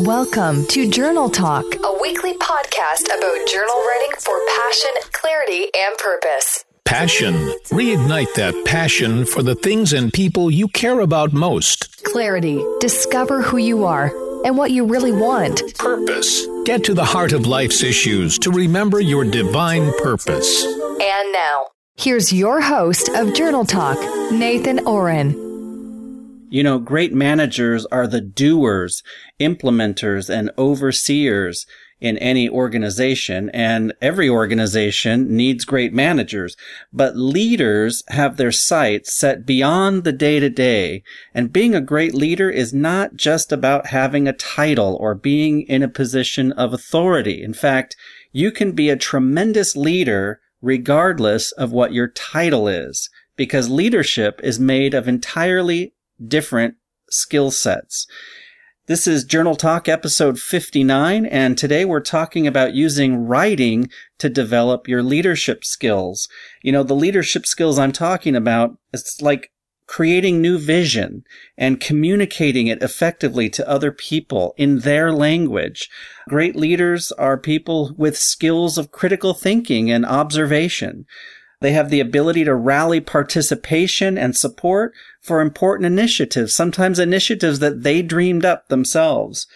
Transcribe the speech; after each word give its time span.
Welcome 0.00 0.64
to 0.68 0.90
Journal 0.90 1.28
Talk, 1.28 1.66
a 1.84 1.98
weekly 2.00 2.32
podcast 2.38 3.04
about 3.04 3.46
journal 3.46 3.74
writing 3.86 4.10
for 4.18 4.40
passion, 4.56 4.90
clarity, 5.12 5.68
and 5.76 5.94
purpose. 5.98 6.64
Passion. 6.86 7.34
Reignite 7.68 8.32
that 8.32 8.54
passion 8.64 9.26
for 9.26 9.42
the 9.42 9.54
things 9.54 9.92
and 9.92 10.10
people 10.10 10.50
you 10.50 10.68
care 10.68 11.00
about 11.00 11.34
most. 11.34 12.02
Clarity. 12.02 12.64
Discover 12.80 13.42
who 13.42 13.58
you 13.58 13.84
are 13.84 14.06
and 14.46 14.56
what 14.56 14.70
you 14.70 14.86
really 14.86 15.12
want. 15.12 15.60
Purpose. 15.76 16.46
Get 16.64 16.82
to 16.84 16.94
the 16.94 17.04
heart 17.04 17.32
of 17.32 17.46
life's 17.46 17.82
issues 17.82 18.38
to 18.38 18.50
remember 18.50 19.00
your 19.00 19.26
divine 19.26 19.92
purpose. 19.98 20.64
And 20.64 21.32
now, 21.34 21.66
here's 21.96 22.32
your 22.32 22.62
host 22.62 23.10
of 23.10 23.34
Journal 23.34 23.66
Talk, 23.66 23.98
Nathan 24.32 24.78
Ohren. 24.78 25.49
You 26.52 26.64
know, 26.64 26.80
great 26.80 27.14
managers 27.14 27.86
are 27.92 28.08
the 28.08 28.20
doers, 28.20 29.04
implementers, 29.38 30.28
and 30.28 30.50
overseers 30.58 31.64
in 32.00 32.18
any 32.18 32.48
organization, 32.48 33.50
and 33.50 33.92
every 34.02 34.28
organization 34.28 35.36
needs 35.36 35.64
great 35.64 35.92
managers. 35.92 36.56
But 36.92 37.16
leaders 37.16 38.02
have 38.08 38.36
their 38.36 38.50
sights 38.50 39.16
set 39.16 39.46
beyond 39.46 40.02
the 40.02 40.12
day 40.12 40.40
to 40.40 40.50
day, 40.50 41.04
and 41.32 41.52
being 41.52 41.76
a 41.76 41.80
great 41.80 42.14
leader 42.14 42.50
is 42.50 42.74
not 42.74 43.14
just 43.14 43.52
about 43.52 43.86
having 43.86 44.26
a 44.26 44.32
title 44.32 44.96
or 45.00 45.14
being 45.14 45.62
in 45.62 45.84
a 45.84 45.88
position 45.88 46.50
of 46.52 46.72
authority. 46.72 47.44
In 47.44 47.54
fact, 47.54 47.94
you 48.32 48.50
can 48.50 48.72
be 48.72 48.90
a 48.90 48.96
tremendous 48.96 49.76
leader 49.76 50.40
regardless 50.60 51.52
of 51.52 51.70
what 51.70 51.92
your 51.92 52.08
title 52.08 52.66
is, 52.66 53.08
because 53.36 53.70
leadership 53.70 54.40
is 54.42 54.58
made 54.58 54.94
of 54.94 55.06
entirely 55.06 55.94
different 56.26 56.76
skill 57.10 57.50
sets. 57.50 58.06
This 58.86 59.06
is 59.06 59.22
Journal 59.22 59.54
Talk 59.54 59.88
episode 59.88 60.38
59, 60.38 61.24
and 61.26 61.56
today 61.56 61.84
we're 61.84 62.00
talking 62.00 62.46
about 62.46 62.74
using 62.74 63.24
writing 63.26 63.88
to 64.18 64.28
develop 64.28 64.88
your 64.88 65.02
leadership 65.02 65.64
skills. 65.64 66.28
You 66.62 66.72
know, 66.72 66.82
the 66.82 66.94
leadership 66.94 67.46
skills 67.46 67.78
I'm 67.78 67.92
talking 67.92 68.34
about, 68.34 68.78
it's 68.92 69.22
like 69.22 69.52
creating 69.86 70.40
new 70.40 70.58
vision 70.58 71.24
and 71.56 71.80
communicating 71.80 72.68
it 72.68 72.82
effectively 72.82 73.48
to 73.50 73.68
other 73.68 73.92
people 73.92 74.54
in 74.56 74.80
their 74.80 75.12
language. 75.12 75.88
Great 76.28 76.56
leaders 76.56 77.12
are 77.12 77.38
people 77.38 77.92
with 77.96 78.16
skills 78.16 78.78
of 78.78 78.92
critical 78.92 79.34
thinking 79.34 79.90
and 79.90 80.06
observation. 80.06 81.06
They 81.60 81.72
have 81.72 81.90
the 81.90 82.00
ability 82.00 82.44
to 82.44 82.54
rally 82.54 83.00
participation 83.00 84.16
and 84.16 84.34
support 84.34 84.94
for 85.20 85.40
important 85.40 85.86
initiatives, 85.86 86.54
sometimes 86.54 86.98
initiatives 86.98 87.58
that 87.58 87.82
they 87.82 88.00
dreamed 88.00 88.44
up 88.44 88.68
themselves. 88.68 89.46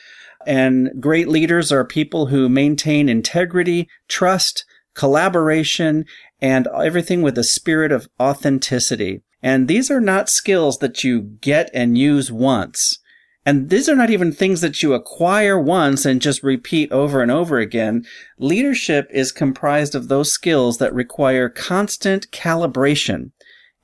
And 0.47 0.91
great 1.01 1.29
leaders 1.29 1.73
are 1.73 1.85
people 1.85 2.27
who 2.27 2.49
maintain 2.51 3.09
integrity, 3.09 3.89
trust, 4.09 4.67
collaboration, 4.95 6.05
and 6.41 6.69
everything 6.69 7.23
with 7.23 7.39
a 7.39 7.45
spirit 7.45 7.91
of 7.91 8.09
authenticity. 8.21 9.23
And 9.43 9.67
these 9.67 9.91
are 9.91 10.01
not 10.01 10.29
skills 10.29 10.79
that 10.79 11.05
you 11.05 11.23
get 11.41 11.71
and 11.73 11.97
use 11.97 12.31
once. 12.31 12.99
And 13.47 13.69
these 13.69 13.89
are 13.89 13.97
not 13.97 14.11
even 14.11 14.33
things 14.33 14.63
that 14.63 14.83
you 14.83 14.95
acquire 14.95 15.59
once 15.59 16.07
and 16.07 16.23
just 16.23 16.43
repeat 16.43 16.91
over 16.91 17.21
and 17.21 17.31
over 17.31 17.59
again. 17.59 18.07
Leadership 18.39 19.09
is 19.11 19.33
comprised 19.33 19.95
of 19.95 20.09
those 20.09 20.33
skills 20.33 20.79
that 20.79 20.95
require 20.95 21.51
constant 21.51 22.31
calibration. 22.31 23.33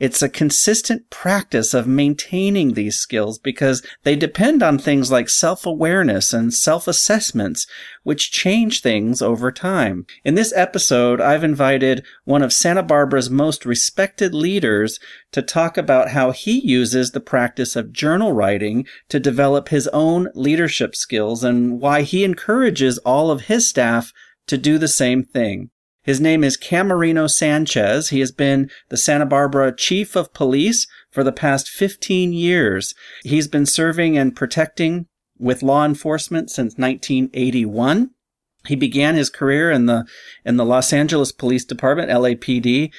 It's 0.00 0.22
a 0.22 0.30
consistent 0.30 1.10
practice 1.10 1.74
of 1.74 1.86
maintaining 1.86 2.72
these 2.72 2.96
skills 2.96 3.38
because 3.38 3.86
they 4.02 4.16
depend 4.16 4.62
on 4.62 4.78
things 4.78 5.12
like 5.12 5.28
self-awareness 5.28 6.32
and 6.32 6.54
self-assessments, 6.54 7.66
which 8.02 8.32
change 8.32 8.80
things 8.80 9.20
over 9.20 9.52
time. 9.52 10.06
In 10.24 10.36
this 10.36 10.54
episode, 10.56 11.20
I've 11.20 11.44
invited 11.44 12.02
one 12.24 12.40
of 12.40 12.50
Santa 12.50 12.82
Barbara's 12.82 13.28
most 13.28 13.66
respected 13.66 14.34
leaders 14.34 14.98
to 15.32 15.42
talk 15.42 15.76
about 15.76 16.12
how 16.12 16.30
he 16.30 16.66
uses 16.66 17.10
the 17.10 17.20
practice 17.20 17.76
of 17.76 17.92
journal 17.92 18.32
writing 18.32 18.86
to 19.10 19.20
develop 19.20 19.68
his 19.68 19.86
own 19.88 20.28
leadership 20.34 20.96
skills 20.96 21.44
and 21.44 21.78
why 21.78 22.00
he 22.02 22.24
encourages 22.24 22.96
all 22.98 23.30
of 23.30 23.42
his 23.42 23.68
staff 23.68 24.14
to 24.46 24.56
do 24.56 24.78
the 24.78 24.88
same 24.88 25.22
thing. 25.22 25.68
His 26.02 26.20
name 26.20 26.42
is 26.42 26.56
Camarino 26.56 27.30
Sanchez. 27.30 28.08
He 28.08 28.20
has 28.20 28.32
been 28.32 28.70
the 28.88 28.96
Santa 28.96 29.26
Barbara 29.26 29.74
Chief 29.74 30.16
of 30.16 30.32
Police 30.32 30.86
for 31.10 31.22
the 31.22 31.32
past 31.32 31.68
15 31.68 32.32
years. 32.32 32.94
He's 33.22 33.48
been 33.48 33.66
serving 33.66 34.16
and 34.16 34.34
protecting 34.34 35.06
with 35.38 35.62
law 35.62 35.84
enforcement 35.84 36.50
since 36.50 36.76
1981. 36.76 38.10
He 38.66 38.76
began 38.76 39.14
his 39.14 39.30
career 39.30 39.70
in 39.70 39.86
the 39.86 40.04
in 40.44 40.56
the 40.56 40.64
Los 40.64 40.92
Angeles 40.92 41.32
Police 41.32 41.64
Department, 41.64 42.10
LAPD, 42.10 42.90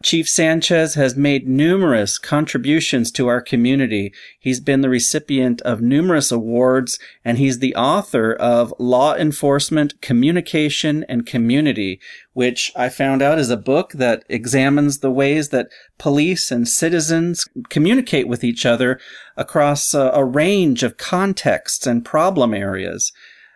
Chief 0.00 0.28
Sanchez 0.28 0.94
has 0.94 1.16
made 1.16 1.48
numerous 1.48 2.18
contributions 2.18 3.10
to 3.10 3.26
our 3.26 3.40
community. 3.40 4.12
He's 4.38 4.60
been 4.60 4.80
the 4.80 4.88
recipient 4.88 5.60
of 5.62 5.80
numerous 5.80 6.30
awards, 6.30 7.00
and 7.24 7.36
he's 7.36 7.58
the 7.58 7.74
author 7.74 8.32
of 8.32 8.72
Law 8.78 9.16
Enforcement, 9.16 10.00
Communication, 10.00 11.04
and 11.08 11.26
Community, 11.26 12.00
which 12.32 12.70
I 12.76 12.90
found 12.90 13.22
out 13.22 13.40
is 13.40 13.50
a 13.50 13.56
book 13.56 13.90
that 13.94 14.22
examines 14.28 14.98
the 14.98 15.10
ways 15.10 15.48
that 15.48 15.68
police 15.98 16.52
and 16.52 16.68
citizens 16.68 17.44
communicate 17.68 18.28
with 18.28 18.44
each 18.44 18.64
other 18.64 19.00
across 19.36 19.94
a, 19.94 20.12
a 20.14 20.24
range 20.24 20.84
of 20.84 20.96
contexts 20.96 21.88
and 21.88 22.04
problem 22.04 22.54
areas. 22.54 23.12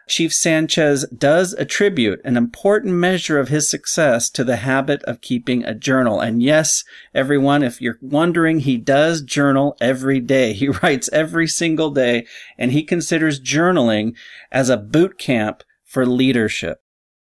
Chief 0.09 0.33
Sanchez 0.33 1.07
does 1.09 1.53
attribute 1.55 2.21
an 2.25 2.37
important 2.37 2.95
measure 2.95 3.39
of 3.39 3.49
his 3.49 3.71
success 3.71 4.29
to 4.31 4.45
the 4.45 4.57
habit 4.57 5.03
of 5.05 5.21
keeping 5.21 5.65
a 5.65 5.75
journal. 5.75 6.21
And 6.21 6.43
yes, 6.43 6.85
everyone, 7.15 7.63
if 7.63 7.81
you're 7.81 7.99
wondering, 8.01 8.61
he 8.61 8.77
does 8.77 9.23
journal 9.23 9.77
every 9.81 10.21
day. 10.21 10.53
He 10.63 10.69
writes 10.69 11.11
every 11.13 11.49
single 11.49 11.91
day 11.91 12.25
and 12.57 12.71
he 12.71 12.85
considers 12.85 13.41
journaling 13.41 14.15
as 14.53 14.69
a 14.69 14.77
boot 14.77 15.19
camp 15.19 15.65
for 15.85 16.07
leadership. 16.07 16.82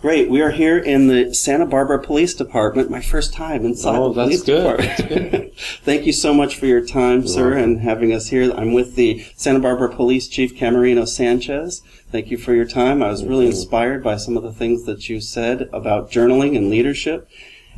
Great. 0.00 0.30
We 0.30 0.40
are 0.40 0.50
here 0.50 0.78
in 0.78 1.08
the 1.08 1.34
Santa 1.34 1.66
Barbara 1.66 1.98
Police 2.02 2.32
Department. 2.32 2.90
My 2.90 3.02
first 3.02 3.34
time 3.34 3.66
inside 3.66 3.96
Oh, 3.98 4.08
the 4.14 4.22
police 4.22 4.42
that's 4.42 4.46
good. 4.46 4.80
department. 4.80 5.54
Thank 5.82 6.06
you 6.06 6.12
so 6.14 6.32
much 6.32 6.56
for 6.56 6.64
your 6.64 6.84
time, 6.84 7.26
sir, 7.28 7.50
welcome. 7.50 7.62
and 7.62 7.80
having 7.80 8.10
us 8.10 8.28
here. 8.28 8.50
I'm 8.52 8.72
with 8.72 8.94
the 8.94 9.22
Santa 9.36 9.58
Barbara 9.60 9.94
Police 9.94 10.26
Chief 10.26 10.56
Camarino 10.56 11.06
Sanchez. 11.06 11.82
Thank 12.10 12.30
you 12.30 12.38
for 12.38 12.54
your 12.54 12.64
time. 12.64 13.02
I 13.02 13.08
was 13.08 13.26
really 13.26 13.44
inspired 13.46 14.02
by 14.02 14.16
some 14.16 14.38
of 14.38 14.42
the 14.42 14.52
things 14.54 14.84
that 14.84 15.10
you 15.10 15.20
said 15.20 15.68
about 15.70 16.10
journaling 16.10 16.56
and 16.56 16.70
leadership, 16.70 17.28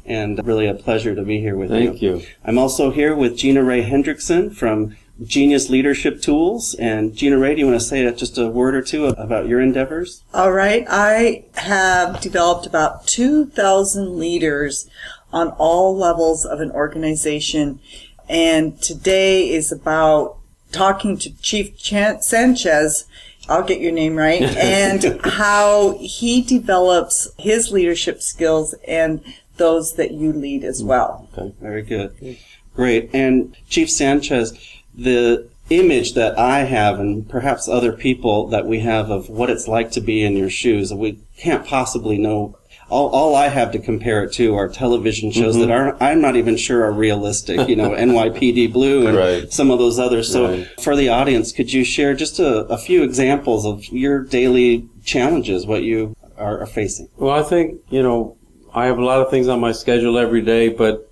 and 0.07 0.47
really 0.47 0.69
a 0.69 0.75
pleasure 0.75 1.17
to 1.17 1.23
be 1.25 1.41
here 1.41 1.57
with 1.57 1.73
you. 1.73 1.89
Thank 1.89 2.03
you. 2.03 2.23
I'm 2.45 2.57
also 2.57 2.93
here 2.93 3.17
with 3.17 3.37
Gina 3.37 3.65
Rae 3.65 3.83
Hendrickson 3.83 4.55
from 4.55 4.97
Genius 5.23 5.69
Leadership 5.71 6.21
Tools. 6.21 6.75
And 6.75 7.15
Gina 7.15 7.39
Rae, 7.39 7.55
do 7.55 7.61
you 7.61 7.67
want 7.67 7.81
to 7.81 7.87
say 7.87 8.11
just 8.15 8.39
a 8.39 8.49
word 8.49 8.75
or 8.75 8.83
two 8.83 9.07
about 9.07 9.49
your 9.49 9.61
endeavors? 9.61 10.23
All 10.33 10.53
right. 10.53 10.85
I 10.89 11.45
have 11.55 12.21
developed 12.21 12.67
about 12.67 13.07
2,000 13.07 14.19
leaders 14.19 14.89
on 15.33 15.49
all 15.59 15.97
levels 15.97 16.45
of 16.45 16.61
an 16.61 16.71
organization. 16.71 17.81
And 18.29 18.81
today 18.81 19.51
is 19.51 19.73
about 19.73 20.39
talking 20.71 21.19
to 21.19 21.31
Chief 21.41 21.77
Chan- 21.77 22.23
Sanchez. 22.23 23.07
I'll 23.49 23.65
get 23.65 23.81
your 23.81 23.93
name 23.93 24.17
right. 24.17 24.43
And 24.57 25.21
how 25.25 25.99
he 26.01 26.43
develops 26.43 27.29
his 27.39 27.71
leadership 27.71 28.23
skills 28.23 28.75
and 28.87 29.23
those 29.57 29.95
that 29.95 30.13
you 30.13 30.33
lead 30.33 30.65
as 30.65 30.83
well. 30.83 31.29
Okay, 31.37 31.55
very 31.61 31.83
good. 31.83 32.39
Great. 32.75 33.11
And 33.13 33.55
Chief 33.69 33.91
Sanchez, 33.91 34.59
the 34.95 35.49
image 35.71 36.15
that 36.15 36.39
I 36.39 36.61
have 36.65 37.01
and 37.01 37.29
perhaps 37.29 37.69
other 37.69 37.93
people 37.93 38.49
that 38.49 38.67
we 38.67 38.81
have 38.81 39.11
of 39.11 39.29
what 39.29 39.51
it's 39.51 39.69
like 39.69 39.91
to 39.93 40.01
be 40.01 40.23
in 40.23 40.37
your 40.37 40.51
shoes, 40.51 40.93
we 40.93 41.21
can't 41.37 41.67
possibly 41.67 42.19
know. 42.19 42.59
All, 42.91 43.09
all 43.09 43.35
I 43.35 43.49
have 43.49 43.73
to 43.73 43.79
compare 43.79 44.23
it 44.23 44.35
to 44.35 44.55
are 44.55 44.69
television 44.69 45.31
shows 45.31 45.57
that 45.57 45.69
mm-hmm. 45.69 45.97
are 45.97 46.03
I'm 46.03 46.21
not 46.21 46.37
even 46.37 46.59
sure 46.59 46.85
are 46.85 46.93
realistic. 46.93 47.67
You 47.67 47.77
know, 47.77 47.91
NYPD 47.93 48.71
Blue 48.71 49.07
and 49.07 49.17
Right. 49.17 49.51
some 49.51 49.71
of 49.71 49.79
those 49.79 49.99
others. 49.99 50.31
So, 50.31 50.51
Right. 50.51 50.69
for 50.81 50.95
the 50.95 51.09
audience, 51.09 51.53
could 51.53 51.73
you 51.73 51.85
share 51.85 52.13
just 52.13 52.39
a, 52.39 52.67
a 52.67 52.77
few 52.77 53.03
examples 53.03 53.65
of 53.65 53.87
your 53.87 54.23
daily 54.23 54.89
challenges, 55.05 55.67
what 55.67 55.85
you 55.85 56.15
are, 56.37 56.61
are 56.61 56.67
facing? 56.67 57.09
Well, 57.17 57.35
I 57.35 57.43
think, 57.43 57.81
you 57.89 58.03
know, 58.03 58.37
I 58.75 58.87
have 58.87 58.99
a 58.99 59.05
lot 59.05 59.23
of 59.23 59.31
things 59.31 59.49
on 59.49 59.61
my 59.61 59.73
schedule 59.73 60.19
every 60.19 60.43
day, 60.43 60.69
but 60.69 61.11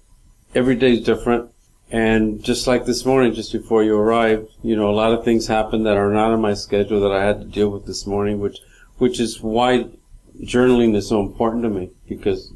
every 0.54 0.74
day 0.74 0.92
is 0.92 1.02
different. 1.02 1.49
And 1.90 2.42
just 2.42 2.68
like 2.68 2.86
this 2.86 3.04
morning, 3.04 3.34
just 3.34 3.52
before 3.52 3.82
you 3.82 3.96
arrived, 3.96 4.48
you 4.62 4.76
know, 4.76 4.88
a 4.88 4.94
lot 4.94 5.12
of 5.12 5.24
things 5.24 5.48
happened 5.48 5.86
that 5.86 5.96
are 5.96 6.12
not 6.12 6.30
on 6.30 6.40
my 6.40 6.54
schedule 6.54 7.00
that 7.00 7.10
I 7.10 7.24
had 7.24 7.40
to 7.40 7.46
deal 7.46 7.68
with 7.68 7.86
this 7.86 8.06
morning, 8.06 8.38
which, 8.38 8.58
which 8.98 9.18
is 9.18 9.40
why 9.40 9.86
journaling 10.40 10.94
is 10.94 11.08
so 11.08 11.20
important 11.20 11.64
to 11.64 11.68
me 11.68 11.90
because 12.08 12.52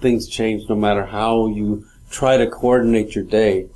things 0.00 0.28
change 0.28 0.68
no 0.68 0.74
matter 0.74 1.06
how 1.06 1.46
you 1.46 1.86
try 2.10 2.36
to 2.36 2.50
coordinate 2.50 3.14
your 3.14 3.24
day. 3.24 3.68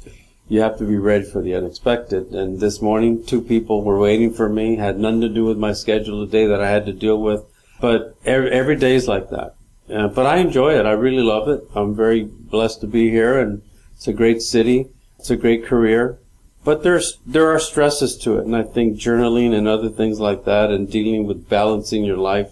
You 0.49 0.61
have 0.63 0.79
to 0.79 0.85
be 0.85 0.97
ready 0.97 1.25
for 1.25 1.41
the 1.41 1.55
unexpected. 1.55 2.33
And 2.33 2.59
this 2.59 2.83
morning, 2.83 3.25
two 3.25 3.41
people 3.41 3.85
were 3.85 4.01
waiting 4.01 4.33
for 4.33 4.49
me, 4.49 4.75
had 4.75 4.99
nothing 4.99 5.21
to 5.21 5.29
do 5.29 5.45
with 5.45 5.57
my 5.57 5.73
schedule 5.73 6.27
today 6.27 6.47
that 6.47 6.61
I 6.61 6.69
had 6.69 6.87
to 6.87 6.93
deal 6.93 7.21
with. 7.21 7.45
But 7.81 8.17
every, 8.25 8.51
every 8.51 8.77
day 8.77 8.97
is 8.97 9.07
like 9.07 9.31
that. 9.31 9.55
Uh, 9.89 10.09
but 10.09 10.27
I 10.27 10.39
enjoy 10.39 10.77
it. 10.77 10.87
I 10.87 10.93
really 10.93 11.23
love 11.23 11.49
it. 11.49 11.63
I'm 11.77 11.95
very 11.95 12.25
blessed 12.25 12.81
to 12.81 12.89
be 12.89 13.11
here 13.11 13.39
and 13.39 13.63
it's 14.01 14.09
a 14.09 14.15
great 14.15 14.41
city. 14.41 14.89
It's 15.19 15.29
a 15.29 15.37
great 15.37 15.67
career. 15.67 16.19
But 16.65 16.83
there's, 16.83 17.19
there 17.27 17.51
are 17.51 17.61
stresses 17.61 18.17
to 18.21 18.39
it. 18.39 18.47
And 18.47 18.57
I 18.57 18.63
think 18.63 18.97
journaling 18.97 19.53
and 19.53 19.69
other 19.69 19.91
things 19.91 20.19
like 20.19 20.47
that 20.47 20.71
and 20.71 20.91
dealing 20.91 21.27
with 21.27 21.51
balancing 21.51 22.03
your 22.05 22.17
life, 22.17 22.49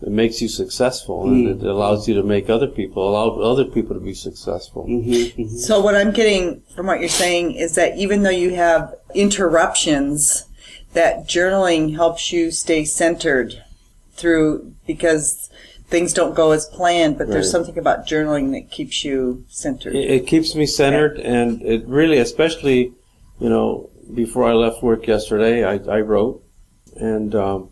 it 0.00 0.10
makes 0.10 0.40
you 0.40 0.46
successful 0.46 1.24
and 1.24 1.48
mm-hmm. 1.48 1.66
it 1.66 1.68
allows 1.68 2.06
you 2.06 2.14
to 2.14 2.22
make 2.22 2.48
other 2.48 2.68
people, 2.68 3.08
allow 3.08 3.30
other 3.40 3.64
people 3.64 3.94
to 3.94 4.00
be 4.00 4.14
successful. 4.14 4.86
Mm-hmm, 4.86 5.42
mm-hmm. 5.42 5.56
So 5.56 5.80
what 5.80 5.96
I'm 5.96 6.12
getting 6.12 6.62
from 6.76 6.86
what 6.86 7.00
you're 7.00 7.08
saying 7.08 7.56
is 7.56 7.74
that 7.74 7.98
even 7.98 8.22
though 8.22 8.30
you 8.30 8.54
have 8.54 8.94
interruptions, 9.12 10.44
that 10.92 11.26
journaling 11.26 11.96
helps 11.96 12.32
you 12.32 12.52
stay 12.52 12.84
centered 12.84 13.64
through 14.12 14.72
because 14.86 15.50
things 15.88 16.12
don't 16.12 16.34
go 16.34 16.50
as 16.52 16.66
planned, 16.66 17.16
but 17.18 17.28
there's 17.28 17.46
Right. 17.46 17.52
something 17.52 17.78
about 17.78 18.06
journaling 18.06 18.52
that 18.52 18.70
keeps 18.70 19.04
you 19.04 19.44
centered. 19.48 19.94
It, 19.94 20.10
it 20.10 20.26
keeps 20.26 20.54
me 20.54 20.66
centered, 20.66 21.18
and 21.18 21.62
it 21.62 21.86
really, 21.86 22.18
especially, 22.18 22.92
you 23.38 23.48
know, 23.48 23.90
before 24.14 24.44
I 24.44 24.52
left 24.52 24.82
work 24.82 25.06
yesterday, 25.06 25.64
I, 25.64 25.74
I 25.96 26.00
wrote 26.00 26.42
and 26.96 27.34
um, 27.34 27.70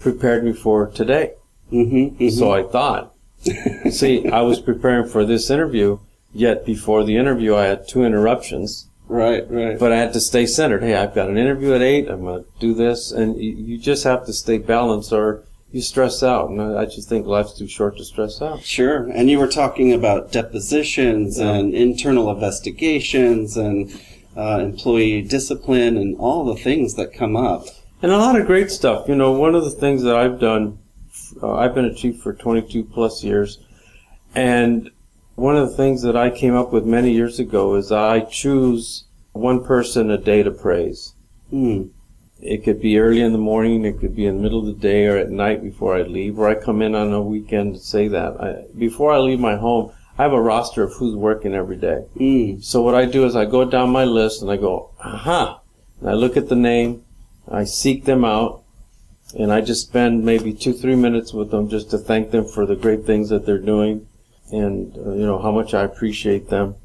prepared 0.00 0.44
me 0.44 0.52
for 0.52 0.86
today. 0.88 1.32
Mm-hmm, 1.72 2.28
So 2.28 2.52
I 2.52 2.62
thought. 2.62 3.12
See, 3.90 4.28
I 4.28 4.40
was 4.42 4.60
preparing 4.60 5.08
for 5.08 5.24
this 5.24 5.50
interview, 5.50 5.98
yet 6.32 6.64
before 6.64 7.04
the 7.04 7.16
interview, 7.16 7.54
I 7.54 7.64
had 7.64 7.86
two 7.88 8.04
interruptions, 8.04 8.88
Right, 9.08 9.48
right. 9.50 9.78
but 9.78 9.92
I 9.92 9.96
had 9.98 10.12
to 10.14 10.20
stay 10.20 10.46
centered. 10.46 10.82
Hey, 10.82 10.94
I've 10.94 11.14
got 11.14 11.28
an 11.28 11.36
interview 11.38 11.72
at 11.74 11.82
eight. 11.82 12.08
I'm 12.08 12.22
going 12.22 12.42
to 12.44 12.48
do 12.58 12.74
this, 12.74 13.12
and 13.12 13.36
you, 13.40 13.52
you 13.52 13.78
just 13.78 14.04
have 14.04 14.26
to 14.26 14.32
stay 14.32 14.58
balanced, 14.58 15.12
or 15.12 15.44
you 15.72 15.82
stress 15.82 16.22
out. 16.22 16.50
And 16.50 16.60
I 16.60 16.84
just 16.84 17.08
think 17.08 17.26
life's 17.26 17.56
too 17.58 17.68
short 17.68 17.96
to 17.98 18.04
stress 18.04 18.40
out. 18.40 18.62
Sure. 18.62 19.08
And 19.10 19.30
you 19.30 19.38
were 19.38 19.48
talking 19.48 19.92
about 19.92 20.32
depositions 20.32 21.38
and 21.38 21.74
internal 21.74 22.30
investigations 22.30 23.56
and 23.56 24.00
uh, 24.36 24.58
employee 24.60 25.22
discipline 25.22 25.96
and 25.96 26.16
all 26.18 26.44
the 26.44 26.60
things 26.60 26.94
that 26.94 27.12
come 27.12 27.36
up. 27.36 27.66
And 28.02 28.12
a 28.12 28.18
lot 28.18 28.38
of 28.38 28.46
great 28.46 28.70
stuff. 28.70 29.08
You 29.08 29.16
know, 29.16 29.32
one 29.32 29.54
of 29.54 29.64
the 29.64 29.70
things 29.70 30.02
that 30.02 30.16
I've 30.16 30.38
done, 30.38 30.78
uh, 31.42 31.54
I've 31.54 31.74
been 31.74 31.86
a 31.86 31.94
chief 31.94 32.20
for 32.20 32.34
22 32.34 32.84
plus 32.84 33.24
years, 33.24 33.58
and 34.34 34.90
one 35.34 35.56
of 35.56 35.70
the 35.70 35.76
things 35.76 36.02
that 36.02 36.16
I 36.16 36.30
came 36.30 36.54
up 36.54 36.72
with 36.72 36.84
many 36.84 37.12
years 37.12 37.38
ago 37.38 37.74
is 37.74 37.90
I 37.90 38.20
choose 38.20 39.04
one 39.32 39.64
person 39.64 40.10
a 40.10 40.18
day 40.18 40.42
to 40.42 40.50
praise. 40.50 41.14
Hmm. 41.50 41.84
It 42.40 42.64
could 42.64 42.80
be 42.80 42.98
early 42.98 43.20
in 43.20 43.32
the 43.32 43.38
morning, 43.38 43.84
it 43.84 43.98
could 43.98 44.14
be 44.14 44.26
in 44.26 44.36
the 44.36 44.42
middle 44.42 44.58
of 44.60 44.66
the 44.66 44.72
day 44.72 45.06
or 45.06 45.16
at 45.16 45.30
night 45.30 45.62
before 45.62 45.96
I 45.96 46.02
leave, 46.02 46.38
or 46.38 46.48
I 46.48 46.54
come 46.54 46.82
in 46.82 46.94
on 46.94 47.12
a 47.12 47.22
weekend 47.22 47.74
to 47.74 47.80
say 47.80 48.08
that. 48.08 48.40
I, 48.40 48.64
before 48.76 49.12
I 49.12 49.18
leave 49.18 49.40
my 49.40 49.56
home, 49.56 49.92
I 50.18 50.22
have 50.22 50.32
a 50.32 50.40
roster 50.40 50.82
of 50.82 50.94
who's 50.94 51.14
working 51.16 51.54
every 51.54 51.76
day. 51.76 52.04
Mm. 52.16 52.62
So 52.62 52.82
what 52.82 52.94
I 52.94 53.06
do 53.06 53.24
is 53.24 53.34
I 53.34 53.46
go 53.46 53.64
down 53.64 53.90
my 53.90 54.04
list 54.04 54.42
and 54.42 54.50
I 54.50 54.56
go, 54.56 54.90
aha, 55.02 55.60
and 56.00 56.10
I 56.10 56.12
look 56.12 56.36
at 56.36 56.48
the 56.48 56.56
name, 56.56 57.04
I 57.48 57.64
seek 57.64 58.04
them 58.04 58.24
out, 58.24 58.62
and 59.38 59.52
I 59.52 59.60
just 59.60 59.86
spend 59.88 60.24
maybe 60.24 60.52
two, 60.52 60.72
three 60.72 60.94
minutes 60.94 61.32
with 61.32 61.50
them 61.50 61.68
just 61.68 61.90
to 61.90 61.98
thank 61.98 62.30
them 62.30 62.46
for 62.46 62.66
the 62.66 62.76
great 62.76 63.04
things 63.04 63.30
that 63.30 63.46
they're 63.46 63.58
doing, 63.58 64.06
and 64.52 64.96
uh, 64.96 65.12
you 65.12 65.26
know 65.26 65.38
how 65.38 65.50
much 65.50 65.74
I 65.74 65.82
appreciate 65.84 66.48
them, 66.48 66.76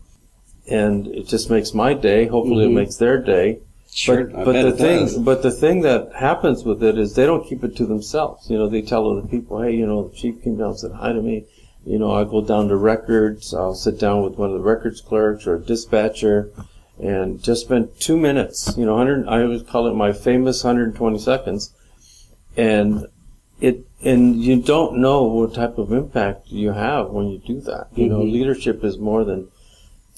and 0.69 1.07
it 1.07 1.27
just 1.27 1.49
makes 1.49 1.73
my 1.73 1.93
day. 1.93 2.27
Hopefully, 2.27 2.65
Mhm. 2.65 2.71
it 2.71 2.73
makes 2.73 2.95
their 2.95 3.17
day. 3.21 3.59
Sure. 3.93 4.23
But, 4.23 4.45
but 4.45 4.61
the 4.61 4.71
thing, 4.71 4.99
does. 5.05 5.17
but 5.17 5.43
the 5.43 5.51
thing 5.51 5.81
that 5.81 6.13
happens 6.15 6.63
with 6.63 6.81
it 6.81 6.97
is 6.97 7.13
they 7.15 7.25
don't 7.25 7.45
keep 7.45 7.63
it 7.63 7.75
to 7.75 7.85
themselves. 7.85 8.49
You 8.49 8.57
know, 8.57 8.67
they 8.69 8.81
tell 8.81 9.09
other 9.11 9.27
people, 9.27 9.61
"Hey, 9.61 9.75
you 9.75 9.85
know, 9.85 10.07
the 10.07 10.15
chief 10.15 10.41
came 10.41 10.57
down 10.57 10.69
and 10.69 10.79
said 10.79 10.91
hi 10.93 11.11
to 11.11 11.21
me." 11.21 11.45
You 11.85 11.99
know, 11.99 12.11
I 12.11 12.23
go 12.23 12.41
down 12.41 12.69
to 12.69 12.75
records. 12.77 13.53
I'll 13.53 13.75
sit 13.75 13.99
down 13.99 14.23
with 14.23 14.37
one 14.37 14.49
of 14.49 14.55
the 14.55 14.63
records 14.63 15.01
clerks 15.01 15.45
or 15.45 15.55
a 15.55 15.59
dispatcher, 15.59 16.49
and 16.99 17.43
just 17.43 17.65
spend 17.65 17.89
two 17.99 18.15
minutes. 18.15 18.75
You 18.77 18.85
know, 18.85 18.95
hundred. 18.95 19.27
I 19.27 19.41
always 19.43 19.63
call 19.63 19.87
it 19.87 19.93
my 19.95 20.13
famous 20.13 20.63
120 20.63 21.19
seconds, 21.19 21.73
and 22.55 23.07
it 23.59 23.85
and 24.01 24.41
you 24.41 24.61
don't 24.61 24.97
know 24.97 25.23
what 25.23 25.53
type 25.53 25.77
of 25.77 25.91
impact 25.91 26.47
you 26.47 26.71
have 26.71 27.09
when 27.09 27.27
you 27.27 27.39
do 27.39 27.59
that. 27.61 27.87
You 27.95 28.07
know, 28.07 28.19
Mhm. 28.21 28.31
leadership 28.31 28.83
is 28.85 28.97
more 28.97 29.25
than 29.25 29.49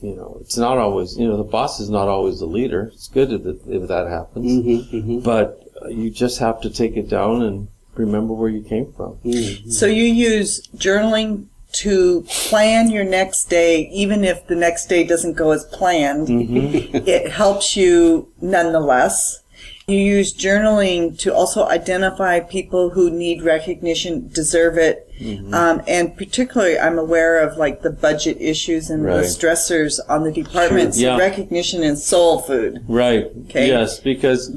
you 0.03 0.15
know. 0.15 0.37
It's 0.41 0.57
not 0.57 0.77
always 0.77 1.17
you 1.17 1.27
know 1.27 1.37
the 1.37 1.43
boss 1.43 1.79
is 1.79 1.89
not 1.89 2.07
always 2.07 2.39
the 2.39 2.45
leader. 2.45 2.91
It's 2.93 3.07
good 3.07 3.31
if, 3.31 3.45
it, 3.45 3.61
if 3.67 3.87
that 3.87 4.07
happens, 4.07 4.45
Mm-hmm, 4.45 4.97
mm-hmm. 4.97 5.19
but 5.19 5.61
uh, 5.81 5.87
you 5.87 6.11
just 6.11 6.39
have 6.39 6.61
to 6.61 6.69
take 6.69 6.97
it 6.97 7.09
down 7.09 7.41
and 7.41 7.67
remember 7.95 8.33
where 8.33 8.49
you 8.49 8.61
came 8.61 8.91
from. 8.93 9.17
Mm. 9.25 9.71
So 9.71 9.85
you 9.85 10.03
use 10.03 10.67
journaling 10.75 11.47
to 11.73 12.21
plan 12.29 12.91
your 12.91 13.03
next 13.03 13.45
day, 13.45 13.89
even 13.91 14.23
if 14.23 14.47
the 14.47 14.55
next 14.55 14.87
day 14.87 15.03
doesn't 15.03 15.33
go 15.33 15.51
as 15.51 15.65
planned. 15.65 16.27
it 16.29 17.31
helps 17.31 17.75
you 17.75 18.31
nonetheless. 18.41 19.42
You 19.87 19.97
use 19.97 20.33
journaling 20.33 21.19
to 21.19 21.33
also 21.33 21.67
identify 21.67 22.39
people 22.39 22.91
who 22.91 23.09
need 23.09 23.41
recognition, 23.41 24.29
deserve 24.29 24.77
it. 24.77 25.09
Um, 25.53 25.81
and 25.87 26.15
particularly, 26.15 26.79
I'm 26.79 26.97
aware 26.97 27.39
of 27.39 27.57
like 27.57 27.81
the 27.81 27.89
budget 27.89 28.37
issues 28.39 28.89
and 28.89 29.05
the 29.05 29.23
stressors 29.23 29.99
on 30.07 30.23
the 30.23 30.31
departments. 30.31 30.97
Yeah. 30.97 31.17
Recognition 31.17 31.83
and 31.83 31.97
soul 31.97 32.41
food. 32.41 32.83
Right. 32.87 33.25
Okay. 33.45 33.67
Yes, 33.67 33.99
because 33.99 34.55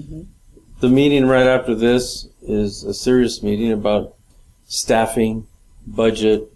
the 0.80 0.88
meeting 0.88 1.26
right 1.26 1.46
after 1.46 1.74
this 1.74 2.28
is 2.42 2.84
a 2.84 2.94
serious 2.94 3.42
meeting 3.42 3.72
about 3.72 4.14
staffing, 4.66 5.46
budget, 5.86 6.52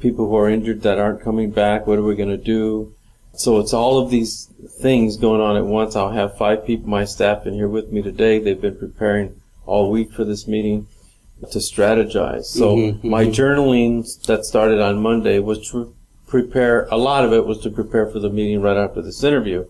people 0.00 0.28
who 0.28 0.36
are 0.36 0.48
injured 0.48 0.82
that 0.82 0.98
aren't 0.98 1.22
coming 1.22 1.50
back. 1.50 1.86
What 1.86 1.98
are 1.98 2.02
we 2.02 2.16
going 2.16 2.28
to 2.28 2.36
do? 2.36 2.94
So 3.34 3.58
it's 3.60 3.72
all 3.72 3.98
of 3.98 4.10
these 4.10 4.50
things 4.80 5.16
going 5.16 5.40
on 5.40 5.56
at 5.56 5.64
once. 5.64 5.96
I'll 5.96 6.10
have 6.10 6.36
five 6.36 6.66
people, 6.66 6.88
my 6.88 7.04
staff, 7.04 7.46
in 7.46 7.54
here 7.54 7.68
with 7.68 7.90
me 7.90 8.02
today. 8.02 8.38
They've 8.38 8.60
been 8.60 8.76
preparing 8.76 9.40
all 9.66 9.90
week 9.90 10.12
for 10.12 10.24
this 10.24 10.46
meeting. 10.46 10.86
to 11.50 11.58
strategize. 11.58 12.44
So 12.44 12.76
Mhm, 12.76 13.02
my 13.02 13.24
mhm. 13.24 13.34
journaling 13.34 14.26
that 14.26 14.44
started 14.44 14.78
on 14.80 15.02
Monday 15.02 15.40
was 15.40 15.68
to 15.72 15.92
prepare, 16.28 16.86
a 16.92 16.96
lot 16.96 17.24
of 17.24 17.32
it 17.32 17.44
was 17.44 17.58
to 17.62 17.70
prepare 17.70 18.06
for 18.06 18.20
the 18.20 18.30
meeting 18.30 18.60
right 18.62 18.76
after 18.76 19.02
this 19.02 19.24
interview, 19.24 19.64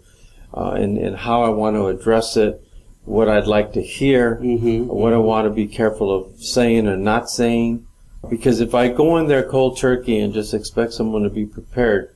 uh, 0.53 0.73
and, 0.73 0.99
and 0.99 1.17
how 1.17 1.43
I 1.43 1.49
want 1.49 1.77
to 1.77 1.87
address 1.87 2.37
it, 2.37 2.63
what 3.07 3.27
I'd 3.27 3.47
like 3.47 3.73
to 3.73 3.81
hear, 3.81 4.39
Mhm. 4.43 4.85
what 4.89 5.15
I 5.15 5.17
want 5.17 5.47
to 5.47 5.51
be 5.51 5.67
careful 5.67 6.15
of 6.15 6.27
saying 6.37 6.87
or 6.87 6.99
not 6.99 7.31
saying. 7.31 7.87
Because 8.29 8.61
if 8.61 8.75
I 8.75 8.89
go 8.89 9.17
in 9.17 9.29
there 9.29 9.43
cold 9.43 9.79
turkey 9.79 10.19
and 10.19 10.35
just 10.35 10.53
expect 10.53 10.93
someone 10.93 11.23
to 11.23 11.31
be 11.31 11.47
prepared, 11.47 12.11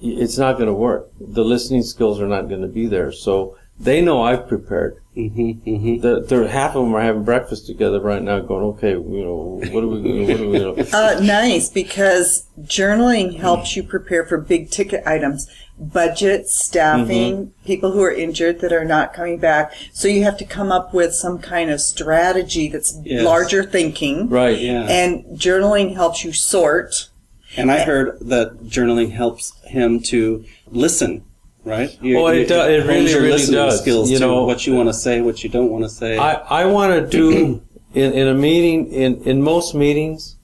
it's 0.00 0.38
not 0.38 0.54
going 0.54 0.66
to 0.68 0.72
work. 0.74 1.10
The 1.20 1.44
listening 1.44 1.82
skills 1.82 2.20
are 2.20 2.28
not 2.28 2.48
going 2.48 2.62
to 2.62 2.68
be 2.68 2.86
there. 2.86 3.12
So 3.12 3.56
they 3.78 4.00
know 4.02 4.22
I've 4.22 4.48
prepared. 4.48 4.96
Mhm, 5.16 5.60
mhm. 5.64 6.00
The, 6.02 6.20
they're, 6.20 6.46
half 6.46 6.76
of 6.76 6.84
them 6.84 6.94
are 6.94 7.00
having 7.02 7.24
breakfast 7.24 7.66
together 7.66 8.00
right 8.00 8.22
now, 8.22 8.38
going, 8.40 8.62
"Okay, 8.64 8.90
you 8.92 9.24
know, 9.24 9.60
what 9.72 9.82
are 9.82 9.86
we? 9.88 10.00
What 10.26 10.40
are 10.40 10.48
we? 10.48 10.58
You? 10.60 10.86
Uh, 10.92 11.18
nice, 11.22 11.68
because 11.68 12.46
journaling 12.62 13.36
helps 13.38 13.76
you 13.76 13.82
prepare 13.82 14.24
for 14.24 14.38
big 14.38 14.70
ticket 14.70 15.02
items, 15.06 15.48
budget, 15.76 16.46
staffing, 16.48 17.36
Mm-hmm. 17.36 17.64
people 17.66 17.90
who 17.92 18.02
are 18.02 18.12
injured 18.12 18.60
that 18.60 18.72
are 18.72 18.84
not 18.84 19.12
coming 19.12 19.38
back. 19.38 19.72
So 19.92 20.06
you 20.06 20.22
have 20.22 20.38
to 20.38 20.44
come 20.44 20.70
up 20.70 20.94
with 20.94 21.12
some 21.14 21.38
kind 21.40 21.68
of 21.70 21.80
strategy 21.80 22.68
that's 22.68 22.96
Yes. 23.04 23.24
larger 23.24 23.64
thinking. 23.64 24.28
Right? 24.28 24.58
Yeah. 24.58 24.82
And 24.88 25.24
journaling 25.36 25.94
helps 25.94 26.24
you 26.24 26.32
sort. 26.32 27.08
And 27.56 27.70
I 27.72 27.80
heard 27.80 28.18
that 28.20 28.64
journaling 28.64 29.10
helps 29.12 29.52
him 29.64 30.00
to 30.04 30.44
listen, 30.70 31.24
right? 31.64 31.96
You, 32.02 32.18
Oh, 32.18 32.26
it 32.26 32.40
you- 32.40 32.46
do- 32.46 32.60
it 32.60 32.86
really, 32.86 33.10
your 33.10 33.22
really 33.22 33.46
does. 33.46 33.80
Skills 33.80 34.10
You 34.10 34.18
to 34.18 34.26
know- 34.26 34.44
what 34.44 34.66
you 34.66 34.74
want 34.74 34.88
to 34.88 34.94
say, 34.94 35.20
what 35.20 35.42
you 35.42 35.50
don't 35.50 35.70
want 35.70 35.84
to 35.84 35.90
say. 35.90 36.18
I, 36.18 36.34
I 36.62 36.64
want 36.66 36.92
to 36.92 37.08
do 37.08 37.62
in, 37.94 38.12
in 38.12 38.28
a 38.28 38.34
meeting 38.34 38.92
in, 38.92 39.22
in 39.22 39.42
most 39.42 39.74
meetings, 39.74 40.36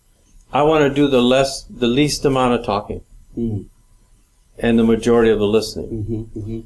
I 0.53 0.63
want 0.63 0.83
to 0.89 0.95
do 0.95 1.09
the 1.09 1.21
less 1.23 1.65
the 1.65 1.87
least 1.89 2.25
amount 2.25 2.55
of 2.55 2.65
talking 2.65 3.03
Mhm. 3.37 3.67
and 4.59 4.79
the 4.79 4.85
majority 4.85 5.31
of 5.31 5.39
the 5.41 5.47
listening. 5.47 6.29
Mhm, 6.35 6.43
mhm. 6.43 6.65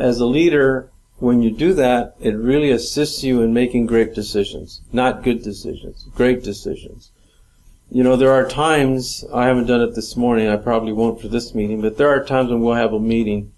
As 0.00 0.20
a 0.20 0.26
leader, 0.26 0.90
when 1.18 1.42
you 1.42 1.50
do 1.50 1.72
that, 1.74 2.14
it 2.20 2.36
really 2.36 2.70
assists 2.70 3.24
you 3.24 3.42
in 3.42 3.52
making 3.52 3.86
great 3.86 4.14
decisions, 4.14 4.80
not 4.92 5.22
good 5.24 5.42
decisions, 5.42 6.04
great 6.14 6.42
decisions. 6.44 7.10
You 7.92 8.04
know, 8.04 8.14
there 8.14 8.32
are 8.32 8.48
times 8.48 9.24
I 9.34 9.46
haven't 9.46 9.66
done 9.66 9.80
it 9.80 9.94
this 9.96 10.16
morning. 10.16 10.48
I 10.48 10.56
probably 10.56 10.92
won't 10.92 11.20
for 11.20 11.26
this 11.26 11.54
meeting, 11.54 11.80
but 11.80 11.96
there 11.96 12.08
are 12.08 12.24
times 12.24 12.50
when 12.50 12.60
we'll 12.60 12.74
have 12.74 12.92
a 12.92 13.00
meeting 13.00 13.52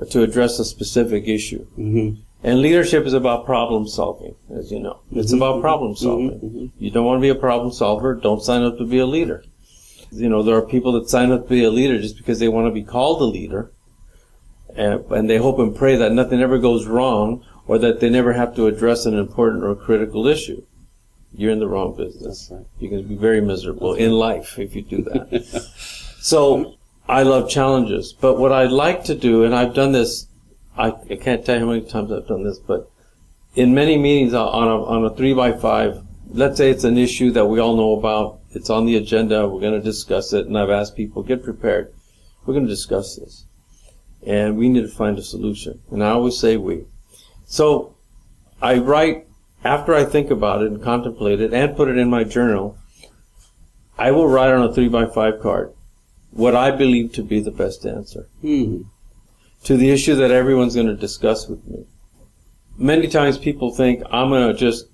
uh, 0.00 0.06
to 0.06 0.22
address 0.22 0.58
a 0.58 0.64
specific 0.64 1.28
issue. 1.28 1.66
Mhm. 1.78 2.16
And 2.42 2.60
leadership 2.60 3.04
is 3.04 3.12
about 3.12 3.44
problem 3.46 3.86
solving, 3.86 4.34
as 4.54 4.70
you 4.70 4.80
know. 4.80 5.00
It's 5.12 5.32
about 5.32 5.60
problem 5.60 5.96
solving. 5.96 6.72
You 6.78 6.90
don't 6.90 7.04
want 7.04 7.18
to 7.18 7.22
be 7.22 7.28
a 7.30 7.34
problem 7.34 7.72
solver, 7.72 8.14
don't 8.14 8.42
sign 8.42 8.62
up 8.62 8.78
to 8.78 8.86
be 8.86 8.98
a 8.98 9.06
leader. 9.06 9.44
You 10.10 10.28
know, 10.28 10.42
there 10.42 10.56
are 10.56 10.62
people 10.62 10.92
that 10.92 11.08
sign 11.08 11.30
up 11.32 11.44
to 11.44 11.48
be 11.48 11.64
a 11.64 11.70
leader 11.70 11.98
just 12.00 12.16
because 12.16 12.38
they 12.38 12.48
want 12.48 12.66
to 12.66 12.70
be 12.70 12.82
called 12.82 13.20
a 13.20 13.24
leader. 13.24 13.70
And, 14.76 15.04
and 15.10 15.30
they 15.30 15.38
hope 15.38 15.58
and 15.58 15.74
pray 15.74 15.96
that 15.96 16.12
nothing 16.12 16.40
ever 16.40 16.58
goes 16.58 16.86
wrong 16.86 17.42
or 17.66 17.78
that 17.78 18.00
they 18.00 18.10
never 18.10 18.32
have 18.34 18.54
to 18.56 18.66
address 18.66 19.06
an 19.06 19.16
important 19.18 19.64
or 19.64 19.74
critical 19.74 20.26
issue. 20.26 20.62
You're 21.36 21.52
in 21.52 21.58
the 21.58 21.68
wrong 21.68 21.96
business. 21.96 22.48
Right. 22.50 22.64
You're 22.78 22.90
going 22.90 23.02
to 23.02 23.08
be 23.08 23.16
very 23.16 23.40
miserable 23.40 23.94
in 23.94 24.12
life 24.12 24.58
if 24.58 24.74
you 24.76 24.82
do 24.82 25.02
that. 25.02 25.42
so 26.20 26.76
I 27.08 27.22
love 27.22 27.50
challenges, 27.50 28.12
but 28.12 28.38
what 28.38 28.52
I'd 28.52 28.70
like 28.70 29.04
to 29.04 29.14
do, 29.14 29.44
and 29.44 29.54
I've 29.54 29.74
done 29.74 29.92
this, 29.92 30.26
I, 30.76 30.92
I 31.10 31.16
can't 31.16 31.44
tell 31.44 31.56
you 31.56 31.60
how 31.66 31.72
many 31.72 31.82
times 31.82 32.10
I've 32.12 32.26
done 32.26 32.44
this, 32.44 32.58
but 32.58 32.90
in 33.54 33.74
many 33.74 33.98
meetings 33.98 34.34
on 34.34 34.68
a, 34.68 34.84
on 34.84 35.04
a 35.04 35.14
three 35.14 35.34
by 35.34 35.52
five, 35.52 36.02
let's 36.30 36.56
say 36.56 36.70
it's 36.70 36.84
an 36.84 36.98
issue 36.98 37.30
that 37.32 37.46
we 37.46 37.60
all 37.60 37.76
know 37.76 37.98
about, 37.98 38.40
it's 38.52 38.70
on 38.70 38.86
the 38.86 38.96
agenda, 38.96 39.48
we're 39.48 39.60
going 39.60 39.78
to 39.78 39.84
discuss 39.84 40.32
it, 40.32 40.46
and 40.46 40.58
I've 40.58 40.70
asked 40.70 40.96
people, 40.96 41.22
get 41.22 41.42
prepared. 41.42 41.92
We're 42.44 42.54
going 42.54 42.66
to 42.66 42.72
discuss 42.72 43.16
this. 43.16 43.44
And 44.26 44.56
we 44.56 44.68
need 44.68 44.82
to 44.82 44.88
find 44.88 45.18
a 45.18 45.22
solution. 45.22 45.80
And 45.90 46.02
I 46.02 46.10
always 46.10 46.38
say 46.38 46.56
we. 46.56 46.84
So 47.46 47.94
I 48.60 48.78
write, 48.78 49.26
after 49.64 49.94
I 49.94 50.04
think 50.04 50.30
about 50.30 50.62
it 50.62 50.70
and 50.72 50.82
contemplate 50.82 51.40
it 51.40 51.52
and 51.54 51.76
put 51.76 51.88
it 51.88 51.96
in 51.98 52.10
my 52.10 52.24
journal, 52.24 52.76
I 53.98 54.10
will 54.10 54.28
write 54.28 54.52
on 54.52 54.62
a 54.68 54.72
three 54.72 54.88
by 54.88 55.06
five 55.06 55.40
card 55.40 55.72
what 56.30 56.54
I 56.54 56.70
believe 56.70 57.12
to 57.14 57.22
be 57.22 57.40
the 57.40 57.50
best 57.52 57.86
answer 57.86 58.26
Mhm. 58.42 58.84
to 59.64 59.76
the 59.76 59.90
issue 59.90 60.14
that 60.16 60.30
everyone's 60.30 60.74
going 60.74 60.88
to 60.88 60.96
discuss 60.96 61.48
with 61.48 61.66
me. 61.68 61.84
Many 62.76 63.06
times 63.06 63.38
people 63.38 63.70
think 63.70 64.02
I'm 64.10 64.30
going 64.30 64.48
to 64.48 64.58
just 64.58 64.86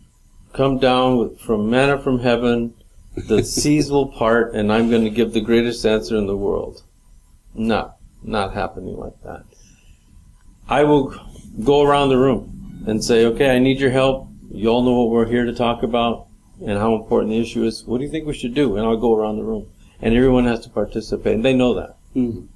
come 0.53 0.79
down 0.79 1.17
with, 1.19 1.41
from 1.41 1.71
manna 1.71 1.99
from 1.99 2.21
heaven, 2.21 2.75
the 3.17 3.43
seas 3.57 3.91
will 3.91 4.09
part, 4.09 4.55
and 4.55 4.71
I'm 4.73 4.91
going 4.91 5.05
to 5.05 5.11
give 5.11 5.33
the 5.33 5.41
greatest 5.41 5.85
answer 5.87 6.17
in 6.17 6.27
the 6.27 6.37
world. 6.37 6.83
Not, 7.55 7.97
not 8.23 8.53
happening 8.55 8.97
like 8.97 9.21
that. 9.25 9.45
I 10.69 10.85
will 10.85 11.15
go 11.65 11.83
around 11.83 12.11
the 12.11 12.19
room 12.19 12.85
and 12.87 13.03
say, 13.03 13.25
okay, 13.25 13.51
I 13.51 13.59
need 13.59 13.81
your 13.81 13.91
help. 13.91 14.29
You 14.53 14.69
all 14.69 14.83
know 14.83 15.03
what 15.03 15.11
we're 15.11 15.27
here 15.27 15.45
to 15.45 15.55
talk 15.55 15.83
about 15.85 16.27
and 16.61 16.79
how 16.79 16.95
important 16.97 17.31
the 17.31 17.41
issue 17.41 17.65
is. 17.65 17.85
What 17.85 17.99
do 17.99 18.05
you 18.05 18.11
think 18.11 18.27
we 18.27 18.35
should 18.35 18.55
do? 18.55 18.77
And 18.77 18.85
I'll 18.85 18.97
go 18.97 19.17
around 19.17 19.37
the 19.37 19.45
room. 19.45 19.67
And 20.03 20.15
everyone 20.15 20.47
has 20.47 20.61
to 20.61 20.71
participate, 20.71 21.35
and 21.35 21.45
they 21.45 21.55
know 21.55 21.75
that. 21.75 21.97
Mhm. 22.17 22.49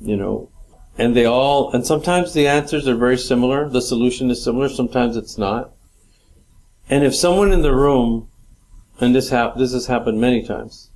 You 0.00 0.16
know, 0.16 0.48
and 0.96 1.14
they 1.14 1.26
all, 1.26 1.70
and 1.72 1.86
sometimes 1.86 2.32
the 2.32 2.46
answers 2.46 2.88
are 2.88 2.94
very 2.94 3.18
similar. 3.18 3.68
The 3.68 3.82
solution 3.82 4.30
is 4.30 4.42
similar. 4.42 4.68
Sometimes 4.68 5.16
it's 5.16 5.36
not. 5.36 5.72
And 6.88 7.04
if 7.04 7.14
someone 7.14 7.52
in 7.52 7.62
the 7.62 7.74
room, 7.74 8.28
and 9.00 9.14
this 9.14 9.28
hap- 9.28 9.58
this 9.58 9.72
has 9.72 9.86
happened 9.86 10.20
many 10.20 10.42
times, 10.42 10.90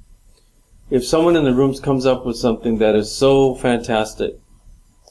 if 0.89 1.05
someone 1.05 1.37
in 1.37 1.45
the 1.45 1.55
room 1.55 1.75
comes 1.75 2.07
up 2.07 2.25
with 2.25 2.37
something 2.37 2.79
that 2.79 2.95
is 2.95 3.15
so 3.15 3.55
fantastic, 3.55 4.39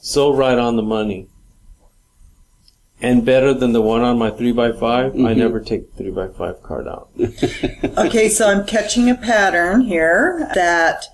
so 0.00 0.32
right 0.32 0.58
on 0.58 0.76
the 0.76 0.82
money, 0.82 1.28
and 3.02 3.24
better 3.24 3.52
than 3.52 3.72
the 3.72 3.82
one 3.82 4.00
on 4.02 4.16
my 4.16 4.30
three 4.30 4.52
by 4.52 4.70
5 4.70 4.82
I 4.82 5.08
mm-hmm. 5.16 5.38
never 5.38 5.60
take 5.60 5.90
the 5.90 5.96
three 6.04 6.10
by 6.10 6.28
five 6.28 6.62
card 6.62 6.86
out. 6.88 7.10
Okay, 7.98 8.28
so 8.28 8.48
I'm 8.48 8.64
catching 8.64 9.10
a 9.10 9.14
pattern 9.14 9.82
here 9.82 10.50
that 10.54 11.04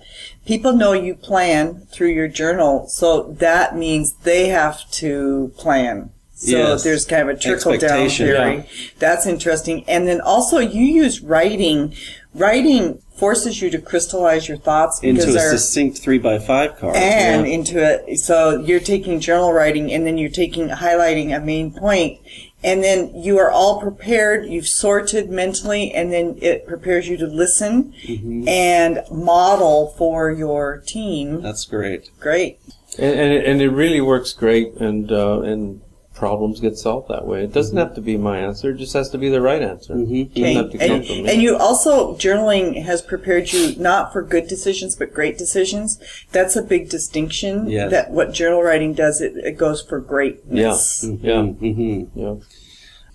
people 0.45 0.73
know 0.73 0.93
you 0.93 1.15
plan 1.15 1.87
through 1.91 2.09
your 2.09 2.27
journal, 2.27 2.87
so 2.87 3.23
that 3.39 3.75
means 3.75 4.13
they 4.13 4.47
have 4.49 4.89
to 4.91 5.51
plan. 5.57 6.11
So 6.33 6.57
Yes. 6.57 6.83
there's 6.83 7.05
kind 7.05 7.29
of 7.29 7.35
a 7.35 7.39
trickle 7.39 7.77
down 7.77 8.07
theory. 8.07 8.55
yeah. 8.55 8.63
That's 8.97 9.25
interesting. 9.25 9.83
And 9.87 10.07
then 10.07 10.21
also 10.21 10.59
you 10.59 10.85
use 10.85 11.21
writing. 11.21 11.93
Writing 12.33 13.01
forces 13.19 13.61
you 13.61 13.69
to 13.69 13.79
crystallize 13.79 14.47
your 14.47 14.57
thoughts 14.57 15.01
Into 15.03 15.23
a 15.29 15.31
they're 15.33 15.51
succinct 15.57 15.99
three 15.99 16.17
by 16.17 16.39
five 16.39 16.77
card. 16.77 16.95
and 16.95 17.45
Yeah. 17.45 17.53
into 17.53 17.77
it. 17.83 18.17
So 18.19 18.59
you're 18.61 18.79
taking 18.79 19.19
journal 19.19 19.51
writing 19.53 19.91
and 19.93 20.05
then 20.07 20.17
you're 20.17 20.29
taking 20.29 20.69
highlighting 20.69 21.35
a 21.35 21.39
main. 21.39 21.75
And 22.63 22.83
then 22.83 23.11
you 23.15 23.37
are 23.37 23.49
all 23.51 23.79
prepared. 23.79 24.45
You've 24.49 24.67
sorted 24.67 25.29
mentally 25.29 25.93
and 25.93 26.11
then 26.11 26.37
it 26.41 26.65
prepares 26.65 27.07
you 27.07 27.17
to 27.17 27.27
listen 27.27 27.93
Mm-hmm. 28.07 28.47
and 28.47 28.99
model 29.11 29.93
for 29.97 30.31
your 30.31 30.81
team. 30.85 31.41
That's 31.41 31.65
great. 31.65 32.09
Great. 32.19 32.59
And, 32.97 33.19
and, 33.19 33.33
it, 33.33 33.45
and 33.45 33.61
it 33.61 33.69
really 33.69 34.01
works 34.01 34.33
great, 34.33 34.73
and 34.75 35.11
uh, 35.11 35.41
and 35.41 35.81
problems 36.19 36.59
get 36.59 36.77
solved 36.77 37.07
that 37.07 37.25
way. 37.25 37.43
It 37.45 37.53
doesn't 37.53 37.75
mm-hmm. 37.75 37.87
have 37.87 37.95
to 37.95 38.01
be 38.01 38.17
my 38.17 38.37
answer; 38.37 38.71
it 38.71 38.77
just 38.77 38.93
has 38.93 39.09
to 39.11 39.17
be 39.17 39.29
the 39.29 39.41
right 39.41 39.61
answer. 39.61 39.95
Mm-hmm. 39.95 40.15
It 40.15 40.33
doesn't 40.35 40.55
have 40.55 40.71
to 40.71 40.77
come 40.77 40.91
And, 40.91 41.07
from 41.07 41.23
me. 41.23 41.31
and 41.31 41.41
you 41.41 41.55
also, 41.57 42.15
journaling 42.17 42.83
has 42.83 43.01
prepared 43.01 43.51
you 43.53 43.73
not 43.77 44.11
for 44.11 44.21
good 44.21 44.47
decisions, 44.47 44.95
but 44.95 45.13
great 45.13 45.37
decisions. 45.37 45.97
That's 46.31 46.55
a 46.55 46.61
big 46.61 46.89
distinction. 46.89 47.69
Yes. 47.69 47.89
That 47.89 48.11
what 48.11 48.33
journal 48.33 48.61
writing 48.61 48.93
does, 48.93 49.21
it, 49.21 49.37
it 49.37 49.57
goes 49.57 49.81
for 49.81 49.99
yeah, 49.99 50.07
greatness. 50.07 51.05
yeah, 51.21 51.43
hmm 51.43 52.03
yeah. 52.13 52.35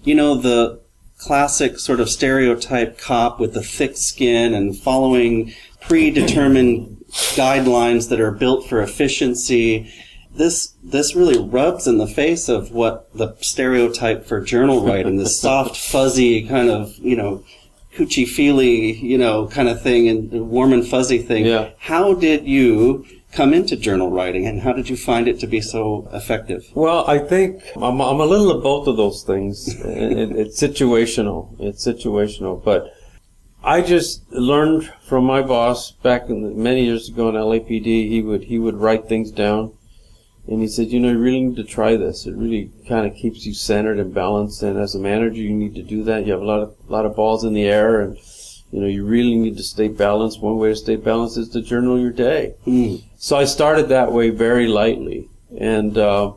You 0.02 0.14
know, 0.14 0.34
the 0.34 0.80
classic 1.18 1.78
sort 1.78 2.00
of 2.00 2.10
stereotype 2.10 2.98
cop 2.98 3.38
with 3.38 3.54
the 3.54 3.62
thick 3.62 3.96
skin 3.96 4.52
and 4.54 4.76
following 4.76 5.52
predetermined 5.80 7.04
guidelines 7.36 8.08
that 8.08 8.20
are 8.20 8.32
built 8.32 8.66
for 8.68 8.80
efficiency. 8.80 9.92
This, 10.34 10.74
this 10.82 11.14
really 11.14 11.38
rubs 11.38 11.86
in 11.86 11.98
the 11.98 12.06
face 12.06 12.48
of 12.48 12.72
what 12.72 13.08
the 13.14 13.36
stereotype 13.40 14.26
for 14.26 14.40
journal 14.40 14.84
writing, 14.84 15.16
this 15.16 15.40
soft, 15.40 15.76
fuzzy 15.76 16.46
kind 16.46 16.70
of, 16.70 16.96
you 16.98 17.16
know, 17.16 17.44
coochie 17.94 18.26
feely, 18.26 18.92
you 18.92 19.16
know, 19.16 19.46
kind 19.46 19.68
of 19.68 19.80
thing 19.80 20.08
and 20.08 20.50
warm 20.50 20.72
and 20.72 20.86
fuzzy 20.86 21.18
thing. 21.18 21.46
Yeah. 21.46 21.70
How 21.78 22.14
did 22.14 22.46
you 22.46 23.06
come 23.32 23.52
into 23.52 23.76
journal 23.76 24.10
writing 24.10 24.46
and 24.46 24.60
how 24.60 24.72
did 24.72 24.88
you 24.88 24.96
find 24.96 25.28
it 25.28 25.40
to 25.40 25.46
be 25.46 25.60
so 25.60 26.08
effective? 26.12 26.64
Well, 26.74 27.04
I 27.08 27.18
think 27.18 27.62
I'm, 27.76 28.00
I'm 28.00 28.20
a 28.20 28.26
little 28.26 28.50
of 28.50 28.62
both 28.62 28.86
of 28.86 28.96
those 28.96 29.22
things. 29.22 29.68
it, 29.84 30.32
it's 30.32 30.60
situational. 30.60 31.54
It's 31.58 31.86
situational, 31.86 32.62
but 32.62 32.92
I 33.62 33.80
just 33.80 34.30
learned 34.30 34.92
from 35.08 35.24
my 35.24 35.42
boss 35.42 35.90
back 35.90 36.28
in 36.28 36.42
the, 36.42 36.50
many 36.50 36.84
years 36.84 37.08
ago 37.08 37.28
in 37.30 37.34
LAPD. 37.34 37.84
He 37.84 38.22
would 38.22 38.44
he 38.44 38.58
would 38.58 38.76
write 38.76 39.08
things 39.08 39.30
down, 39.30 39.72
And 40.46 40.60
he 40.60 40.68
said, 40.68 40.88
you 40.88 41.00
know, 41.00 41.10
you 41.10 41.18
really 41.18 41.40
need 41.40 41.56
to 41.56 41.64
try 41.64 41.96
this. 41.96 42.26
It 42.26 42.34
really 42.34 42.70
kind 42.86 43.06
of 43.06 43.16
keeps 43.16 43.46
you 43.46 43.54
centered 43.54 43.98
and 43.98 44.12
balanced. 44.12 44.62
And 44.62 44.78
as 44.78 44.94
a 44.94 44.98
manager, 44.98 45.40
you 45.40 45.54
need 45.54 45.74
to 45.76 45.82
do 45.82 46.04
that. 46.04 46.26
You 46.26 46.32
have 46.32 46.42
a 46.42 46.46
lot 46.46 46.60
of, 46.60 46.76
lot 46.86 47.06
of 47.06 47.16
balls 47.16 47.44
in 47.44 47.54
the 47.54 47.64
air 47.64 48.00
and, 48.00 48.18
you 48.70 48.80
know, 48.80 48.86
you 48.86 49.06
really 49.06 49.36
need 49.36 49.56
to 49.56 49.62
stay 49.62 49.88
balanced. 49.88 50.42
One 50.42 50.58
way 50.58 50.68
to 50.70 50.76
stay 50.76 50.96
balanced 50.96 51.38
is 51.38 51.48
to 51.50 51.62
journal 51.62 51.98
your 51.98 52.10
day. 52.10 52.54
Mm. 52.66 53.04
So 53.16 53.36
I 53.36 53.44
started 53.44 53.88
that 53.88 54.12
way 54.12 54.30
very 54.30 54.66
lightly. 54.66 55.30
And, 55.58 55.96
uh, 55.96 56.32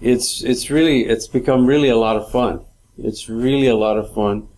it's, 0.00 0.42
it's 0.42 0.70
really, 0.70 1.04
it's 1.04 1.26
become 1.26 1.66
really 1.66 1.88
a 1.88 1.96
lot 1.96 2.16
of 2.16 2.30
fun. 2.30 2.64
It's 2.96 3.28
really 3.28 3.66
a 3.66 3.76
lot 3.76 3.98
of 3.98 4.14
fun. 4.14 4.48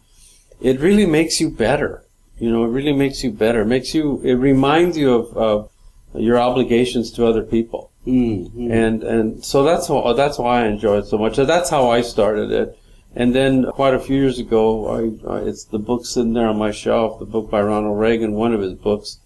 It 0.60 0.78
really 0.80 1.06
makes 1.06 1.40
you 1.40 1.50
better. 1.50 2.04
You 2.38 2.52
know, 2.52 2.64
it 2.64 2.68
really 2.68 2.92
makes 2.92 3.24
you 3.24 3.32
better. 3.32 3.62
It 3.62 3.66
makes 3.66 3.94
you, 3.94 4.20
it 4.22 4.34
reminds 4.34 4.96
you 4.96 5.14
of, 5.14 5.36
of 5.36 5.70
your 6.14 6.38
obligations 6.38 7.10
to 7.12 7.26
other 7.26 7.42
people. 7.42 7.90
Mm. 8.08 8.70
And, 8.72 9.02
and 9.04 9.44
so 9.44 9.62
that's 9.62 9.86
how, 9.88 10.12
that's 10.14 10.38
why 10.38 10.62
I 10.62 10.68
enjoy 10.68 10.98
it 10.98 11.06
so 11.06 11.18
much. 11.18 11.36
That's 11.36 11.70
how 11.70 11.90
I 11.90 12.00
started 12.00 12.50
it. 12.50 12.78
And 13.14 13.34
then 13.34 13.64
quite 13.72 13.94
a 13.94 13.98
few 13.98 14.16
years 14.16 14.38
ago, 14.38 14.86
I, 15.26 15.30
I, 15.30 15.38
it's 15.40 15.64
the 15.64 15.78
book 15.78 16.06
sitting 16.06 16.32
there 16.34 16.46
on 16.48 16.56
my 16.58 16.70
shelf, 16.70 17.18
the 17.18 17.24
book 17.26 17.50
by 17.50 17.60
Ronald 17.62 17.98
Reagan, 17.98 18.32
one 18.32 18.54
of 18.54 18.60
his 18.60 18.74
books, 18.74 19.18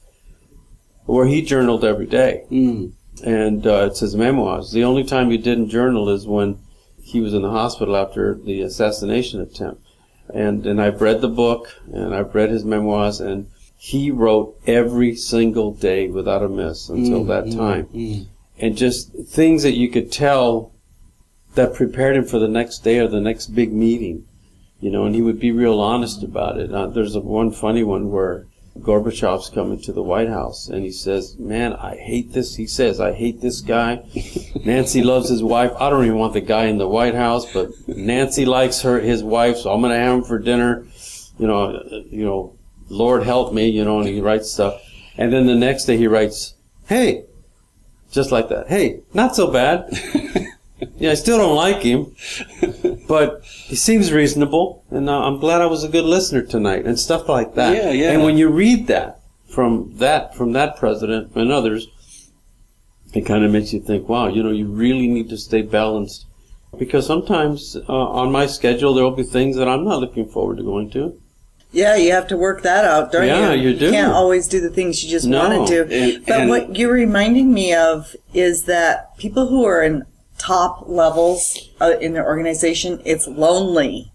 where 1.05 1.27
he 1.27 1.43
journaled 1.43 1.85
every 1.85 2.07
day. 2.07 2.45
Mm. 2.51 2.93
And 3.25 3.67
uh, 3.67 3.89
it's 3.91 4.01
his 4.01 4.17
memoirs. 4.17 4.73
The 4.73 4.85
only 4.85 5.05
time 5.05 5.31
he 5.31 5.37
didn't 5.39 5.69
journal 5.69 6.09
is 6.09 6.27
when 6.27 6.59
he 7.03 7.21
was 7.21 7.35
in 7.35 7.43
the 7.43 7.51
hospital 7.51 7.97
after 7.97 8.35
the 8.35 8.62
assassination 8.62 9.41
attempt. 9.41 9.83
And, 10.33 10.67
and 10.67 10.81
I've 10.81 11.03
read 11.03 11.21
the 11.21 11.29
book 11.29 11.69
and 11.93 12.15
I've 12.15 12.35
read 12.35 12.51
his 12.51 12.65
memoirs 12.65 13.21
and 13.21 13.49
he 13.77 14.11
wrote 14.11 14.57
every 14.67 15.15
single 15.17 15.75
day 15.75 16.09
without 16.09 16.43
a 16.43 16.49
miss 16.49 16.89
until 16.89 17.25
Mm, 17.25 17.27
that 17.29 17.45
mm, 17.47 17.57
time. 17.57 17.87
mm. 17.93 18.27
And 18.59 18.77
just 18.77 19.13
things 19.27 19.63
that 19.63 19.77
you 19.77 19.89
could 19.89 20.13
tell 20.13 20.73
that 21.55 21.75
prepared 21.75 22.17
him 22.17 22.25
for 22.25 22.39
the 22.39 22.49
next 22.49 22.81
day 22.81 22.99
or 22.99 23.09
the 23.09 23.21
next 23.21 23.49
big 23.49 23.73
meeting. 23.73 24.27
You 24.81 24.91
know, 24.91 25.05
and 25.05 25.15
he 25.15 25.23
would 25.23 25.39
be 25.39 25.53
real 25.53 25.81
honest 25.81 26.23
about 26.23 26.59
it. 26.59 26.73
Uh, 26.73 26.89
there's 26.89 27.15
a 27.15 27.21
one 27.21 27.53
funny 27.53 27.85
one 27.85 28.11
where 28.11 28.47
Gorbachev's 28.79 29.51
coming 29.51 29.81
to 29.83 29.93
the 29.93 30.03
White 30.03 30.29
House 30.29 30.69
and 30.69 30.83
he 30.83 30.91
says, 30.91 31.37
man, 31.39 31.75
I 31.75 31.97
hate 31.97 32.33
this. 32.33 32.57
He 32.57 32.67
says, 32.67 33.01
I 33.01 33.13
hate 33.13 33.41
this 33.41 33.61
guy. 33.61 34.03
Nancy 34.65 35.03
loves 35.03 35.29
his 35.29 35.43
wife. 35.43 35.73
I 35.79 35.91
don't 35.91 36.05
even 36.05 36.19
want 36.19 36.33
the 36.33 36.41
guy 36.41 36.65
in 36.65 36.79
the 36.79 36.89
White 36.89 37.15
House, 37.15 37.53
but 37.53 37.71
Nancy 37.87 38.45
likes 38.45 38.81
her, 38.83 38.99
his 38.99 39.23
wife, 39.23 39.59
so 39.59 39.73
I'm 39.73 39.83
going 39.83 39.93
to 39.93 39.99
have 39.99 40.19
him 40.19 40.25
for 40.25 40.39
dinner. 40.39 40.87
You 41.39 41.47
know, 41.47 41.65
uh, 41.65 42.03
you 42.11 42.25
know, 42.25 42.59
Lord 42.89 43.25
help 43.25 43.53
me, 43.53 43.69
you 43.69 43.85
know, 43.85 44.01
and 44.01 44.09
he 44.09 44.21
writes 44.21 44.51
stuff. 44.51 44.81
And 45.17 45.33
then 45.33 45.47
the 45.47 45.55
next 45.55 45.85
day 45.85 45.97
he 45.97 46.07
writes, 46.07 46.55
hey, 46.87 47.25
just 48.12 48.31
like 48.31 48.49
that. 48.50 48.69
Hey, 48.69 49.00
not 49.12 49.35
so 49.35 49.50
bad. 49.50 49.88
yeah, 50.99 51.11
I 51.11 51.14
still 51.14 51.38
don't 51.38 51.57
like 51.57 51.83
him, 51.83 52.14
but 53.09 53.42
he 53.45 53.75
seems 53.75 54.12
reasonable, 54.12 54.85
and 54.90 55.09
uh, 55.09 55.25
I'm 55.25 55.38
glad 55.38 55.61
I 55.61 55.66
was 55.66 55.83
a 55.83 55.88
good 55.88 56.04
listener 56.04 56.42
tonight, 56.42 56.87
and 56.87 56.99
stuff 56.99 57.28
like 57.28 57.54
that. 57.54 57.76
Yeah, 57.76 57.90
yeah. 57.90 58.12
And 58.12 58.23
when 58.23 58.37
you 58.37 58.49
read 58.49 58.87
that 58.88 59.21
from 59.49 59.97
that 59.97 60.35
from 60.35 60.52
that 60.52 60.76
president 60.76 61.35
and 61.35 61.50
others, 61.50 61.88
it 63.14 63.23
kind 63.23 63.45
of 63.45 63.50
makes 63.50 63.73
you 63.73 63.81
think, 63.81 64.09
wow, 64.09 64.28
you 64.28 64.42
know, 64.42 64.50
you 64.50 64.66
really 64.66 65.09
need 65.09 65.28
to 65.31 65.37
stay 65.37 65.62
balanced, 65.62 66.26
because 66.78 67.07
sometimes 67.07 67.76
uh, 67.88 67.92
on 67.92 68.31
my 68.31 68.47
schedule 68.47 68.95
there 68.95 69.04
will 69.04 69.16
be 69.16 69.23
things 69.23 69.57
that 69.57 69.69
I'm 69.69 69.85
not 69.85 70.00
looking 70.00 70.28
forward 70.28 70.59
to 70.59 70.62
going 70.62 70.90
to. 70.90 71.19
Yeah, 71.73 71.97
you 71.97 72.12
have 72.12 72.29
to 72.29 72.37
work 72.37 72.62
that 72.62 72.85
out, 72.85 73.12
don't 73.12 73.26
Yeah, 73.26 73.52
you? 73.52 73.71
you 73.71 73.79
do. 73.79 73.91
can't 73.91 74.12
always 74.12 74.47
do 74.47 74.61
the 74.61 74.69
things 74.71 75.02
you 75.02 75.11
just 75.11 75.26
No. 75.26 75.49
want 75.49 75.69
to 75.69 75.85
do. 75.87 75.95
And- 75.95 76.26
but 76.26 76.41
and- 76.43 76.50
what 76.50 76.76
you're 76.76 76.93
reminding 76.93 77.52
me 77.52 77.73
of 77.75 78.14
is 78.35 78.64
that 78.64 79.17
people 79.17 79.47
who 79.49 79.64
are 79.64 79.83
in 79.83 80.05
top 80.38 80.85
levels 80.87 81.69
uh, 81.81 81.93
in 82.00 82.12
their 82.12 82.26
organization, 82.26 83.00
it's 83.05 83.26
lonely. 83.26 84.12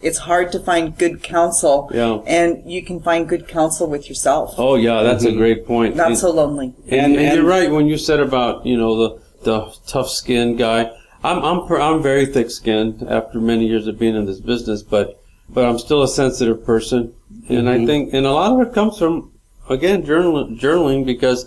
It's 0.00 0.18
hard 0.18 0.52
to 0.52 0.60
find 0.60 0.96
good 0.96 1.22
counsel. 1.22 1.90
Yeah. 1.92 2.18
And 2.26 2.62
you 2.70 2.82
can 2.82 3.00
find 3.00 3.28
good 3.28 3.48
counsel 3.48 3.86
with 3.88 4.08
yourself. 4.08 4.54
Oh 4.58 4.74
yeah, 4.76 5.02
that's 5.02 5.24
a 5.24 5.32
great 5.32 5.66
point. 5.66 5.94
Not 5.96 6.12
It- 6.12 6.16
so 6.16 6.30
lonely. 6.30 6.72
And, 6.88 7.00
And- 7.00 7.16
and, 7.16 7.26
and- 7.26 7.36
you're 7.36 7.44
right 7.46 7.70
when 7.70 7.86
you 7.86 7.96
said 7.98 8.20
about 8.20 8.64
you 8.66 8.76
know 8.76 8.96
the 8.96 9.18
the 9.44 9.66
tough 9.86 10.08
skinned 10.10 10.58
guy. 10.58 10.90
I'm 11.22 11.38
I'm 11.44 11.60
I'm 11.72 12.02
very 12.02 12.26
thick 12.26 12.50
skinned 12.50 13.04
after 13.08 13.40
many 13.40 13.66
years 13.66 13.86
of 13.86 13.98
being 13.98 14.14
in 14.16 14.26
this 14.26 14.40
business, 14.40 14.82
but 14.82 15.17
but 15.48 15.64
I'm 15.64 15.78
still 15.78 16.02
a 16.02 16.08
sensitive 16.08 16.64
person, 16.64 17.14
and 17.48 17.68
I 17.68 17.84
think 17.84 18.12
and 18.12 18.26
a 18.26 18.32
lot 18.32 18.52
of 18.52 18.66
it 18.66 18.74
comes 18.74 18.98
from 18.98 19.32
again 19.68 20.04
journal, 20.04 20.46
journaling 20.48 21.04
because 21.04 21.46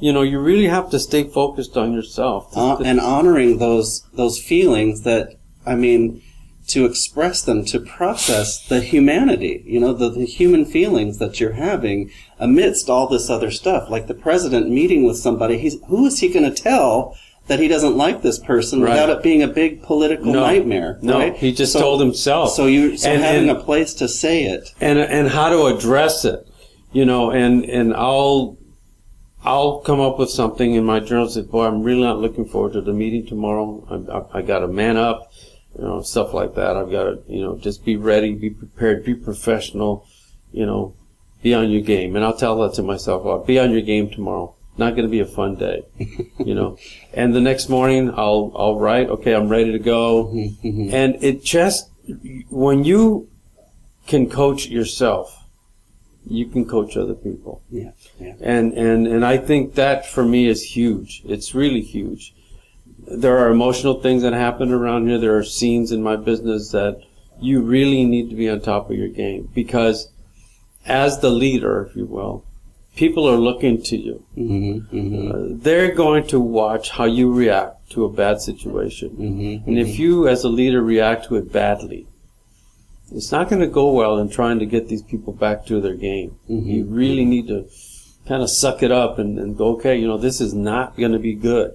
you 0.00 0.12
know 0.12 0.22
you 0.22 0.38
really 0.38 0.66
have 0.66 0.90
to 0.90 0.98
stay 0.98 1.24
focused 1.24 1.76
on 1.76 1.92
yourself. 1.92 2.56
uh, 2.56 2.76
and 2.78 3.00
honoring 3.00 3.58
those 3.58 4.02
those 4.14 4.40
feelings 4.40 5.02
that 5.02 5.38
I 5.64 5.74
mean 5.74 6.22
to 6.68 6.84
express 6.84 7.42
them 7.42 7.64
to 7.64 7.78
process 7.78 8.66
the 8.66 8.80
humanity 8.80 9.62
you 9.64 9.78
know 9.78 9.92
the, 9.92 10.10
the 10.10 10.26
human 10.26 10.64
feelings 10.64 11.18
that 11.18 11.38
you're 11.38 11.52
having 11.52 12.10
amidst 12.38 12.90
all 12.90 13.06
this 13.06 13.30
other 13.30 13.50
stuff. 13.50 13.88
Like 13.88 14.08
the 14.08 14.14
president 14.14 14.68
meeting 14.68 15.04
with 15.04 15.16
somebody 15.16 15.58
he's 15.58 15.80
who 15.86 16.06
is 16.06 16.18
he 16.18 16.28
going 16.28 16.52
to 16.52 16.62
tell 16.62 17.16
that 17.46 17.60
he 17.60 17.68
doesn't 17.68 17.96
like 17.96 18.22
this 18.22 18.38
person 18.38 18.80
Right. 18.82 18.90
without 18.90 19.10
it 19.10 19.22
being 19.22 19.42
a 19.42 19.46
big 19.48 19.82
political 19.82 20.32
No. 20.32 20.40
nightmare 20.40 20.98
No, 21.02 21.18
right? 21.18 21.36
he 21.36 21.52
just 21.52 21.72
So- 21.72 21.80
told 21.80 22.00
himself. 22.00 22.50
so 22.50 22.66
you 22.66 22.96
so 22.96 23.08
And- 23.10 23.22
having 23.22 23.48
and- 23.48 23.58
a 23.58 23.60
place 23.62 23.94
to 23.94 24.08
say 24.08 24.44
it 24.44 24.72
and 24.80 24.98
and 24.98 25.28
how 25.28 25.48
to 25.48 25.66
address 25.66 26.24
it, 26.24 26.46
you 26.92 27.04
know, 27.04 27.30
and 27.30 27.64
and 27.64 27.94
I'll 27.94 28.56
I'll 29.44 29.78
come 29.78 30.00
up 30.00 30.18
with 30.18 30.30
something 30.30 30.74
in 30.74 30.84
my 30.84 30.98
journal. 30.98 31.28
Say, 31.28 31.42
boy, 31.42 31.66
I'm 31.66 31.82
really 31.84 32.00
not 32.00 32.18
looking 32.20 32.46
forward 32.46 32.72
to 32.72 32.80
the 32.80 32.92
meeting 32.92 33.26
tomorrow. 33.26 33.84
I, 33.88 34.16
I, 34.16 34.38
I 34.38 34.42
got 34.42 34.58
to 34.60 34.66
man 34.66 34.96
up, 34.96 35.30
you 35.78 35.84
know, 35.84 36.00
stuff 36.02 36.34
like 36.34 36.56
that. 36.56 36.76
I've 36.76 36.90
got 36.90 37.04
to, 37.04 37.18
you 37.28 37.42
know, 37.42 37.56
just 37.56 37.84
be 37.84 37.94
ready, 37.94 38.32
be 38.34 38.50
prepared, 38.50 39.04
be 39.04 39.14
professional, 39.14 40.04
you 40.52 40.66
know, 40.66 40.94
be 41.44 41.54
on 41.54 41.70
your 41.70 41.82
game. 41.82 42.16
And 42.16 42.24
I'll 42.24 42.36
tell 42.36 42.58
that 42.62 42.74
to 42.74 42.82
myself. 42.82 43.24
I'll 43.24 43.44
be 43.44 43.56
on 43.60 43.70
your 43.70 43.82
game 43.82 44.10
tomorrow. 44.10 44.55
Not 44.78 44.90
going 44.90 45.04
to 45.04 45.10
be 45.10 45.20
a 45.20 45.26
fun 45.26 45.54
day, 45.56 45.82
you 46.38 46.54
know. 46.54 46.76
And 47.14 47.34
the 47.34 47.40
next 47.40 47.68
morning, 47.70 48.10
I'll 48.14 48.52
I'll 48.54 48.78
write. 48.78 49.08
Okay, 49.08 49.34
I'm 49.34 49.48
ready 49.48 49.72
to 49.72 49.78
go. 49.78 50.30
And 50.64 51.16
it 51.22 51.42
just 51.42 51.90
when 52.50 52.84
you 52.84 53.28
can 54.06 54.28
coach 54.30 54.66
yourself, 54.68 55.44
you 56.28 56.46
can 56.46 56.64
coach 56.64 56.96
other 56.96 57.14
people. 57.14 57.62
yeah 57.70 57.90
yeah 58.20 58.34
And, 58.40 58.72
and, 58.74 59.06
and 59.06 59.24
I 59.24 59.36
think 59.38 59.74
that 59.74 60.06
for 60.06 60.24
me 60.24 60.46
is 60.46 60.62
huge. 60.76 61.22
It's 61.24 61.54
really 61.54 61.80
huge. 61.80 62.34
There 63.08 63.38
are 63.38 63.50
emotional 63.50 64.00
things 64.00 64.22
that 64.22 64.32
happen 64.32 64.72
around 64.72 65.08
here. 65.08 65.18
There 65.18 65.36
are 65.36 65.44
scenes 65.44 65.92
in 65.92 66.02
my 66.02 66.16
business 66.16 66.70
that 66.70 67.00
you 67.40 67.60
really 67.62 68.04
need 68.04 68.30
to 68.30 68.36
be 68.36 68.48
on 68.48 68.60
top 68.60 68.90
of 68.90 68.96
your 68.96 69.08
game 69.08 69.48
because 69.54 70.08
as 70.84 71.20
the 71.20 71.30
leader, 71.30 71.84
if 71.88 71.96
you 71.96 72.06
will, 72.06 72.44
people 72.96 73.28
are 73.28 73.36
looking 73.48 73.76
to 73.90 73.96
you. 74.06 74.16
hmm 74.34 74.78
hmm 74.90 75.30
Uh, 75.30 75.42
they're 75.66 75.94
going 75.94 76.26
to 76.32 76.40
watch 76.40 76.90
how 76.98 77.04
you 77.18 77.26
react 77.32 77.74
to 77.94 78.04
a 78.04 78.12
bad 78.22 78.36
situation. 78.40 79.10
hmm 79.10 79.56
And 79.68 79.78
if 79.84 79.98
you, 80.02 80.26
as 80.34 80.42
a 80.44 80.48
leader, 80.60 80.82
react 80.82 81.26
to 81.26 81.36
it 81.40 81.52
badly, 81.52 82.02
it's 83.14 83.30
not 83.36 83.48
going 83.48 83.60
to 83.66 83.68
go 83.80 83.86
well 83.92 84.18
in 84.18 84.28
trying 84.28 84.58
to 84.58 84.66
get 84.74 84.88
these 84.88 85.02
people 85.02 85.32
back 85.32 85.58
to 85.66 85.80
their 85.80 85.94
game. 86.10 86.30
Mhm. 86.50 86.66
You 86.74 86.84
really 87.02 87.24
need 87.24 87.46
to 87.54 87.58
kind 88.30 88.42
of 88.42 88.50
suck 88.50 88.82
it 88.82 88.90
up 88.90 89.18
and, 89.22 89.38
and 89.38 89.56
go, 89.56 89.66
okay, 89.74 89.96
you 90.00 90.08
know, 90.08 90.18
this 90.18 90.40
is 90.40 90.52
not 90.52 90.96
going 90.96 91.12
to 91.12 91.18
be 91.30 91.34
good, 91.34 91.70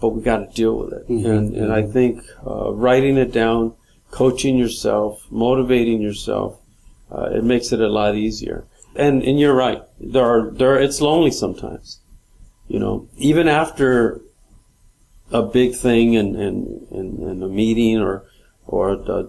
but 0.00 0.10
we 0.10 0.20
got 0.22 0.38
to 0.40 0.54
deal 0.62 0.74
with 0.80 0.92
it. 0.98 1.04
And, 1.08 1.56
and 1.56 1.72
I 1.72 1.82
think 1.96 2.20
uh, 2.46 2.70
writing 2.72 3.16
it 3.16 3.32
down, 3.32 3.72
coaching 4.10 4.58
yourself, 4.58 5.26
motivating 5.30 6.02
yourself, 6.02 6.50
uh, 7.10 7.30
it 7.38 7.44
makes 7.44 7.72
it 7.72 7.80
a 7.80 7.88
lot 7.88 8.14
easier. 8.14 8.64
And 8.98 9.22
and 9.22 9.38
you're 9.38 9.54
right. 9.54 9.82
There 10.00 10.24
are 10.24 10.50
there 10.50 10.76
it's 10.76 11.00
lonely 11.00 11.30
sometimes. 11.30 12.00
You 12.66 12.78
know, 12.78 13.08
even 13.16 13.48
after 13.48 14.20
a 15.30 15.42
big 15.42 15.74
thing 15.74 16.16
and, 16.16 16.36
and, 16.36 16.86
and, 16.90 17.18
and 17.18 17.42
a 17.42 17.48
meeting 17.48 17.98
or 17.98 18.24
or 18.66 18.92
a 18.92 19.28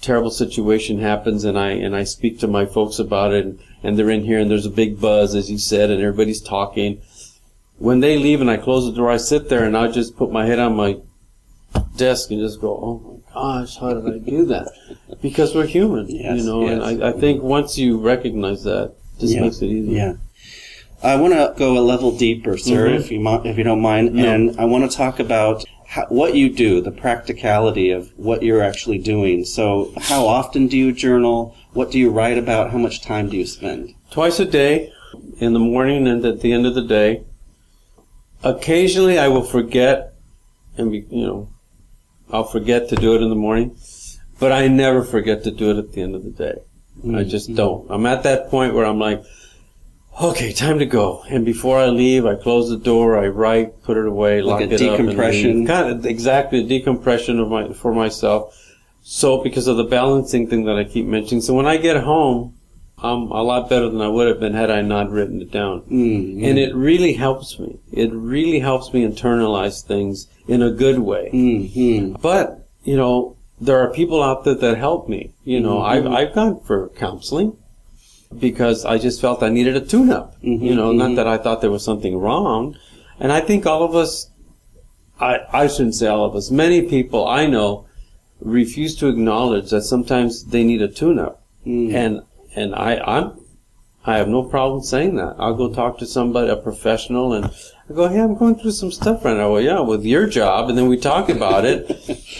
terrible 0.00 0.30
situation 0.30 1.00
happens 1.00 1.44
and 1.44 1.58
I 1.58 1.70
and 1.70 1.96
I 1.96 2.04
speak 2.04 2.38
to 2.40 2.46
my 2.46 2.66
folks 2.66 2.98
about 2.98 3.32
it 3.32 3.44
and, 3.44 3.58
and 3.82 3.98
they're 3.98 4.10
in 4.10 4.24
here 4.24 4.38
and 4.38 4.50
there's 4.50 4.66
a 4.66 4.70
big 4.70 5.00
buzz 5.00 5.34
as 5.34 5.50
you 5.50 5.58
said 5.58 5.90
and 5.90 6.00
everybody's 6.02 6.40
talking. 6.40 7.00
When 7.78 8.00
they 8.00 8.18
leave 8.18 8.40
and 8.40 8.50
I 8.50 8.56
close 8.56 8.86
the 8.86 8.92
door, 8.92 9.10
I 9.10 9.18
sit 9.18 9.48
there 9.48 9.64
and 9.64 9.76
I 9.76 9.90
just 9.90 10.16
put 10.16 10.30
my 10.30 10.46
head 10.46 10.58
on 10.58 10.76
my 10.76 10.98
desk 11.96 12.30
and 12.30 12.40
just 12.40 12.60
go, 12.60 12.76
Oh 12.76 13.22
my 13.26 13.34
gosh, 13.34 13.76
how 13.78 13.94
did 13.94 14.14
I 14.14 14.18
do 14.18 14.46
that? 14.46 14.70
Because 15.20 15.54
we're 15.54 15.66
human, 15.66 16.08
Yes, 16.08 16.38
you 16.38 16.44
know, 16.44 16.66
and. 16.66 17.02
I, 17.02 17.08
I 17.08 17.12
think 17.12 17.42
once 17.42 17.76
you 17.76 17.98
recognize 17.98 18.64
that, 18.64 18.94
just 19.20 19.34
Yeah, 19.34 19.40
makes 19.42 19.62
it 19.62 19.66
easier. 19.66 19.96
Yeah. 19.96 20.12
I 21.02 21.16
want 21.16 21.34
to 21.34 21.52
go 21.56 21.76
a 21.78 21.80
level 21.80 22.10
deeper, 22.16 22.56
sir, 22.56 22.88
Mhm. 22.88 22.96
if 22.96 23.10
you 23.10 23.20
mi- 23.20 23.40
if 23.44 23.58
you 23.58 23.64
don't 23.64 23.80
mind, 23.80 24.14
No. 24.14 24.24
and 24.26 24.54
I 24.58 24.64
want 24.64 24.90
to 24.90 24.96
talk 24.96 25.20
about 25.20 25.64
how, 25.86 26.06
what 26.08 26.34
you 26.34 26.48
do, 26.50 26.80
the 26.80 26.90
practicality 26.90 27.90
of 27.90 28.10
what 28.16 28.42
you're 28.42 28.62
actually 28.62 28.98
doing. 28.98 29.44
So, 29.44 29.92
how 29.98 30.26
often 30.26 30.66
do 30.66 30.76
you 30.76 30.92
journal? 30.92 31.54
What 31.74 31.90
do 31.90 31.98
you 31.98 32.10
write 32.10 32.38
about? 32.38 32.70
How 32.70 32.78
much 32.78 33.02
time 33.02 33.28
do 33.28 33.36
you 33.36 33.46
spend? 33.46 33.92
twice 34.10 34.38
a 34.40 34.44
day 34.44 34.90
in 35.40 35.52
the 35.52 35.58
morning 35.58 36.06
and 36.06 36.24
at 36.24 36.40
the 36.40 36.52
end 36.52 36.64
of 36.64 36.74
the 36.74 36.80
day 36.82 37.20
occasionally 38.44 39.18
I 39.18 39.28
will 39.28 39.42
forget 39.42 40.12
and 40.78 40.90
be, 40.92 41.04
you 41.10 41.26
know, 41.26 41.48
I'll 42.30 42.44
forget 42.44 42.88
to 42.90 42.96
do 42.96 43.14
it 43.14 43.22
in 43.22 43.28
the 43.28 43.34
morning, 43.34 43.76
but 44.38 44.52
I 44.52 44.68
never 44.68 45.02
forget 45.02 45.42
to 45.44 45.50
do 45.50 45.70
it 45.70 45.76
at 45.78 45.92
the 45.92 46.02
end 46.02 46.14
of 46.14 46.24
the 46.24 46.30
day. 46.30 46.54
I 47.14 47.24
just 47.24 47.54
don't. 47.54 47.86
I'm 47.90 48.06
at 48.06 48.22
that 48.24 48.48
point 48.50 48.74
where 48.74 48.84
I'm 48.84 48.98
like, 48.98 49.22
okay, 50.20 50.52
time 50.52 50.78
to 50.78 50.86
go. 50.86 51.22
And 51.28 51.44
before 51.44 51.78
I 51.78 51.86
leave, 51.86 52.24
I 52.26 52.34
close 52.36 52.68
the 52.70 52.76
door, 52.76 53.18
I 53.18 53.28
write, 53.28 53.82
put 53.82 53.96
it 53.96 54.06
away, 54.06 54.42
Like 54.42 54.60
lock 54.60 54.60
it 54.62 54.64
up, 54.64 54.98
and 54.98 55.08
decompression. 55.08 55.66
Kind 55.66 55.90
of 55.90 56.06
exactly 56.06 56.60
a 56.60 56.66
decompression 56.66 57.38
of 57.38 57.48
my 57.48 57.72
for 57.72 57.94
myself. 57.94 58.54
So 59.02 59.42
because 59.42 59.66
of 59.68 59.76
the 59.76 59.84
balancing 59.84 60.48
thing 60.48 60.64
that 60.64 60.76
I 60.76 60.84
keep 60.84 61.06
mentioning, 61.06 61.40
so 61.42 61.54
when 61.54 61.66
I 61.66 61.76
get 61.76 62.02
home, 62.02 62.54
I'm 62.98 63.30
a 63.30 63.42
lot 63.42 63.68
better 63.68 63.88
than 63.90 64.00
I 64.00 64.08
would 64.08 64.26
have 64.26 64.40
been 64.40 64.54
had 64.54 64.70
I 64.70 64.80
not 64.80 65.10
written 65.10 65.42
it 65.42 65.50
down. 65.52 65.82
Mm, 65.82 66.42
And 66.42 66.58
it 66.58 66.74
really 66.74 67.12
helps 67.12 67.58
me. 67.58 67.78
It 67.92 68.10
really 68.12 68.58
helps 68.58 68.92
me 68.92 69.06
internalize 69.06 69.84
things 69.84 70.28
in 70.48 70.62
a 70.62 70.70
good 70.70 70.98
way. 71.00 71.30
mm, 71.32 72.20
But, 72.20 72.66
you 72.84 72.96
know, 72.96 73.35
there 73.60 73.78
are 73.78 73.92
people 73.92 74.22
out 74.22 74.44
there 74.44 74.54
that 74.54 74.76
help 74.78 75.08
me. 75.08 75.32
You 75.44 75.60
know, 75.60 75.78
Mm-hmm. 75.78 76.08
I've, 76.08 76.28
I've 76.28 76.34
gone 76.34 76.60
for 76.60 76.88
counseling 76.90 77.56
because 78.38 78.84
I 78.84 78.98
just 78.98 79.20
felt 79.20 79.42
I 79.42 79.48
needed 79.48 79.76
a 79.76 79.80
tune 79.80 80.10
up. 80.10 80.34
Mm-hmm, 80.42 80.64
You 80.64 80.74
know, 80.74 80.92
not 80.92 81.16
that 81.16 81.26
I 81.26 81.38
thought 81.38 81.60
there 81.60 81.70
was 81.70 81.84
something 81.84 82.18
wrong. 82.18 82.76
And 83.18 83.32
I 83.32 83.40
think 83.40 83.64
all 83.66 83.82
of 83.82 83.94
us, 83.94 84.30
I, 85.18 85.40
I 85.52 85.66
shouldn't 85.68 85.94
say 85.94 86.06
all 86.06 86.24
of 86.24 86.34
us, 86.36 86.50
many 86.50 86.82
people 86.82 87.26
I 87.26 87.46
know 87.46 87.86
refuse 88.40 88.94
to 88.96 89.08
acknowledge 89.08 89.70
that 89.70 89.82
sometimes 89.82 90.44
they 90.46 90.62
need 90.64 90.82
a 90.82 90.88
tune 90.88 91.18
up. 91.18 91.42
Mm. 91.66 91.94
And, 91.94 92.22
and 92.54 92.74
I, 92.74 92.98
I'm, 92.98 93.40
I 94.06 94.18
have 94.18 94.28
no 94.28 94.44
problem 94.44 94.82
saying 94.82 95.16
that. 95.16 95.34
I'll 95.38 95.54
go 95.54 95.68
talk 95.68 95.98
to 95.98 96.06
somebody, 96.06 96.48
a 96.48 96.56
professional, 96.56 97.32
and 97.32 97.46
I 97.46 97.92
go, 97.92 98.08
"Hey, 98.08 98.20
I'm 98.20 98.36
going 98.36 98.54
through 98.54 98.70
some 98.70 98.92
stuff 98.92 99.24
right 99.24 99.36
now." 99.36 99.52
Well, 99.52 99.60
yeah, 99.60 99.80
with 99.80 100.04
your 100.04 100.28
job, 100.28 100.68
and 100.68 100.78
then 100.78 100.86
we 100.86 100.96
talk 100.96 101.28
about 101.28 101.64
it, 101.64 101.90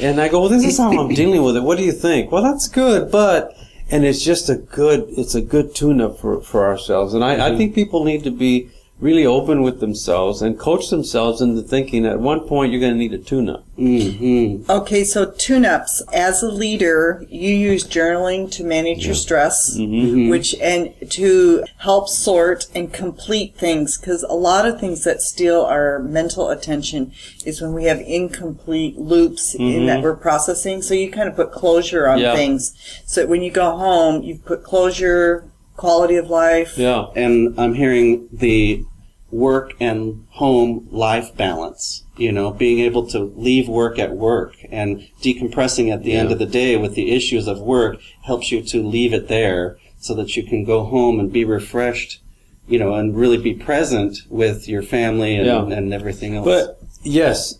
and 0.00 0.20
I 0.20 0.28
go, 0.28 0.40
"Well, 0.40 0.48
this 0.48 0.64
is 0.64 0.78
how 0.78 0.96
I'm 0.96 1.14
dealing 1.14 1.42
with 1.42 1.56
it. 1.56 1.62
What 1.62 1.76
do 1.76 1.84
you 1.84 1.92
think?" 1.92 2.30
Well, 2.30 2.42
that's 2.42 2.68
good, 2.68 3.10
but 3.10 3.56
and 3.90 4.04
it's 4.04 4.22
just 4.22 4.48
a 4.48 4.56
good, 4.56 5.06
it's 5.08 5.34
a 5.34 5.42
good 5.42 5.74
tune-up 5.74 6.18
for 6.20 6.40
for 6.40 6.64
ourselves, 6.66 7.14
and 7.14 7.24
I, 7.24 7.34
I 7.34 7.36
mm-hmm. 7.36 7.58
think 7.58 7.74
people 7.74 8.04
need 8.04 8.22
to 8.22 8.30
be 8.30 8.70
really 8.98 9.26
open 9.26 9.62
with 9.62 9.78
themselves 9.80 10.40
and 10.40 10.58
coach 10.58 10.88
themselves 10.88 11.42
into 11.42 11.60
thinking 11.60 12.06
at 12.06 12.18
one 12.18 12.40
point 12.40 12.72
you're 12.72 12.80
going 12.80 12.92
to 12.94 12.98
need 12.98 13.12
a 13.12 13.18
tune-up. 13.18 13.62
mm, 13.78 14.66
Okay, 14.70 15.04
so 15.04 15.30
tune-ups. 15.32 16.02
As 16.14 16.42
a 16.42 16.50
leader, 16.50 17.24
you 17.28 17.50
use 17.50 17.84
journaling 17.86 18.50
to 18.52 18.64
manage 18.64 19.04
your 19.04 19.14
stress, 19.14 19.76
which 19.78 20.54
and 20.62 20.94
to 21.10 21.64
help 21.78 22.08
sort 22.08 22.68
and 22.74 22.90
complete 22.90 23.54
things. 23.56 23.98
Because 23.98 24.22
a 24.22 24.32
lot 24.32 24.66
of 24.66 24.80
things 24.80 25.04
that 25.04 25.20
steal 25.20 25.60
our 25.60 25.98
mental 25.98 26.48
attention 26.48 27.12
is 27.44 27.60
when 27.60 27.74
we 27.74 27.84
have 27.84 28.00
incomplete 28.00 28.96
loops 28.98 29.54
in 29.54 29.84
that 29.86 30.02
we're 30.02 30.16
processing. 30.16 30.80
So 30.80 30.94
you 30.94 31.10
kind 31.10 31.28
of 31.28 31.36
put 31.36 31.52
closure 31.52 32.08
on 32.08 32.18
Yeah. 32.18 32.34
things. 32.34 32.72
So 33.04 33.20
that 33.20 33.28
when 33.28 33.42
you 33.42 33.50
go 33.50 33.76
home, 33.76 34.22
you 34.22 34.36
put 34.38 34.64
closure, 34.64 35.44
quality 35.76 36.16
of 36.16 36.28
life. 36.30 36.76
Yeah. 36.78 37.06
and 37.14 37.58
I'm 37.58 37.74
hearing 37.74 38.28
the 38.32 38.84
work 39.30 39.74
and 39.80 40.26
home 40.30 40.88
life 40.90 41.36
balance. 41.36 42.04
You 42.16 42.32
know, 42.32 42.50
being 42.52 42.78
able 42.80 43.06
to 43.08 43.18
leave 43.36 43.68
work 43.68 43.98
at 43.98 44.12
work 44.16 44.54
and 44.70 45.06
decompressing 45.22 45.92
at 45.92 46.02
the 46.02 46.12
end 46.14 46.32
of 46.32 46.38
the 46.38 46.46
day 46.46 46.76
with 46.76 46.94
the 46.94 47.10
issues 47.10 47.46
of 47.46 47.60
work 47.60 47.98
helps 48.22 48.50
you 48.50 48.62
to 48.62 48.82
leave 48.82 49.12
it 49.12 49.28
there 49.28 49.78
so 49.98 50.14
that 50.14 50.36
you 50.36 50.42
can 50.44 50.64
go 50.64 50.84
home 50.84 51.20
and 51.20 51.30
be 51.32 51.44
refreshed, 51.44 52.22
you 52.66 52.78
know, 52.78 52.94
and 52.94 53.16
really 53.16 53.36
be 53.36 53.52
present 53.52 54.18
with 54.30 54.66
your 54.68 54.82
family 54.82 55.36
and, 55.36 55.46
Yeah. 55.46 55.66
and 55.76 55.92
everything 55.92 56.36
else. 56.36 56.46
But 56.46 56.78
yes, 57.02 57.58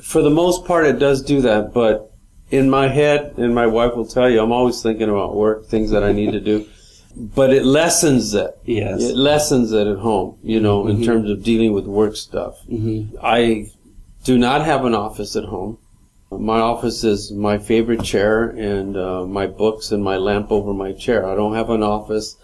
for 0.00 0.22
the 0.22 0.30
most 0.30 0.64
part, 0.64 0.86
it 0.86 0.98
does 1.00 1.22
do 1.22 1.40
that. 1.40 1.72
But 1.72 2.12
in 2.50 2.70
my 2.70 2.86
head, 2.88 3.34
and 3.36 3.52
my 3.54 3.66
wife 3.66 3.96
will 3.96 4.06
tell 4.06 4.30
you, 4.30 4.40
I'm 4.40 4.52
always 4.52 4.80
thinking 4.82 5.08
about 5.08 5.34
work, 5.34 5.66
things 5.66 5.90
that 5.90 6.04
I 6.04 6.12
need 6.12 6.32
to 6.32 6.40
do. 6.40 6.66
But 7.16 7.52
it 7.52 7.64
lessens 7.64 8.34
it. 8.34 8.56
Yes. 8.64 9.02
It 9.02 9.16
lessens 9.16 9.72
it 9.72 9.86
at 9.86 9.98
home, 9.98 10.36
you 10.42 10.60
know, 10.60 10.86
in 10.88 11.02
terms 11.04 11.28
of 11.30 11.42
dealing 11.42 11.72
with 11.72 11.84
work 11.86 12.16
stuff. 12.16 12.54
Mhm. 12.70 13.08
I 13.22 13.70
do 14.24 14.38
not 14.38 14.64
have 14.64 14.84
an 14.84 14.94
office 14.94 15.36
at 15.36 15.44
home. 15.44 15.78
My 16.30 16.60
office 16.60 17.04
is 17.04 17.30
my 17.30 17.58
favorite 17.58 18.02
chair 18.02 18.44
and 18.48 18.96
uh, 18.96 19.26
my 19.26 19.46
books 19.46 19.92
and 19.92 20.02
my 20.02 20.16
lamp 20.16 20.50
over 20.50 20.72
my 20.72 20.92
chair. 20.92 21.26
I 21.28 21.34
don't 21.34 21.54
have 21.54 21.68
an 21.68 21.82
office. 21.82 22.36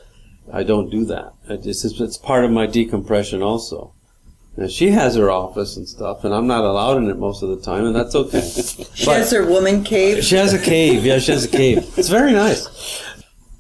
I 0.53 0.63
don't 0.63 0.91
do 0.91 1.05
that. 1.07 1.33
It 1.49 1.63
just, 1.63 1.85
it's, 1.87 1.99
it's 2.01 2.19
part 2.19 2.45
of 2.45 2.51
my 2.51 2.67
decompression 2.67 3.43
also. 3.43 3.93
Now, 4.59 4.67
she 4.67 4.91
has 4.91 5.15
her 5.15 5.31
office 5.31 5.77
and 5.77 5.89
stuff, 5.89 6.25
and 6.25 6.35
I'm 6.35 6.47
not 6.49 6.65
allowed 6.65 6.99
in 6.99 7.09
it 7.09 7.17
most 7.17 7.43
of 7.43 7.49
the 7.49 7.57
time, 7.65 7.85
and 7.85 7.95
that's 7.95 8.15
okay. 8.15 8.41
She 8.95 9.09
has 9.09 9.31
her 9.31 9.47
woman 9.47 9.85
cave. 9.85 10.25
She 10.25 10.35
has 10.35 10.53
a 10.53 10.59
cave. 10.59 11.05
Yeah, 11.07 11.21
she 11.21 11.31
has 11.33 11.45
a 11.45 11.49
cave. 11.49 11.79
It's 11.97 12.09
very 12.09 12.33
nice. 12.33 12.67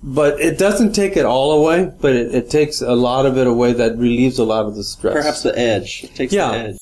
But 0.02 0.40
it 0.40 0.58
doesn't 0.58 0.92
take 0.92 1.16
it 1.16 1.24
all 1.26 1.60
away, 1.62 1.92
but 2.00 2.14
it, 2.14 2.34
it 2.34 2.50
takes 2.50 2.80
a 2.80 2.94
lot 2.94 3.26
of 3.26 3.36
it 3.36 3.46
away 3.46 3.72
that 3.72 3.96
relieves 3.98 4.38
a 4.38 4.44
lot 4.44 4.64
of 4.66 4.76
the 4.76 4.84
stress. 4.84 5.12
Perhaps 5.14 5.42
the 5.42 5.58
edge. 5.58 6.04
It 6.04 6.14
takes 6.14 6.32
Yeah. 6.32 6.50
the 6.50 6.56
edge. 6.56 6.76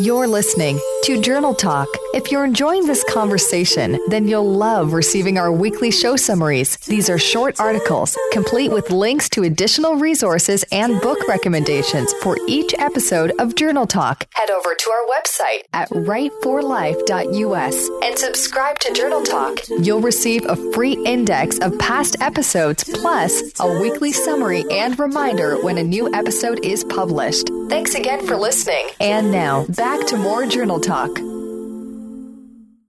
You're 0.00 0.26
listening 0.26 0.80
to 1.04 1.20
Journal 1.20 1.54
Talk. 1.54 1.88
If 2.14 2.32
you're 2.32 2.44
enjoying 2.44 2.86
this 2.86 3.04
conversation, 3.04 4.00
then 4.08 4.26
you'll 4.26 4.50
love 4.50 4.92
receiving 4.92 5.38
our 5.38 5.52
weekly 5.52 5.92
show 5.92 6.16
summaries. 6.16 6.76
These 6.78 7.08
are 7.08 7.18
short 7.18 7.60
articles, 7.60 8.18
complete 8.32 8.72
with 8.72 8.90
links 8.90 9.28
to 9.30 9.44
additional 9.44 9.94
resources 9.94 10.64
and 10.72 11.00
book 11.00 11.18
recommendations 11.28 12.12
for 12.22 12.36
each 12.48 12.74
episode 12.78 13.32
of 13.38 13.54
Journal 13.54 13.86
Talk 13.86 14.26
Head 14.34 14.50
over 14.50 14.74
to 14.74 14.90
our 14.90 15.06
website 15.06 15.60
at 15.72 15.88
writeforlife.us. 15.90 17.88
and 18.02 18.18
subscribe 18.18 18.78
to 18.80 18.92
Journal 18.92 19.22
Talk. 19.22 19.60
You'll 19.80 20.00
receive 20.00 20.44
a 20.46 20.56
free 20.72 20.94
index 21.04 21.58
of 21.58 21.78
past 21.78 22.16
episodes 22.20 22.82
plus 22.84 23.42
a 23.60 23.80
weekly 23.80 24.10
summary 24.12 24.64
and 24.72 24.98
reminder 24.98 25.62
when 25.62 25.78
a 25.78 25.84
new 25.84 26.12
episode 26.14 26.64
is 26.64 26.82
published. 26.84 27.48
Thanks 27.68 27.94
again 27.94 28.26
for 28.26 28.36
listening. 28.36 28.88
And 29.00 29.30
now, 29.30 29.64
back 29.84 30.06
to 30.06 30.16
more 30.16 30.46
Journal 30.46 30.80
Talk. 30.80 31.18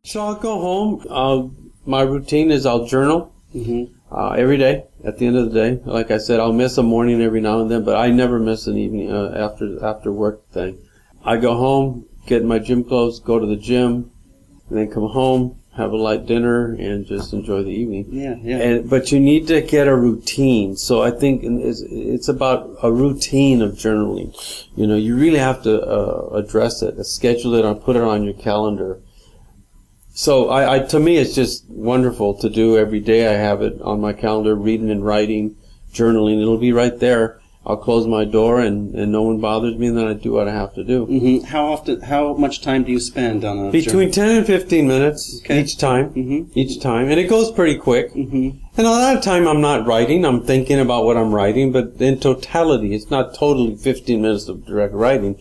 So 0.05 0.21
I'll 0.21 0.35
go 0.35 0.61
home. 0.61 1.05
I'll, 1.09 1.53
my 1.85 2.03
routine 2.03 2.51
is 2.51 2.65
I'll 2.65 2.85
journal 2.85 3.33
uh, 4.09 4.29
every 4.29 4.55
day. 4.55 4.85
At 5.03 5.17
the 5.17 5.27
end 5.27 5.35
of 5.35 5.51
the 5.51 5.59
day, 5.59 5.81
like 5.83 6.09
I 6.09 6.17
said, 6.17 6.39
I'll 6.39 6.53
miss 6.53 6.77
a 6.77 6.83
morning 6.83 7.21
every 7.21 7.41
now 7.41 7.59
and 7.59 7.69
then, 7.69 7.83
but 7.83 7.97
I 7.97 8.11
never 8.11 8.39
miss 8.39 8.65
an 8.67 8.77
evening 8.77 9.11
uh, 9.11 9.33
after 9.35 9.83
after 9.85 10.09
work 10.09 10.49
thing. 10.51 10.79
I 11.25 11.35
go 11.35 11.55
home, 11.55 12.05
get 12.27 12.45
my 12.45 12.59
gym 12.59 12.85
clothes, 12.85 13.19
go 13.19 13.39
to 13.39 13.45
the 13.45 13.57
gym, 13.57 14.09
and 14.69 14.77
then 14.77 14.89
come 14.89 15.09
home, 15.09 15.59
have 15.75 15.91
a 15.91 15.97
light 15.97 16.25
dinner, 16.25 16.73
and 16.73 17.05
just 17.05 17.33
enjoy 17.33 17.63
the 17.63 17.71
evening. 17.71 18.07
Yeah, 18.09 18.35
yeah. 18.41 18.57
And 18.57 18.89
but 18.89 19.11
you 19.11 19.19
need 19.19 19.47
to 19.47 19.61
get 19.61 19.87
a 19.87 19.95
routine. 19.95 20.75
So 20.77 21.01
I 21.01 21.11
think 21.11 21.43
it's, 21.43 21.81
it's 21.81 22.27
about 22.29 22.77
a 22.81 22.91
routine 22.91 23.61
of 23.61 23.73
journaling. 23.73 24.33
You 24.75 24.87
know, 24.87 24.95
you 24.95 25.15
really 25.15 25.39
have 25.39 25.63
to 25.63 25.81
uh, 25.81 26.29
address 26.33 26.81
it, 26.81 27.03
schedule 27.05 27.55
it, 27.55 27.65
or 27.65 27.75
put 27.75 27.95
it 27.95 28.03
on 28.03 28.23
your 28.23 28.33
calendar. 28.33 29.01
So 30.13 30.49
I, 30.49 30.75
I, 30.75 30.79
to 30.79 30.99
me, 30.99 31.17
it's 31.17 31.35
just 31.35 31.65
wonderful 31.67 32.35
to 32.35 32.49
do 32.49 32.77
every 32.77 33.01
day. 33.01 33.27
I 33.27 33.37
have 33.37 33.61
it 33.61 33.81
on 33.81 33.99
my 33.99 34.13
calendar, 34.13 34.55
reading 34.55 34.89
and 34.89 35.05
writing, 35.05 35.57
journaling. 35.91 36.41
It'll 36.41 36.57
be 36.57 36.71
right 36.71 36.97
there. 36.97 37.41
I'll 37.67 37.77
close 37.77 38.05
my 38.05 38.25
door 38.25 38.59
and, 38.59 38.93
and 38.93 39.11
no 39.11 39.23
one 39.23 39.39
bothers 39.39 39.75
me, 39.75 39.87
and 39.87 39.97
then 39.97 40.05
I 40.07 40.13
do 40.13 40.33
what 40.33 40.47
I 40.47 40.53
have 40.53 40.73
to 40.75 40.83
do. 40.83 41.05
hmm 41.05 41.39
How 41.45 41.65
often? 41.65 42.01
How 42.01 42.33
much 42.35 42.61
time 42.61 42.83
do 42.83 42.91
you 42.91 42.99
spend 42.99 43.43
on 43.43 43.57
a 43.67 43.71
Between 43.71 44.11
10 44.11 44.29
and 44.37 44.45
15 44.45 44.87
minutes 44.87 45.41
Okay. 45.43 45.61
each 45.61 45.77
time. 45.77 46.11
Mhm. 46.13 46.49
Each 46.53 46.79
time. 46.79 47.09
And 47.09 47.19
it 47.19 47.27
goes 47.27 47.51
pretty 47.51 47.75
quick. 47.77 48.11
hmm 48.13 48.49
And 48.77 48.85
a 48.87 48.91
lot 48.91 49.15
of 49.17 49.23
time 49.23 49.47
I'm 49.47 49.61
not 49.61 49.87
writing, 49.87 50.25
I'm 50.25 50.41
thinking 50.43 50.79
about 50.79 51.05
what 51.05 51.17
I'm 51.17 51.33
writing, 51.33 51.71
but 51.71 51.93
in 51.99 52.19
totality, 52.19 52.93
it's 52.93 53.09
not 53.09 53.33
totally 53.33 53.75
15 53.75 54.21
minutes 54.21 54.47
of 54.47 54.65
direct 54.65 54.93
writing. 54.93 55.37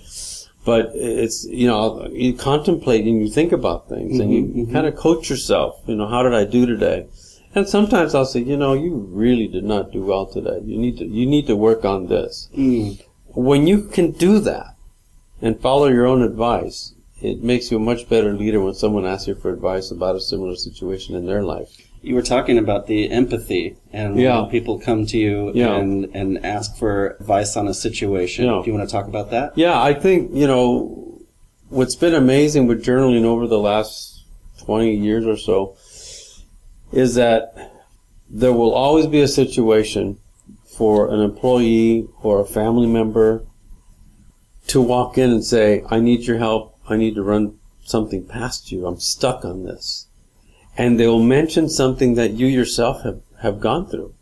But 0.65 0.93
it's, 0.95 1.45
you 1.45 1.67
know, 1.67 2.09
you 2.11 2.33
contemplate 2.33 3.05
and 3.05 3.21
you 3.21 3.29
think 3.31 3.53
about 3.53 3.91
things 3.91 4.19
and 4.19 4.33
you, 4.33 4.51
you 4.55 4.67
kind 4.73 4.87
of 4.87 4.97
coach 4.97 5.29
yourself, 5.29 5.79
you 5.87 5.95
know, 5.95 6.07
how 6.07 6.23
did 6.23 6.33
I 6.33 6.45
do 6.47 6.65
today? 6.65 7.05
And 7.55 7.69
sometimes 7.69 8.15
I'll 8.15 8.25
say, 8.27 8.41
you 8.41 8.57
know, 8.57 8.73
you 8.73 8.95
really 9.11 9.47
did 9.47 9.65
not 9.65 9.93
do 9.93 10.03
well 10.05 10.27
today. 10.27 10.61
You 10.65 10.77
need 10.79 10.99
to, 10.99 11.05
you 11.07 11.27
need 11.27 11.47
to 11.47 11.57
work 11.57 11.85
on 11.85 12.09
this. 12.09 12.49
Mm. 12.57 13.01
When 13.29 13.67
you 13.67 13.83
can 13.85 14.11
do 14.13 14.41
that 14.41 14.75
and 15.41 15.61
follow 15.61 15.87
your 15.87 16.07
own 16.07 16.23
advice, 16.23 16.95
it 17.23 17.43
makes 17.43 17.71
you 17.71 17.77
a 17.77 17.81
much 17.81 18.09
better 18.09 18.33
leader 18.33 18.61
when 18.61 18.75
someone 18.75 19.07
asks 19.07 19.29
you 19.29 19.35
for 19.35 19.53
advice 19.53 19.91
about 19.91 20.17
a 20.17 20.21
similar 20.21 20.57
situation 20.57 21.15
in 21.15 21.27
their 21.27 21.43
life. 21.43 21.69
You 22.03 22.15
were 22.17 22.23
talking 22.23 22.59
about 22.59 22.87
the 22.87 23.11
empathy, 23.11 23.77
and 23.91 24.19
Yeah. 24.21 24.43
when 24.43 24.51
people 24.51 24.79
come 24.79 25.07
to 25.07 25.17
you 25.17 25.53
Yeah. 25.55 25.75
and 25.77 26.11
and 26.13 26.45
ask 26.45 26.77
for 26.77 27.17
advice 27.21 27.57
on 27.57 27.67
a 27.67 27.73
situation. 27.73 28.45
Yeah. 28.45 28.61
Do 28.63 28.71
you 28.71 28.77
want 28.77 28.87
to 28.87 28.93
talk 28.93 29.07
about 29.09 29.31
that? 29.31 29.57
Yeah, 29.57 29.81
I 29.81 29.95
think, 29.95 30.31
you 30.35 30.47
know, 30.47 31.23
what's 31.71 31.95
been 31.95 32.15
amazing 32.15 32.67
with 32.67 32.85
journaling 32.85 33.25
over 33.25 33.47
the 33.47 33.59
last 33.59 34.25
20 34.59 34.95
years 34.95 35.25
or 35.27 35.37
so 35.39 35.77
is 36.95 37.17
that 37.17 37.73
there 38.31 38.53
will 38.53 38.73
always 38.73 39.07
be 39.07 39.21
a 39.21 39.29
situation 39.29 40.19
for 40.65 41.13
an 41.13 41.21
employee 41.21 42.09
or 42.23 42.41
a 42.41 42.47
family 42.47 42.87
member 42.87 43.45
to 44.69 44.81
walk 44.81 45.19
in 45.19 45.31
and 45.31 45.45
say, 45.45 45.85
I 45.91 46.01
need 46.01 46.23
your 46.23 46.39
help. 46.39 46.79
I 46.89 46.97
need 46.97 47.15
to 47.17 47.23
run 47.23 47.59
something 47.85 48.27
past 48.27 48.73
you. 48.73 48.87
I'm 48.87 48.99
stuck 48.99 49.45
on 49.45 49.65
this. 49.65 50.07
And 50.77 50.99
they 50.99 51.07
will 51.07 51.23
mention 51.23 51.69
something 51.69 52.15
that 52.15 52.33
you 52.33 52.47
yourself 52.47 53.03
have, 53.03 53.21
have 53.43 53.61
gone 53.61 53.87
through 53.87 54.15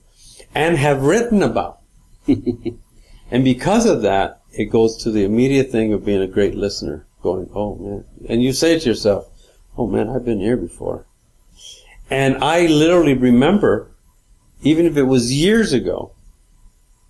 and 0.54 0.76
have 0.76 1.02
written 1.02 1.42
about. 1.42 1.80
and 2.26 3.44
because 3.44 3.86
of 3.86 4.02
that, 4.02 4.40
it 4.52 4.66
goes 4.66 4.96
to 4.98 5.10
the 5.10 5.24
immediate 5.24 5.70
thing 5.70 5.92
of 5.92 6.04
being 6.04 6.20
a 6.20 6.26
great 6.26 6.54
listener, 6.54 7.06
going, 7.22 7.48
oh 7.54 7.76
man. 7.76 8.04
And 8.28 8.42
you 8.42 8.52
say 8.52 8.78
to 8.78 8.88
yourself, 8.88 9.26
oh 9.78 9.86
man, 9.86 10.08
I've 10.08 10.24
been 10.24 10.40
here 10.40 10.58
before. 10.58 11.06
And 12.12 12.44
I 12.44 12.66
literally 12.66 13.14
remember, 13.14 13.88
even 14.62 14.84
if 14.86 14.96
it 14.96 15.04
was 15.04 15.32
years 15.32 15.72
ago, 15.72 16.12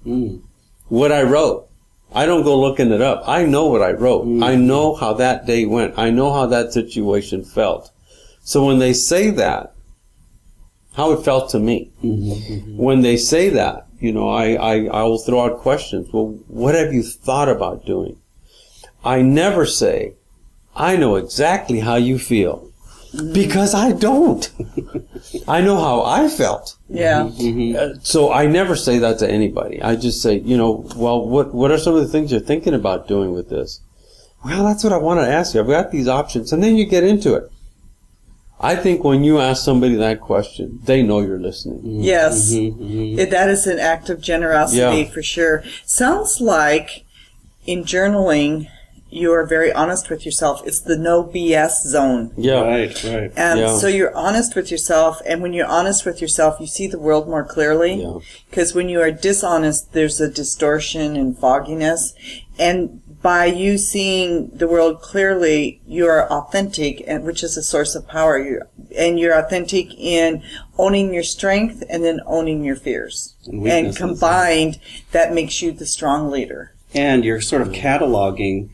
Mm. 0.07 0.41
what 0.88 1.12
I 1.12 1.23
wrote. 1.23 1.69
I 2.15 2.27
don't 2.27 2.43
go 2.43 2.61
looking 2.61 2.91
it 2.93 3.01
up. 3.01 3.23
I 3.27 3.45
know 3.47 3.67
what 3.69 3.83
I 3.83 3.93
wrote. 3.93 4.27
I 4.43 4.55
know 4.57 4.95
how 4.95 5.12
that 5.15 5.47
day 5.47 5.65
went. 5.65 5.95
I 5.97 6.11
know 6.11 6.33
how 6.33 6.47
that 6.47 6.73
situation 6.73 7.43
felt. 7.45 7.91
So 8.45 8.67
when 8.67 8.79
they 8.81 8.93
say 8.93 9.31
that, 9.31 9.73
how 10.95 11.12
it 11.12 11.25
felt 11.25 11.51
to 11.51 11.59
me. 11.59 11.91
When 12.77 13.01
they 13.01 13.17
say 13.17 13.49
that, 13.51 13.87
you 14.01 14.12
know, 14.12 14.29
I, 14.29 14.55
I, 14.55 14.75
I 14.87 15.03
will 15.05 15.19
throw 15.19 15.45
out 15.45 15.61
questions. 15.61 16.12
Well, 16.12 16.38
what 16.49 16.75
have 16.75 16.93
you 16.93 17.03
thought 17.03 17.49
about 17.49 17.87
doing? 17.87 18.17
I 19.05 19.23
never 19.23 19.65
say, 19.65 20.15
I 20.77 20.97
know 20.97 21.17
exactly 21.17 21.81
how 21.81 21.97
you 21.97 22.19
feel. 22.19 22.71
Because 23.33 23.75
I 23.75 23.92
don't. 23.92 24.51
I 25.46 25.61
know 25.61 25.77
how 25.77 26.03
I 26.03 26.29
felt. 26.29 26.77
Yeah. 26.88 27.25
Mm-hmm. 27.25 27.77
Uh, 27.79 28.01
so 28.03 28.33
I 28.33 28.46
never 28.46 28.75
say 28.75 28.98
that 28.98 29.18
to 29.18 29.31
anybody. 29.31 29.83
I 29.83 29.96
just 29.96 30.22
say, 30.22 30.38
you 30.38 30.57
know, 30.57 30.87
well, 30.96 31.27
what 31.29 31.53
what 31.55 31.70
are 31.70 31.79
some 31.79 31.94
of 31.94 32.01
the 32.03 32.09
things 32.09 32.31
you're 32.33 32.40
thinking 32.40 32.75
about 32.75 33.09
doing 33.09 33.33
with 33.33 33.51
this? 33.51 33.81
Well, 34.44 34.64
that's 34.64 34.83
what 34.83 34.92
I 34.92 34.96
want 34.96 35.20
to 35.20 35.29
ask 35.29 35.55
you. 35.55 35.61
I've 35.61 35.66
got 35.66 35.90
these 35.92 36.09
options, 36.09 36.53
and 36.53 36.62
then 36.62 36.77
you 36.77 36.85
get 36.87 37.05
into 37.05 37.35
it. 37.35 37.51
I 38.61 38.77
think 38.77 39.03
when 39.05 39.25
you 39.25 39.40
ask 39.40 39.64
somebody 39.64 39.96
that 39.96 40.20
question, 40.20 40.79
they 40.85 41.03
know 41.03 41.20
you're 41.20 41.38
listening. 41.40 41.79
Mm-hmm. 41.81 42.01
Yes. 42.03 42.53
Mm-hmm. 42.53 43.18
It- 43.18 43.31
that 43.31 43.51
is 43.51 43.66
an 43.66 43.79
act 43.79 44.09
of 44.09 44.20
generosity 44.20 45.03
Yeah. 45.03 45.11
for 45.11 45.22
sure. 45.22 45.64
Sounds 45.85 46.40
like 46.40 47.05
in 47.66 47.85
journaling, 47.85 48.68
you 49.12 49.31
are 49.33 49.44
very 49.44 49.70
honest 49.72 50.09
with 50.09 50.25
yourself. 50.25 50.62
It's 50.64 50.81
the 50.81 50.96
no 50.96 51.22
BS 51.22 51.83
zone. 51.87 52.33
Yeah, 52.37 52.62
Right, 52.62 53.05
right. 53.05 53.31
And 53.37 53.61
Yeah. 53.61 53.77
so 53.77 53.87
you're 53.87 54.14
honest 54.16 54.57
with 54.57 54.70
yourself, 54.70 55.20
and 55.27 55.42
when 55.42 55.53
you're 55.53 55.66
honest 55.66 56.07
with 56.07 56.22
yourself, 56.22 56.59
you 56.61 56.66
see 56.66 56.87
the 56.87 56.98
world 56.98 57.29
more 57.29 57.44
clearly. 57.44 58.03
Yeah. 58.03 58.18
Because 58.48 58.75
when 58.75 58.88
you 58.88 59.01
are 59.03 59.11
dishonest, 59.11 59.92
there's 59.92 60.18
a 60.20 60.29
distortion 60.29 61.14
and 61.16 61.38
fogginess. 61.38 62.14
And 62.59 63.01
by 63.22 63.46
you 63.46 63.77
seeing 63.77 64.48
the 64.55 64.66
world 64.66 65.03
clearly, 65.03 65.81
you 65.87 66.07
are 66.07 66.27
authentic, 66.33 67.05
and 67.07 67.22
which 67.25 67.42
is 67.42 67.57
a 67.59 67.62
source 67.62 67.94
of 67.94 68.09
power. 68.09 68.38
You're, 68.38 68.68
and 68.96 69.20
you're 69.20 69.38
authentic 69.38 69.88
in 69.98 70.42
owning 70.79 71.12
your 71.12 71.22
strength 71.22 71.83
and 71.90 72.03
then 72.03 72.20
owning 72.27 72.64
your 72.64 72.77
fears. 72.77 73.35
And 73.46 73.68
And, 73.68 73.96
combined, 73.96 74.79
that 75.12 75.35
makes 75.35 75.61
you 75.61 75.70
the 75.72 75.87
strong 75.87 76.31
leader. 76.31 76.72
and 76.94 77.25
you're 77.25 77.40
sort 77.40 77.62
of 77.62 77.68
cataloging 77.72 78.68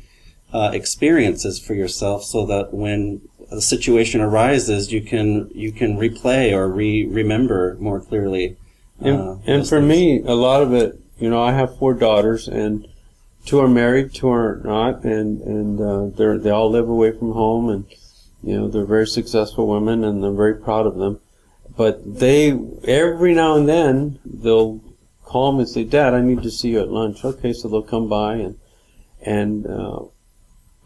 uh, 0.52 0.70
experiences 0.72 1.58
for 1.58 1.74
yourself 1.74 2.24
so 2.24 2.46
that 2.46 2.72
when 2.72 3.20
a 3.50 3.60
situation 3.60 4.20
arises 4.20 4.92
you 4.92 5.00
can 5.00 5.50
you 5.54 5.72
can 5.72 5.96
replay 5.96 6.52
or 6.52 6.68
re 6.68 7.06
remember 7.06 7.76
more 7.80 8.00
clearly 8.00 8.56
And, 9.00 9.16
uh, 9.20 9.36
and 9.46 9.62
those 9.62 9.68
for 9.68 9.78
things. 9.78 9.88
me, 9.88 10.22
a 10.26 10.34
lot 10.34 10.62
of 10.62 10.72
it, 10.74 10.98
you 11.18 11.30
know, 11.30 11.42
I 11.42 11.52
have 11.52 11.78
four 11.78 11.94
daughters, 11.94 12.48
and 12.48 12.86
two 13.44 13.60
are 13.60 13.68
married, 13.68 14.12
two 14.14 14.28
are 14.30 14.60
not, 14.64 15.04
and 15.04 15.40
and 15.42 15.80
uh, 15.80 16.06
they 16.16 16.36
they 16.42 16.50
all 16.50 16.70
live 16.70 16.88
away 16.88 17.12
from 17.12 17.32
home, 17.32 17.68
and 17.68 17.84
you 18.42 18.56
know 18.56 18.68
they're 18.68 18.84
very 18.84 19.06
successful 19.06 19.66
women, 19.68 20.04
and 20.04 20.24
I'm 20.24 20.36
very 20.36 20.54
proud 20.54 20.86
of 20.86 20.96
them. 20.96 21.20
But 21.76 22.18
they 22.18 22.58
every 22.84 23.34
now 23.34 23.54
and 23.56 23.68
then 23.68 24.18
they'll 24.24 24.80
call 25.24 25.52
me 25.52 25.60
and 25.60 25.68
say, 25.68 25.84
"Dad, 25.84 26.14
I 26.14 26.20
need 26.20 26.42
to 26.42 26.50
see 26.50 26.70
you 26.70 26.80
at 26.80 26.90
lunch." 26.90 27.24
Okay, 27.24 27.52
so 27.52 27.68
they'll 27.68 27.82
come 27.82 28.08
by, 28.08 28.34
and 28.34 28.58
and 29.22 29.66
uh, 29.66 30.00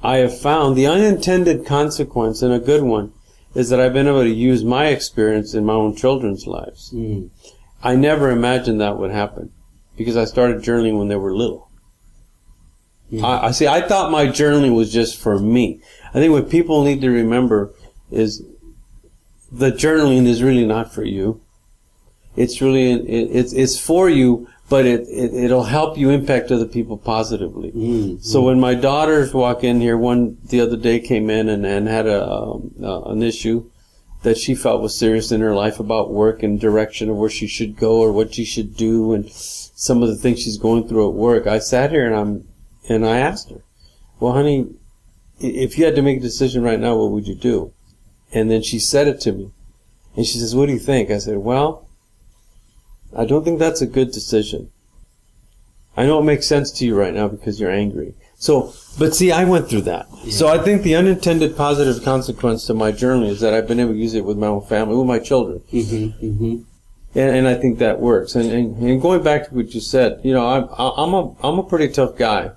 I 0.02 0.18
have 0.18 0.38
found 0.38 0.76
the 0.76 0.86
unintended 0.86 1.64
consequence, 1.64 2.42
and 2.42 2.52
a 2.52 2.58
good 2.58 2.82
one, 2.82 3.12
is 3.54 3.68
that 3.70 3.80
I've 3.80 3.92
been 3.92 4.08
able 4.08 4.22
to 4.24 4.30
use 4.30 4.64
my 4.64 4.86
experience 4.86 5.54
in 5.54 5.64
my 5.64 5.74
own 5.74 5.94
children's 5.94 6.46
lives. 6.46 6.90
Mm. 6.92 7.30
I 7.82 7.94
never 7.94 8.30
imagined 8.30 8.80
that 8.80 8.98
would 8.98 9.10
happen 9.10 9.52
because 9.96 10.16
I 10.16 10.24
started 10.24 10.62
journaling 10.62 10.98
when 10.98 11.08
they 11.08 11.16
were 11.16 11.34
little. 11.34 11.70
I, 13.22 13.48
I 13.48 13.50
see. 13.50 13.66
I 13.66 13.82
thought 13.82 14.10
my 14.10 14.26
journaling 14.26 14.74
was 14.74 14.92
just 14.92 15.18
for 15.18 15.38
me. 15.38 15.82
I 16.10 16.12
think 16.14 16.32
what 16.32 16.48
people 16.48 16.82
need 16.82 17.02
to 17.02 17.10
remember 17.10 17.74
is 18.10 18.42
the 19.50 19.70
journaling 19.70 20.26
is 20.26 20.42
really 20.42 20.64
not 20.64 20.92
for 20.94 21.04
you. 21.04 21.42
It's 22.36 22.62
really 22.62 22.92
it, 22.92 23.28
it's 23.30 23.52
it's 23.52 23.78
for 23.78 24.08
you, 24.08 24.48
but 24.72 24.86
it, 24.86 25.02
it 25.02 25.34
it'll 25.34 25.64
help 25.64 25.98
you 25.98 26.08
impact 26.08 26.50
other 26.50 26.64
people 26.64 26.96
positively. 26.96 27.72
Mm. 27.72 28.24
So 28.24 28.40
when 28.40 28.58
my 28.58 28.74
daughters 28.74 29.34
walk 29.34 29.62
in 29.62 29.82
here, 29.82 29.98
one 29.98 30.38
the 30.46 30.62
other 30.62 30.78
day 30.78 30.98
came 30.98 31.28
in 31.28 31.50
and, 31.50 31.66
and 31.66 31.86
had 31.86 32.06
a 32.06 32.26
um, 32.26 32.74
uh, 32.82 33.02
an 33.02 33.22
issue 33.22 33.70
that 34.22 34.38
she 34.38 34.54
felt 34.54 34.80
was 34.80 34.98
serious 34.98 35.30
in 35.30 35.42
her 35.42 35.54
life 35.54 35.78
about 35.78 36.10
work 36.10 36.42
and 36.42 36.58
direction 36.58 37.10
of 37.10 37.16
where 37.16 37.28
she 37.28 37.46
should 37.46 37.76
go 37.76 38.00
or 38.00 38.12
what 38.12 38.32
she 38.32 38.46
should 38.46 38.74
do 38.74 39.12
and 39.12 39.30
some 39.30 40.02
of 40.02 40.08
the 40.08 40.16
things 40.16 40.40
she's 40.40 40.56
going 40.56 40.88
through 40.88 41.06
at 41.06 41.14
work. 41.14 41.46
I 41.46 41.58
sat 41.58 41.90
here 41.90 42.06
and 42.06 42.16
I'm 42.16 42.48
and 42.88 43.04
I 43.04 43.18
asked 43.18 43.50
her, 43.50 43.62
"Well, 44.20 44.32
honey, 44.32 44.70
if 45.38 45.76
you 45.76 45.84
had 45.84 45.96
to 45.96 46.02
make 46.08 46.16
a 46.16 46.28
decision 46.30 46.62
right 46.62 46.80
now, 46.80 46.96
what 46.96 47.10
would 47.10 47.26
you 47.26 47.34
do?" 47.34 47.74
And 48.32 48.50
then 48.50 48.62
she 48.62 48.78
said 48.78 49.06
it 49.06 49.20
to 49.20 49.32
me, 49.32 49.50
and 50.16 50.24
she 50.24 50.38
says, 50.38 50.56
"What 50.56 50.64
do 50.64 50.72
you 50.72 50.78
think?" 50.78 51.10
I 51.10 51.18
said, 51.18 51.36
"Well, 51.36 51.86
I 53.16 53.24
don't 53.24 53.44
think 53.44 53.58
that's 53.58 53.82
a 53.82 53.86
good 53.86 54.12
decision. 54.12 54.70
I 55.96 56.06
know 56.06 56.20
it 56.20 56.24
makes 56.24 56.46
sense 56.46 56.70
to 56.72 56.86
you 56.86 56.98
right 56.98 57.14
now 57.14 57.28
because 57.28 57.60
you're 57.60 57.70
angry." 57.70 58.14
So, 58.42 58.74
but 58.98 59.14
see, 59.14 59.30
I 59.30 59.44
went 59.44 59.68
through 59.68 59.82
that. 59.82 60.08
So 60.30 60.48
I 60.48 60.58
think 60.58 60.82
the 60.82 60.96
unintended 60.96 61.56
positive 61.56 62.02
consequence 62.02 62.66
to 62.66 62.74
my 62.74 62.90
journey 62.90 63.30
is 63.30 63.38
that 63.38 63.54
I've 63.54 63.68
been 63.68 63.78
able 63.78 63.92
to 63.92 63.98
use 63.98 64.14
it 64.14 64.24
with 64.24 64.36
my 64.36 64.48
own 64.48 64.66
family, 64.66 64.96
with 64.96 65.06
my 65.06 65.20
children. 65.20 65.60
Mm-hmm, 65.72 66.26
mm-hmm. 66.26 66.62
And, 67.14 67.36
and 67.36 67.46
I 67.46 67.54
think 67.54 67.78
that 67.78 68.00
works. 68.00 68.34
And, 68.34 68.50
and, 68.50 68.76
and 68.78 69.00
going 69.00 69.22
back 69.22 69.48
to 69.48 69.54
what 69.54 69.72
you 69.74 69.80
said, 69.80 70.22
you 70.24 70.32
know, 70.32 70.44
I'm, 70.44 70.68
I'm 70.76 71.14
a, 71.14 71.36
I'm 71.40 71.58
a 71.60 71.62
pretty 71.62 71.88
tough 71.88 72.16
guy 72.16 72.50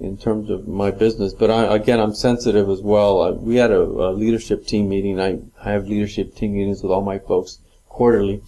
in 0.00 0.16
terms 0.16 0.48
of 0.48 0.68
my 0.68 0.92
business, 0.92 1.34
but 1.34 1.50
I, 1.50 1.74
again, 1.74 1.98
I'm 1.98 2.14
sensitive 2.14 2.68
as 2.70 2.80
well. 2.80 3.22
Uh, 3.22 3.32
we 3.32 3.56
had 3.56 3.72
a, 3.72 3.80
a 3.80 4.12
leadership 4.12 4.64
team 4.64 4.88
meeting. 4.88 5.20
I, 5.20 5.40
I 5.60 5.72
have 5.72 5.88
leadership 5.88 6.36
team 6.36 6.54
meetings 6.54 6.84
with 6.84 6.92
all 6.92 7.02
my 7.02 7.18
folks 7.18 7.58
quarterly. 7.88 8.42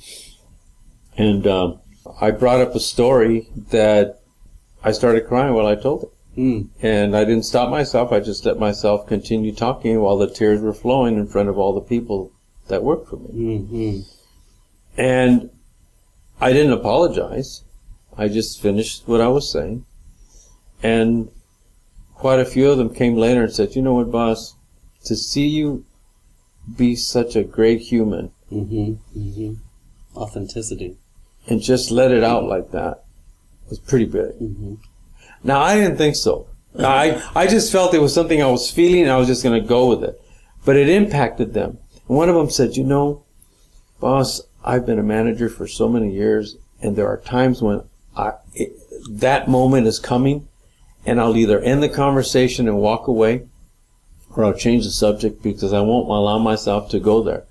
And, 1.17 1.47
um, 1.47 1.81
I 2.21 2.31
brought 2.31 2.61
up 2.61 2.75
a 2.75 2.81
story 2.81 3.49
that 3.71 4.21
I 4.83 4.93
started 4.93 5.27
crying 5.27 5.55
while 5.55 5.67
I 5.67 5.75
told 5.75 6.05
it. 6.05 6.11
Mm. 6.39 6.69
And 6.83 7.17
I 7.17 7.25
didn't 7.25 7.45
stop 7.45 7.71
myself. 7.71 8.13
I 8.13 8.21
just 8.21 8.45
let 8.45 8.59
myself 8.59 9.07
continue 9.07 9.55
talking 9.55 10.01
while 10.01 10.19
the 10.19 10.29
tears 10.29 10.61
were 10.61 10.75
flowing 10.75 11.17
in 11.17 11.27
front 11.27 11.49
of 11.49 11.59
all 11.59 11.73
the 11.73 11.81
people 11.81 12.33
that 12.69 12.83
worked 12.83 13.09
for 13.09 13.17
me. 13.17 13.29
Mm-hmm. 13.59 14.01
And 15.01 15.51
I 16.41 16.53
didn't 16.53 16.73
apologize. 16.73 17.63
I 18.17 18.29
just 18.29 18.61
finished 18.61 19.07
what 19.07 19.21
I 19.21 19.29
was 19.29 19.51
saying. 19.51 19.87
And 20.83 21.31
quite 22.15 22.41
a 22.41 22.45
few 22.45 22.71
of 22.71 22.79
them 22.79 22.95
came 22.95 23.17
later 23.17 23.45
and 23.45 23.53
said, 23.53 23.75
you 23.75 23.83
know 23.83 23.95
what, 23.95 24.11
boss? 24.11 24.57
To 25.05 25.17
see 25.17 25.47
you 25.47 25.85
be 26.77 26.97
such 26.97 27.37
a 27.37 27.45
great 27.45 27.81
human 27.81 28.33
Mm-hmm. 28.55 29.19
Mm-hmm. 29.19 29.55
Authenticity. 30.17 30.97
And 31.47 31.61
just 31.61 31.91
let 31.91 32.11
it 32.11 32.25
out 32.25 32.45
like 32.45 32.71
that 32.71 33.05
was 33.69 33.79
pretty 33.79 34.07
big. 34.07 34.33
Mm-hmm. 34.41 34.75
Now, 35.43 35.61
I 35.61 35.75
didn't 35.77 35.97
think 35.97 36.17
so. 36.17 36.49
I, 36.79 37.23
I 37.35 37.47
just 37.47 37.71
felt 37.71 37.95
it 37.95 38.01
was 38.01 38.15
something 38.15 38.43
I 38.43 38.51
was 38.51 38.71
feeling 38.71 39.03
and 39.03 39.11
I 39.11 39.17
was 39.17 39.29
just 39.29 39.43
going 39.43 39.61
to 39.61 39.67
go 39.67 39.89
with 39.89 40.03
it. 40.03 40.21
But 40.65 40.77
it 40.77 40.89
impacted 40.89 41.55
them. 41.55 41.79
And 42.09 42.17
one 42.17 42.29
of 42.29 42.35
them 42.35 42.51
said, 42.51 42.77
you 42.77 42.85
know, 42.85 43.25
boss, 44.01 44.41
I've 44.65 44.87
been 44.87 44.99
a 44.99 45.05
manager 45.05 45.49
for 45.49 45.67
so 45.67 45.89
many 45.89 46.13
years 46.13 46.57
and 46.81 46.97
there 46.97 47.07
are 47.07 47.19
times 47.19 47.63
when 47.63 47.83
I, 48.17 48.33
it, 48.55 48.73
that 49.09 49.49
moment 49.49 49.87
is 49.87 49.99
coming 49.99 50.49
and 51.07 51.21
I'll 51.21 51.37
either 51.37 51.61
end 51.61 51.83
the 51.83 51.89
conversation 51.89 52.67
and 52.67 52.79
walk 52.79 53.07
away 53.07 53.47
or 54.35 54.45
I'll 54.45 54.55
change 54.55 54.85
the 54.85 54.91
subject 54.91 55.43
because 55.43 55.73
I 55.73 55.81
won't 55.81 56.09
allow 56.09 56.39
myself 56.39 56.91
to 56.91 56.99
go 56.99 57.23
there. 57.23 57.45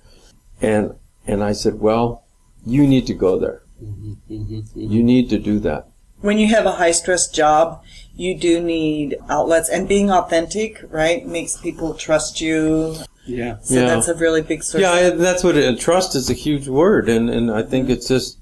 And, 0.60 0.96
and 1.26 1.42
I 1.42 1.52
said, 1.52 1.80
well, 1.80 2.24
you 2.66 2.86
need 2.86 3.06
to 3.06 3.14
go 3.14 3.38
there. 3.38 3.63
You 3.80 5.02
need 5.02 5.28
to 5.30 5.38
do 5.38 5.58
that. 5.60 5.88
when 6.20 6.38
you 6.38 6.46
have 6.48 6.64
a 6.64 6.72
high 6.72 6.92
stress 6.92 7.28
job, 7.28 7.82
you 8.16 8.34
do 8.38 8.58
need 8.58 9.16
outlets 9.28 9.68
and 9.68 9.86
being 9.86 10.10
authentic, 10.10 10.82
right, 10.90 11.26
makes 11.26 11.56
people 11.58 11.92
trust 11.92 12.40
you. 12.40 12.96
Yeah. 13.26 13.58
So 13.62 13.74
Yeah. 13.74 13.86
that's 13.86 14.08
a 14.08 14.14
really 14.14 14.40
big 14.40 14.62
source. 14.62 14.80
Yeah, 14.82 14.92
I, 14.92 15.10
that's 15.10 15.44
what 15.44 15.56
it, 15.56 15.78
trust 15.78 16.14
is 16.14 16.30
a 16.30 16.34
huge 16.34 16.66
word, 16.68 17.08
and 17.10 17.28
and 17.28 17.50
I 17.50 17.62
think 17.62 17.90
it's 17.90 18.08
just 18.08 18.38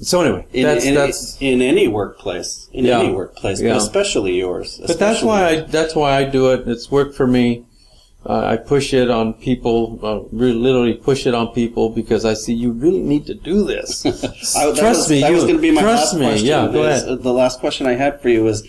so 0.00 0.22
anyway, 0.22 0.46
in, 0.52 0.62
that's 0.64 0.84
in, 0.86 0.94
that's 0.94 1.36
in 1.40 1.60
any 1.60 1.86
workplace, 1.88 2.68
in 2.72 2.84
Yeah. 2.86 3.00
any 3.00 3.12
workplace, 3.12 3.60
Yeah. 3.60 3.72
but 3.74 3.82
especially 3.82 4.38
yours. 4.38 4.80
But 4.86 4.98
that's 4.98 5.22
why 5.22 5.40
I 5.48 5.60
that's 5.60 5.94
why 5.94 6.16
I 6.16 6.24
do 6.24 6.50
it. 6.52 6.66
It's 6.68 6.90
worked 6.90 7.14
for 7.14 7.26
me. 7.26 7.64
Uh, 8.26 8.40
I 8.46 8.56
push 8.56 8.92
it 8.92 9.10
on 9.10 9.32
people, 9.34 10.00
uh, 10.02 10.20
really, 10.36 10.58
literally 10.58 10.94
push 10.94 11.26
it 11.26 11.34
on 11.34 11.54
people 11.54 11.88
because 11.90 12.24
I 12.24 12.34
see 12.34 12.52
you 12.52 12.72
really 12.72 13.00
need 13.00 13.26
to 13.26 13.34
do 13.34 13.64
this. 13.64 14.04
I, 14.06 14.10
trust 14.10 14.80
was, 14.80 15.10
me, 15.10 15.20
That 15.20 15.30
you 15.30 15.36
was 15.36 15.44
going 15.44 15.56
to 15.56 15.62
be 15.62 15.70
my 15.70 15.80
trust 15.82 16.14
last 16.14 16.20
me. 16.20 16.26
question. 16.26 16.46
Yeah, 16.46 16.66
go 16.66 16.84
is- 16.84 17.02
ahead. 17.04 17.22
The 17.22 17.32
last 17.32 17.60
question 17.60 17.86
I 17.86 17.94
had 17.94 18.20
for 18.20 18.28
you 18.28 18.42
was, 18.42 18.66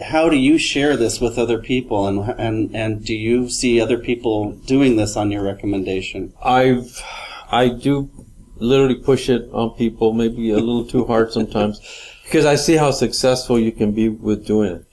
how 0.00 0.28
do 0.30 0.36
you 0.36 0.56
share 0.56 0.96
this 0.96 1.20
with 1.20 1.38
other 1.38 1.58
people, 1.58 2.06
and 2.06 2.34
and 2.40 2.74
and 2.74 3.04
do 3.04 3.14
you 3.14 3.50
see 3.50 3.78
other 3.78 3.98
people 3.98 4.52
doing 4.52 4.96
this 4.96 5.16
on 5.18 5.30
your 5.30 5.42
recommendation? 5.42 6.32
I've 6.42 7.02
I 7.50 7.68
do 7.68 8.08
literally 8.56 8.94
push 8.94 9.28
it 9.28 9.50
on 9.52 9.70
people, 9.70 10.14
maybe 10.14 10.50
a 10.50 10.56
little 10.56 10.86
too 10.86 11.04
hard 11.04 11.32
sometimes, 11.32 11.78
because 12.24 12.46
I 12.46 12.54
see 12.54 12.76
how 12.76 12.90
successful 12.90 13.58
you 13.58 13.72
can 13.72 13.92
be 13.92 14.08
with 14.08 14.46
doing 14.46 14.76
it. 14.76 14.86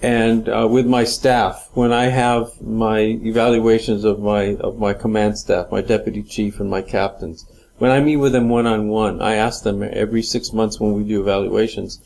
And 0.00 0.48
uh, 0.48 0.68
with 0.70 0.86
my 0.86 1.02
staff, 1.04 1.68
when 1.74 1.92
I 1.92 2.04
have 2.04 2.60
my 2.62 3.00
evaluations 3.00 4.04
of 4.04 4.20
my 4.20 4.54
of 4.60 4.78
my 4.78 4.92
command 4.94 5.38
staff, 5.38 5.72
my 5.72 5.80
deputy 5.80 6.22
chief 6.22 6.60
and 6.60 6.70
my 6.70 6.82
captains, 6.82 7.44
when 7.78 7.90
I 7.90 7.98
meet 8.00 8.16
with 8.16 8.32
them 8.32 8.48
one 8.48 8.66
on 8.66 8.88
one, 8.88 9.20
I 9.20 9.34
ask 9.34 9.64
them 9.64 9.82
every 9.82 10.22
six 10.22 10.52
months 10.52 10.78
when 10.78 10.92
we 10.92 11.02
do 11.02 11.20
evaluations, 11.20 11.98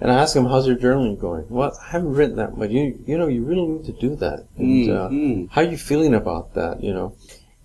and 0.00 0.12
I 0.12 0.20
ask 0.22 0.34
them, 0.34 0.46
"How's 0.46 0.68
your 0.68 0.76
journaling 0.76 1.18
going?" 1.18 1.46
Well, 1.48 1.76
I 1.84 1.90
haven't 1.90 2.14
written 2.14 2.36
that 2.36 2.56
much. 2.56 2.70
You 2.70 2.96
you 3.06 3.18
know, 3.18 3.26
you 3.26 3.42
really 3.42 3.66
need 3.66 3.84
to 3.86 3.92
do 3.92 4.14
that. 4.16 4.44
And 4.56 4.88
uh, 4.90 5.08
Mhm. 5.08 5.48
how 5.50 5.62
are 5.62 5.70
you 5.70 5.76
feeling 5.76 6.14
about 6.14 6.54
that? 6.54 6.80
You 6.84 6.94
know, 6.94 7.14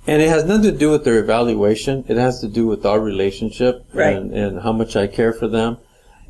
and 0.07 0.23
it 0.23 0.29
has 0.29 0.43
nothing 0.43 0.71
to 0.71 0.77
do 0.77 0.89
with 0.89 1.03
their 1.03 1.19
evaluation. 1.19 2.03
It 2.07 2.17
has 2.17 2.39
to 2.41 2.47
do 2.47 2.65
with 2.65 2.83
our 2.83 2.99
relationship 2.99 3.85
Right. 3.93 4.15
and, 4.15 4.33
and 4.33 4.61
how 4.61 4.71
much 4.71 4.95
I 4.95 5.05
care 5.05 5.33
for 5.33 5.47
them. 5.47 5.77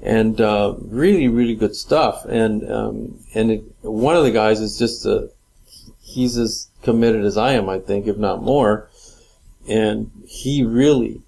And 0.01 0.39
uh, 0.39 0.75
really, 0.79 1.27
really 1.27 1.55
good 1.55 1.75
stuff. 1.75 2.23
And 2.25 2.69
um, 2.71 3.19
and 3.33 3.51
it, 3.51 3.63
one 3.81 4.15
of 4.15 4.23
the 4.23 4.31
guys 4.31 4.59
is 4.59 4.77
just 4.77 5.05
a, 5.05 5.29
he's 6.01 6.37
as 6.37 6.67
committed 6.83 7.25
as 7.25 7.35
I 7.37 7.53
am, 7.53 7.67
I 7.67 7.79
think, 7.79 8.07
if 8.07 8.17
not 8.17 8.41
more. 8.43 8.89
And 9.67 10.11
he 10.27 10.63
really 10.63 11.21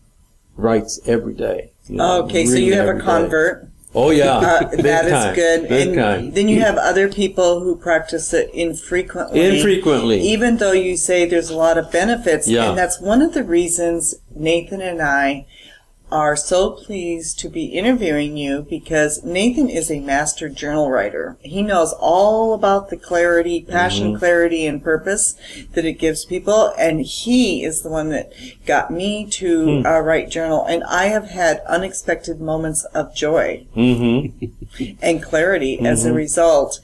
writes 0.55 0.99
every 1.05 1.33
day. 1.33 1.71
you 1.87 1.95
know, 1.97 2.23
Okay, 2.23 2.45
so 2.45 2.55
you 2.55 2.73
have 2.75 2.85
a 2.85 2.89
every 2.89 3.01
day. 3.01 3.05
convert. 3.05 3.65
Oh 3.95 4.11
yeah, 4.11 4.37
Uh, 4.37 4.69
that 4.83 5.05
is 5.05 5.11
time. 5.11 5.35
good. 5.35 5.67
Big 5.67 5.87
and 5.87 5.95
time. 5.97 6.31
then 6.31 6.47
you 6.47 6.59
have 6.61 6.77
other 6.77 7.09
people 7.11 7.61
who 7.61 7.75
practice 7.75 8.31
it 8.35 8.51
infrequently. 8.53 9.41
Infrequently. 9.57 10.21
Even 10.21 10.57
though 10.57 10.73
you 10.73 10.95
say 10.95 11.25
there's 11.25 11.49
a 11.49 11.57
lot 11.57 11.77
of 11.79 11.91
benefits. 11.91 12.47
Yeah. 12.47 12.69
And 12.69 12.77
that's 12.77 13.01
one 13.01 13.23
of 13.23 13.33
the 13.33 13.43
reasons 13.43 14.13
Nathan 14.35 14.79
and 14.79 15.01
I 15.01 15.47
are 16.11 16.35
so 16.35 16.71
pleased 16.71 17.37
to 17.39 17.49
be 17.49 17.65
interviewing 17.65 18.35
you 18.37 18.65
because 18.69 19.23
Nathan 19.23 19.69
is 19.69 19.91
a 19.91 19.99
master 19.99 20.49
journal 20.49 20.89
writer. 20.89 21.37
He 21.41 21.61
knows 21.61 21.93
all 21.99 22.53
about 22.53 22.89
the 22.89 22.97
clarity, 22.97 23.61
passion, 23.61 24.09
Mm-hmm. 24.11 24.19
clarity, 24.19 24.65
and 24.65 24.83
purpose 24.83 25.35
that 25.73 25.85
it 25.85 25.93
gives 25.93 26.25
people. 26.25 26.73
And 26.77 27.01
he 27.01 27.63
is 27.63 27.81
the 27.81 27.89
one 27.89 28.09
that 28.09 28.31
got 28.65 28.91
me 28.91 29.25
to 29.31 29.81
Hmm. 29.81 29.85
uh, 29.85 29.99
write 29.99 30.29
journal. 30.29 30.65
And 30.65 30.83
I 30.85 31.05
have 31.05 31.29
had 31.29 31.61
unexpected 31.67 32.41
moments 32.41 32.85
of 32.93 33.13
joy 33.15 33.67
Mm-hmm. 33.75 34.93
and 35.01 35.21
clarity 35.23 35.79
as 35.79 36.05
a 36.05 36.13
result. 36.13 36.79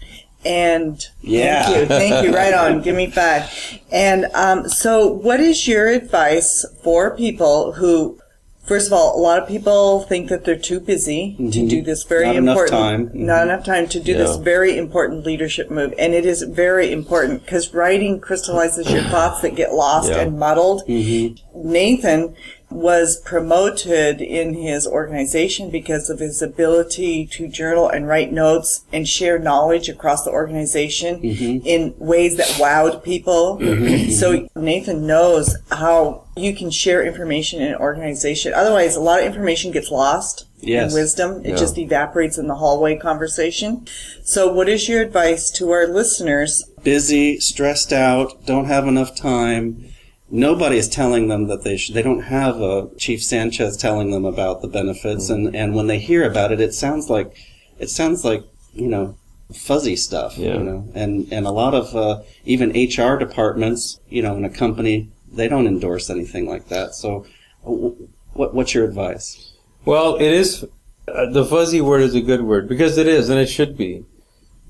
And 0.46 1.04
Yeah. 1.22 1.64
thank 1.64 1.78
you, 1.80 1.86
thank 1.88 2.26
you. 2.28 2.36
Right 2.36 2.54
on. 2.54 2.82
Give 2.84 2.96
me 2.96 3.10
five. 3.10 3.50
And 3.92 4.26
um, 4.36 4.70
so, 4.70 5.08
what 5.08 5.40
is 5.40 5.68
your 5.68 5.88
advice 5.88 6.64
for 6.84 7.16
people 7.18 7.72
who, 7.74 8.20
first 8.65 8.88
of 8.88 8.93
all, 8.93 9.17
a 9.17 9.21
lot 9.21 9.41
of 9.41 9.47
people 9.47 10.01
think 10.01 10.30
that 10.30 10.43
they're 10.45 10.58
too 10.58 10.80
busy 10.80 11.36
to 11.38 11.67
do 11.67 11.82
this 11.82 12.04
very 12.04 12.25
Mm-hmm. 12.25 12.34
Not 12.34 12.38
enough 12.38 12.58
important, 12.58 12.71
time. 12.71 13.08
Mhm. 13.10 13.25
not 13.25 13.43
enough 13.43 13.65
time 13.65 13.88
to 13.89 13.99
do 13.99 14.13
this 14.17 14.36
very 14.38 14.78
important 14.78 15.25
leadership 15.25 15.69
move, 15.71 15.93
and 15.99 16.13
it 16.13 16.25
is 16.25 16.41
very 16.43 16.91
important 16.91 17.43
because 17.45 17.73
writing 17.73 18.19
crystallizes 18.19 18.89
your 18.91 19.04
thoughts 19.04 19.41
that 19.41 19.56
get 19.56 19.73
lost 19.73 20.10
Yeah. 20.10 20.19
and 20.21 20.39
muddled. 20.39 20.84
Mm-hmm. 20.88 21.71
Nathan 21.71 22.36
was 22.69 23.19
promoted 23.21 24.21
in 24.21 24.54
his 24.54 24.88
organization 24.88 25.69
because 25.69 26.10
of 26.10 26.19
his 26.19 26.41
ability 26.41 27.25
to 27.25 27.47
journal 27.47 27.88
and 27.88 28.08
write 28.08 28.32
notes 28.32 28.84
and 28.91 29.08
share 29.08 29.39
knowledge 29.39 29.88
across 29.89 30.23
the 30.23 30.32
organization 30.32 31.21
mm-hmm. 31.21 31.65
in 31.65 31.93
ways 31.97 32.38
that 32.38 32.47
wowed 32.60 33.04
people. 33.04 33.58
Mm-hmm. 33.60 34.12
so 34.12 34.47
Nathan 34.56 35.08
knows 35.08 35.56
how 35.71 36.25
you 36.36 36.54
can 36.54 36.69
share 36.69 37.06
information 37.06 37.62
in 37.62 37.73
an 37.73 37.80
organization. 37.80 38.54
Otherwise, 38.54 38.95
a 38.95 39.01
lot 39.01 39.19
of 39.21 39.25
information 39.25 39.71
gets 39.71 39.91
lost. 39.91 40.47
Yes. 40.62 40.86
And 40.86 41.01
wisdom. 41.01 41.41
It 41.45 41.49
Yeah. 41.49 41.56
just 41.58 41.78
evaporates 41.78 42.38
in 42.39 42.47
the 42.47 42.56
hallway 42.56 42.97
conversation. 42.97 43.86
So 44.23 44.51
what 44.51 44.67
is 44.67 44.89
your 44.89 45.01
advice 45.01 45.51
to 45.51 45.69
our 45.71 45.86
listeners? 45.86 46.63
Busy, 46.84 47.39
stressed 47.39 47.93
out, 47.93 48.45
don't 48.47 48.65
have 48.65 48.88
enough 48.88 49.15
time. 49.15 49.91
Nobody 50.30 50.78
is 50.78 50.90
telling 50.90 51.28
them 51.28 51.48
that 51.48 51.64
they 51.64 51.78
should. 51.78 51.94
They 51.96 52.02
don't 52.02 52.22
have 52.24 52.60
a 52.60 52.90
Chief 52.98 53.24
Sanchez 53.24 53.78
telling 53.78 54.10
them 54.12 54.26
about 54.26 54.62
the 54.62 54.68
benefits, 54.68 55.30
Mm-hmm. 55.30 55.48
and 55.48 55.56
and 55.56 55.76
when 55.76 55.88
they 55.88 56.00
hear 56.00 56.24
about 56.30 56.52
it, 56.52 56.60
it 56.60 56.74
sounds 56.74 57.10
like 57.10 57.36
it 57.80 57.90
sounds 57.90 58.26
like 58.26 58.44
you 58.74 58.88
know 58.88 59.16
fuzzy 59.54 59.96
stuff. 59.96 60.38
Yeah. 60.38 60.56
You 60.56 60.64
know, 60.64 60.90
and 60.96 61.32
and 61.32 61.46
a 61.46 61.52
lot 61.52 61.76
of 61.76 61.96
uh, 61.96 62.24
even 62.44 62.72
HR 62.72 63.18
departments, 63.18 64.00
you 64.10 64.24
know, 64.24 64.36
in 64.36 64.44
a 64.46 64.50
company, 64.50 65.10
they 65.32 65.48
don't 65.48 65.68
endorse 65.68 66.10
anything 66.10 66.48
like 66.50 66.70
that. 66.70 66.96
So, 66.96 67.26
what 67.62 68.54
what's 68.56 68.74
your 68.74 68.86
advice? 68.86 69.54
Well, 69.86 70.16
it 70.16 70.32
is. 70.32 70.66
Uh, 71.08 71.30
the 71.30 71.46
fuzzy 71.46 71.82
word 71.82 72.02
is 72.02 72.16
a 72.16 72.22
good 72.22 72.42
word 72.42 72.68
because 72.68 72.98
it 72.98 73.08
is, 73.08 73.30
and 73.30 73.40
it 73.40 73.46
should 73.48 73.78
be. 73.78 74.04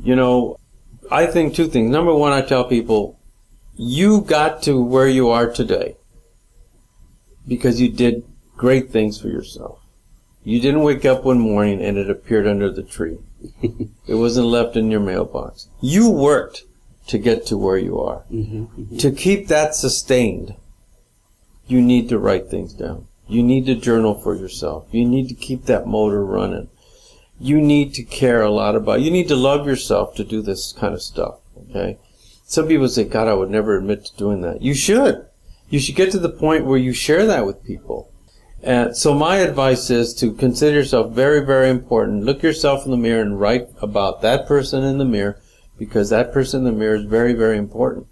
You 0.04 0.18
know, 0.18 0.60
I 1.10 1.28
think 1.28 1.56
two 1.56 1.68
things. 1.68 1.90
Number 1.90 2.14
one, 2.14 2.34
I 2.34 2.42
tell 2.42 2.66
people, 2.66 3.15
you 3.78 4.22
got 4.22 4.64
to 4.64 4.82
where 4.82 5.08
you 5.08 5.30
are 5.30 5.50
today 5.52 5.96
because 7.48 7.82
you 7.82 7.90
did 7.90 8.24
great 8.56 8.92
things 8.92 9.20
for 9.20 9.28
yourself. 9.28 9.80
You 10.44 10.62
didn't 10.62 10.84
wake 10.84 11.06
up 11.06 11.26
one 11.26 11.40
morning 11.40 11.82
and 11.82 11.98
it 11.98 12.10
appeared 12.10 12.48
under 12.48 12.72
the 12.72 12.84
tree. 12.84 13.18
it 13.62 14.16
wasn't 14.16 14.48
left 14.48 14.76
in 14.76 14.92
your 14.92 15.00
mailbox. 15.00 15.68
You 15.82 16.10
worked 16.10 16.64
to 17.08 17.18
get 17.18 17.46
to 17.48 17.58
where 17.58 17.78
you 17.78 18.00
are. 18.00 18.24
Mm-hmm, 18.32 18.64
mm-hmm. 18.64 18.98
To 18.98 19.12
keep 19.12 19.48
that 19.48 19.76
sustained, 19.76 20.56
you 21.68 21.82
need 21.82 22.10
to 22.10 22.20
write 22.20 22.48
things 22.48 22.74
down. 22.74 23.08
You 23.28 23.42
need 23.42 23.66
to 23.66 23.76
journal 23.76 24.14
for 24.14 24.36
yourself. 24.36 24.88
You 24.92 25.06
need 25.06 25.30
to 25.30 25.36
keep 25.36 25.66
that 25.66 25.88
motor 25.88 26.24
running. 26.24 26.70
You 27.40 27.60
need 27.60 27.94
to 27.96 28.04
care 28.04 28.42
a 28.42 28.52
lot 28.52 28.76
about, 28.76 29.02
you 29.02 29.12
need 29.12 29.28
to 29.28 29.36
love 29.36 29.68
yourself 29.68 30.16
to 30.16 30.24
do 30.24 30.42
this 30.42 30.72
kind 30.72 30.94
of 30.94 31.02
stuff. 31.02 31.40
Okay. 31.70 31.98
Some 32.46 32.68
people 32.68 32.88
say, 32.88 33.04
God, 33.04 33.28
I 33.28 33.34
would 33.34 33.50
never 33.50 33.78
admit 33.78 34.06
to 34.06 34.18
doing 34.18 34.42
that. 34.42 34.62
You 34.62 34.74
should. 34.74 35.26
You 35.70 35.80
should 35.80 35.96
get 35.96 36.12
to 36.12 36.20
the 36.20 36.30
point 36.30 36.66
where 36.66 36.78
you 36.78 36.94
share 36.94 37.26
that 37.26 37.46
with 37.46 37.64
people. 37.64 38.12
And 38.62 38.96
so 38.96 39.14
my 39.14 39.38
advice 39.38 39.90
is 39.90 40.14
to 40.16 40.34
consider 40.34 40.78
yourself 40.78 41.12
very, 41.14 41.46
very 41.46 41.70
important. 41.70 42.24
Look 42.24 42.44
yourself 42.44 42.86
in 42.86 42.92
the 42.92 42.98
mirror 42.98 43.22
and 43.22 43.40
write 43.40 43.68
about 43.82 44.22
that 44.22 44.48
person 44.48 44.84
in 44.84 44.98
the 44.98 45.06
mirror 45.06 45.40
because 45.78 46.10
that 46.10 46.32
person 46.32 46.60
in 46.60 46.66
the 46.66 46.80
mirror 46.80 46.96
is 46.96 47.06
very, 47.06 47.34
very 47.34 47.58
important. 47.58 48.08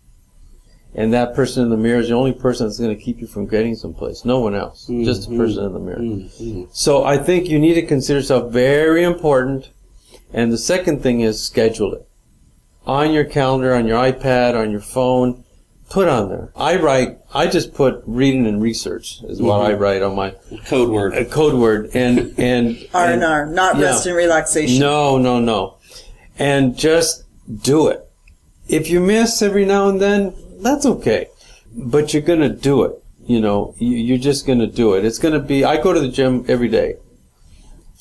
And 0.95 1.11
that 1.13 1.33
person 1.33 1.63
in 1.63 1.69
the 1.69 1.77
mirror 1.77 1.99
is 1.99 2.09
the 2.09 2.15
only 2.15 2.33
person 2.33 2.67
that's 2.67 2.79
going 2.79 2.95
to 2.95 3.01
keep 3.01 3.19
you 3.19 3.25
from 3.25 3.47
getting 3.47 3.75
someplace. 3.75 4.25
No 4.25 4.39
one 4.39 4.53
else. 4.53 4.83
Mm-hmm. 4.83 5.05
Just 5.05 5.29
the 5.29 5.37
person 5.37 5.65
in 5.65 5.73
the 5.73 5.79
mirror. 5.79 5.99
Mm-hmm. 5.99 6.65
So 6.71 7.03
I 7.03 7.17
think 7.17 7.47
you 7.47 7.57
need 7.57 7.73
to 7.75 7.85
consider 7.85 8.19
yourself 8.19 8.51
very 8.51 9.03
important. 9.03 9.69
And 10.31 10.51
the 10.51 10.57
second 10.57 11.01
thing 11.01 11.21
is 11.21 11.43
schedule 11.43 11.93
it. 11.93 12.07
On 12.85 13.11
your 13.13 13.23
calendar, 13.23 13.73
on 13.73 13.87
your 13.87 13.97
iPad, 13.97 14.55
on 14.55 14.71
your 14.71 14.81
phone, 14.81 15.43
put 15.89 16.07
on 16.09 16.29
there. 16.29 16.51
I 16.55 16.75
write, 16.77 17.19
I 17.33 17.47
just 17.47 17.73
put 17.73 18.03
reading 18.05 18.45
and 18.45 18.61
research 18.61 19.21
is 19.23 19.41
what 19.41 19.61
I 19.61 19.71
mm-hmm. 19.71 19.81
write 19.81 20.01
on 20.01 20.15
my 20.15 20.31
Code 20.65 20.89
word. 20.89 21.13
a 21.13 21.23
code 21.23 21.53
word. 21.53 21.91
And, 21.93 22.37
and, 22.37 22.77
R 22.93 23.05
and- 23.05 23.13
and 23.15 23.23
R, 23.23 23.45
not 23.45 23.77
yeah. 23.77 23.83
rest 23.85 24.05
and 24.05 24.15
relaxation. 24.15 24.79
no, 24.79 25.17
no, 25.17 25.39
no. 25.39 25.77
And 26.37 26.75
just 26.77 27.23
do 27.61 27.87
it. 27.87 28.05
If 28.67 28.89
you 28.89 28.99
miss 28.99 29.41
every 29.41 29.65
now 29.65 29.87
and 29.89 30.01
then, 30.01 30.33
that's 30.61 30.85
okay. 30.85 31.27
But 31.75 32.13
you're 32.13 32.21
gonna 32.23 32.49
do 32.49 32.83
it. 32.83 33.01
You 33.25 33.39
know, 33.39 33.75
you- 33.77 33.97
you're 33.97 34.17
just 34.17 34.45
gonna 34.45 34.67
do 34.67 34.93
it. 34.95 35.05
It's 35.05 35.19
gonna 35.19 35.39
be, 35.39 35.63
I 35.63 35.77
go 35.81 35.93
to 35.93 35.99
the 35.99 36.09
gym 36.09 36.43
every 36.47 36.67
day. 36.69 36.95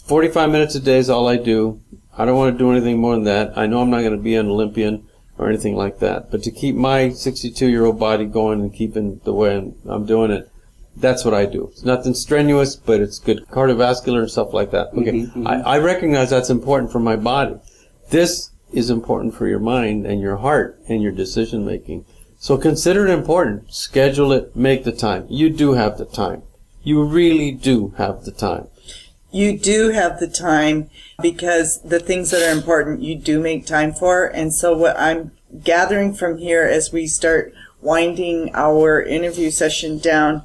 45 0.07 0.51
minutes 0.51 0.75
a 0.75 0.81
day 0.81 0.99
is 0.99 1.09
all 1.11 1.29
I 1.29 1.37
do. 1.37 1.81
I 2.17 2.25
don't 2.25 2.37
want 2.37 2.55
to 2.55 2.59
do 2.59 2.71
anything 2.71 2.99
more 2.99 3.15
than 3.15 3.25
that. 3.25 3.57
I 3.57 3.67
know 3.67 3.81
I'm 3.81 3.91
not 3.91 4.03
gonna 4.03 4.19
be 4.19 4.35
an 4.35 4.49
Olympian 4.49 5.07
or 5.39 5.49
anything 5.49 5.77
like 5.77 5.99
that. 6.01 6.31
But 6.31 6.43
to 6.45 6.51
keep 6.51 6.75
my 6.75 7.11
62 7.11 7.69
year 7.69 7.85
old 7.85 7.99
body 7.99 8.27
going 8.27 8.61
and 8.61 8.73
keeping 8.73 9.21
the 9.25 9.33
way 9.33 9.55
I'm- 9.57 10.07
doing 10.07 10.31
it, 10.31 10.49
that's 10.95 11.25
what 11.25 11.33
I 11.33 11.47
do. 11.47 11.69
It's 11.73 11.85
nothing 11.85 12.15
strenuous, 12.15 12.77
but 12.77 13.01
it's 13.01 13.19
good 13.19 13.47
cardiovascular 13.51 14.21
and 14.21 14.31
stuff 14.31 14.53
like 14.53 14.71
that. 14.73 14.89
Okay. 14.89 15.13
Mm-hmm, 15.13 15.41
mm-hmm. 15.41 15.47
I, 15.47 15.77
I 15.77 15.79
recognize 15.79 16.29
that's 16.29 16.51
important 16.51 16.93
for 16.93 17.01
my 17.01 17.17
body. 17.17 17.57
This 18.11 18.51
is 18.73 18.91
important 18.91 19.35
for 19.35 19.47
your 19.47 19.59
mind 19.59 20.07
and 20.07 20.21
your 20.21 20.37
heart 20.37 20.79
and 20.89 21.03
your 21.03 21.13
decision 21.13 21.65
making. 21.65 22.05
So 22.39 22.59
consider 22.59 23.07
it 23.07 23.11
important. 23.11 23.73
Schedule 23.73 24.33
it. 24.33 24.55
Make 24.55 24.85
the 24.85 24.93
time. 24.93 25.27
You 25.31 25.49
do 25.49 25.73
have 25.73 25.97
the 25.97 26.05
time. 26.05 26.43
You 26.83 27.05
really 27.05 27.53
do 27.53 27.95
have 27.97 28.25
the 28.25 28.33
time. 28.33 28.67
You 29.33 29.59
do 29.59 29.89
have 29.91 30.21
the 30.21 30.29
time 30.29 30.91
because 31.21 31.81
the 31.83 31.99
things 31.99 32.31
that 32.31 32.43
are 32.43 32.57
important 32.57 33.03
you 33.03 33.17
do 33.17 33.41
make 33.41 33.67
time 33.67 33.93
for. 33.93 34.27
And 34.27 34.55
so 34.55 34.77
what 34.77 34.99
I'm 34.99 35.33
gathering 35.63 36.15
from 36.15 36.39
here 36.39 36.65
as 36.65 36.93
we 36.93 37.07
start 37.07 37.55
winding 37.81 38.51
our 38.55 39.03
interview 39.03 39.51
session 39.51 39.99
down 39.99 40.43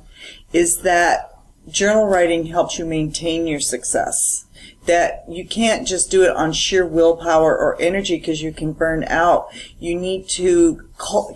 is 0.53 0.81
that 0.81 1.37
journal 1.69 2.07
writing 2.07 2.47
helps 2.47 2.79
you 2.79 2.85
maintain 2.85 3.45
your 3.45 3.59
success. 3.59 4.45
That 4.85 5.25
you 5.27 5.45
can't 5.45 5.85
just 5.85 6.09
do 6.09 6.23
it 6.23 6.35
on 6.35 6.53
sheer 6.53 6.85
willpower 6.85 7.57
or 7.57 7.79
energy 7.81 8.17
because 8.17 8.41
you 8.41 8.53
can 8.53 8.71
burn 8.71 9.03
out. 9.03 9.49
You 9.79 9.99
need 9.99 10.29
to 10.29 10.86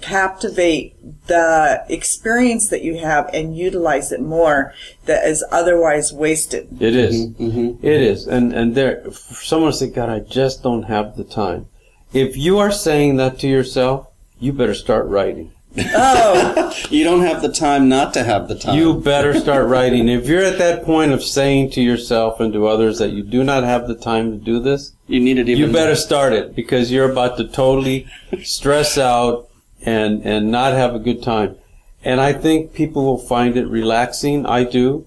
captivate 0.01 0.95
the 1.28 1.84
experience 1.89 2.70
that 2.70 2.84
you 2.84 2.97
have 2.97 3.30
and 3.34 3.55
utilize 3.55 4.12
it 4.12 4.22
more 4.22 4.74
that 5.05 5.26
is 5.26 5.43
otherwise 5.51 6.12
wasted. 6.12 6.82
It 6.82 6.95
is. 6.95 7.28
Mm-hmm. 7.30 7.86
It 7.86 8.01
is. 8.01 8.28
And 8.28 8.53
and 8.53 8.76
there, 8.76 9.03
someone 9.12 9.72
to 9.72 9.78
say, 9.78 9.89
God, 9.89 10.09
I 10.09 10.20
just 10.20 10.64
don't 10.64 10.84
have 10.84 11.16
the 11.16 11.24
time. 11.24 11.68
If 12.14 12.36
you 12.36 12.57
are 12.59 12.72
saying 12.72 13.18
that 13.18 13.39
to 13.39 13.47
yourself, 13.47 14.07
you 14.39 14.51
better 14.51 14.74
start 14.74 15.05
writing. 15.07 15.51
Oh, 15.78 16.74
you 16.89 17.05
don't 17.05 17.22
have 17.22 17.41
the 17.41 17.51
time 17.51 17.88
not 17.88 18.14
to 18.16 18.24
have 18.24 18.49
the 18.49 18.55
time. 18.55 18.78
You 18.78 18.95
better 18.95 19.39
start 19.39 19.68
writing. 19.68 20.09
If 20.09 20.28
you're 20.28 20.43
at 20.43 20.57
that 20.57 20.84
point 20.84 21.14
of 21.14 21.24
saying 21.24 21.72
to 21.72 21.82
yourself 21.82 22.41
and 22.41 22.51
to 22.51 22.68
others 22.68 22.99
that 22.99 23.12
you 23.12 23.24
do 23.24 23.43
not 23.43 23.64
have 23.64 23.88
the 23.88 23.95
time 23.95 24.32
to 24.32 24.38
do 24.38 24.59
this, 24.59 24.91
You 25.07 25.22
need 25.22 25.38
it 25.38 25.47
even. 25.47 25.57
you 25.68 25.72
better 25.72 25.95
start 25.95 26.34
it 26.34 26.55
because 26.55 26.91
you're 26.91 27.09
about 27.09 27.38
to 27.38 27.47
totally 27.47 28.07
stress 28.43 28.97
out 28.97 29.47
and 29.86 30.25
and 30.25 30.51
not 30.51 30.73
have 30.73 30.95
a 30.95 30.99
good 30.99 31.23
time. 31.23 31.55
And 32.03 32.19
I 32.19 32.34
think 32.34 32.73
people 32.73 33.05
will 33.05 33.17
find 33.17 33.55
it 33.57 33.67
relaxing. 33.67 34.45
I 34.45 34.63
do, 34.63 35.05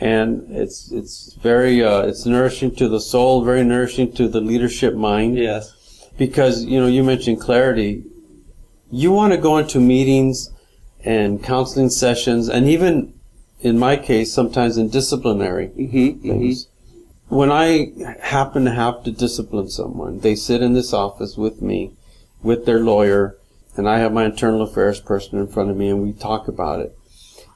and 0.00 0.46
it's 0.50 0.90
it's 0.90 1.34
very 1.34 1.84
uh, 1.84 2.02
it's 2.02 2.24
nourishing 2.26 2.74
to 2.76 2.88
the 2.88 3.00
soul, 3.00 3.44
very 3.44 3.64
nourishing 3.64 4.12
to 4.12 4.28
the 4.28 4.40
leadership 4.40 4.94
mind. 4.94 5.36
Yes. 5.36 5.74
Because 6.16 6.64
you 6.64 6.80
know 6.80 6.86
you 6.86 7.02
mentioned 7.02 7.40
clarity. 7.40 8.04
You 8.90 9.12
want 9.12 9.32
to 9.32 9.38
go 9.38 9.56
into 9.58 9.78
meetings 9.78 10.50
and 11.04 11.42
counseling 11.42 11.90
sessions, 11.90 12.48
and 12.48 12.68
even 12.68 13.14
in 13.60 13.78
my 13.78 13.96
case, 13.96 14.32
sometimes 14.32 14.76
in 14.76 14.88
disciplinary 14.88 15.68
Mm-hmm. 15.68 16.22
things. 16.22 16.66
When 17.28 17.52
I 17.52 17.92
happen 18.20 18.64
to 18.64 18.72
have 18.72 19.04
to 19.04 19.12
discipline 19.12 19.68
someone, 19.70 20.18
they 20.18 20.34
sit 20.34 20.62
in 20.62 20.72
this 20.72 20.92
office 20.92 21.36
with 21.36 21.62
me, 21.62 21.92
with 22.42 22.66
their 22.66 22.80
lawyer, 22.80 23.36
and 23.76 23.88
I 23.88 23.98
have 23.98 24.12
my 24.12 24.24
internal 24.24 24.62
affairs 24.62 25.00
person 25.00 25.38
in 25.38 25.46
front 25.46 25.70
of 25.70 25.76
me, 25.76 25.88
and 25.88 26.02
we 26.02 26.12
talk 26.12 26.48
about 26.48 26.80
it. 26.80 26.96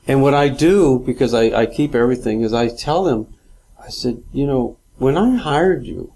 And 0.06 0.22
what 0.22 0.34
I 0.34 0.48
do, 0.48 0.98
because 1.04 1.32
I, 1.34 1.44
I 1.62 1.66
keep 1.66 1.94
everything, 1.94 2.42
is 2.42 2.52
I 2.52 2.68
tell 2.68 3.04
them, 3.04 3.34
I 3.82 3.88
said, 3.88 4.22
you 4.32 4.46
know, 4.46 4.78
when 4.98 5.16
I 5.16 5.36
hired 5.36 5.86
you, 5.86 6.12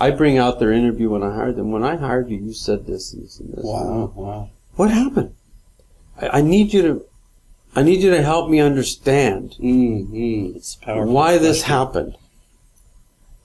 I 0.00 0.10
bring 0.10 0.38
out 0.38 0.60
their 0.60 0.72
interview 0.72 1.10
when 1.10 1.22
I 1.22 1.34
hired 1.34 1.56
them. 1.56 1.72
When 1.72 1.82
I 1.82 1.96
hired 1.96 2.30
you, 2.30 2.36
you 2.38 2.52
said 2.52 2.86
this 2.86 3.12
and 3.12 3.24
this 3.24 3.40
and 3.40 3.52
this. 3.52 3.64
Wow. 3.64 4.12
Wow. 4.14 4.50
What 4.76 4.90
happened? 4.90 5.34
I, 6.20 6.38
I 6.38 6.40
need 6.42 6.72
you 6.72 6.82
to, 6.82 7.04
I 7.74 7.82
need 7.82 8.00
you 8.00 8.10
to 8.10 8.22
help 8.22 8.48
me 8.48 8.60
understand 8.60 9.56
Mm-hmm. 9.58 11.10
Why 11.10 11.38
this 11.38 11.62
happened. 11.62 12.16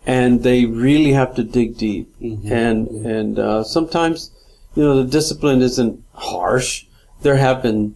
And 0.05 0.43
they 0.43 0.65
really 0.65 1.13
have 1.13 1.33
to 1.35 1.43
dig 1.43 1.77
deep. 1.77 2.13
Mhm. 2.21 2.51
And 2.51 2.87
and 3.05 3.39
uh, 3.39 3.63
sometimes, 3.63 4.31
you 4.75 4.83
know, 4.83 5.03
the 5.03 5.09
discipline 5.09 5.61
isn't 5.61 6.03
harsh. 6.13 6.85
There 7.21 7.37
have 7.37 7.61
been 7.61 7.95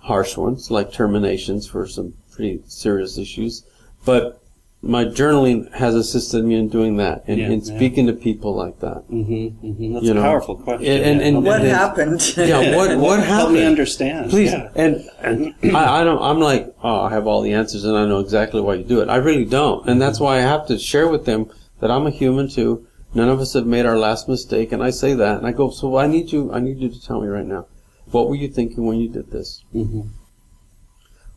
harsh 0.00 0.36
ones, 0.36 0.70
like 0.70 0.92
terminations 0.92 1.66
for 1.66 1.86
some 1.86 2.14
pretty 2.32 2.62
serious 2.66 3.16
issues. 3.18 3.64
But 4.04 4.40
my 4.82 5.06
journaling 5.06 5.72
has 5.72 5.94
assisted 5.94 6.44
me 6.44 6.56
in 6.56 6.68
doing 6.68 6.98
that 6.98 7.24
and 7.26 7.38
Yeah, 7.38 7.46
in 7.46 7.60
yeah. 7.60 7.74
speaking 7.76 8.06
to 8.06 8.12
people 8.12 8.54
like 8.54 8.80
that. 8.80 9.04
Mm-hmm. 9.10 9.66
mm-hmm. 9.66 9.94
That's 9.94 10.04
You 10.04 10.10
a 10.10 10.14
know, 10.14 10.22
powerful 10.22 10.56
question. 10.56 10.86
and- 10.92 11.04
and- 11.04 11.20
and- 11.22 11.44
What 11.44 11.62
it 11.62 11.68
is. 11.68 11.72
happened? 11.72 12.20
Yeah, 12.36 12.76
what 12.76 12.98
what 12.98 13.20
Help 13.20 13.52
me 13.52 13.64
understand. 13.64 14.28
Please, 14.30 14.52
Yeah. 14.52 14.68
and, 14.74 15.02
and 15.22 15.54
I, 15.74 16.00
I 16.00 16.04
don't. 16.04 16.20
I'm 16.20 16.38
like, 16.38 16.74
oh, 16.82 17.00
I 17.00 17.10
have 17.10 17.26
all 17.26 17.40
the 17.40 17.54
answers 17.54 17.84
and 17.84 17.96
I 17.96 18.04
know 18.04 18.20
exactly 18.20 18.60
why 18.60 18.74
you 18.74 18.84
do 18.84 19.00
it. 19.00 19.08
I 19.08 19.16
really 19.16 19.46
don't, 19.46 19.88
and 19.88 20.00
that's 20.02 20.20
why 20.20 20.36
I 20.36 20.40
have 20.42 20.66
to 20.66 20.78
share 20.78 21.08
with 21.08 21.24
them 21.24 21.46
that 21.80 21.90
I'm 21.90 22.06
a 22.06 22.10
human 22.10 22.48
too. 22.50 22.86
None 23.14 23.28
of 23.28 23.40
us 23.40 23.52
have 23.54 23.66
made 23.66 23.86
our 23.86 23.96
last 23.98 24.28
mistake, 24.28 24.72
and 24.72 24.82
I 24.82 24.90
say 24.90 25.14
that, 25.14 25.38
and 25.38 25.46
I 25.46 25.52
go, 25.52 25.70
so 25.70 25.96
I 25.96 26.06
need 26.08 26.32
you. 26.32 26.52
I 26.52 26.58
need 26.60 26.78
you 26.78 26.88
to 26.88 27.00
tell 27.00 27.20
me 27.20 27.28
right 27.28 27.46
now, 27.46 27.66
what 28.10 28.28
were 28.28 28.34
you 28.34 28.48
thinking 28.48 28.84
when 28.84 28.98
you 28.98 29.08
did 29.08 29.30
this? 29.30 29.62
Mhm. 29.74 30.08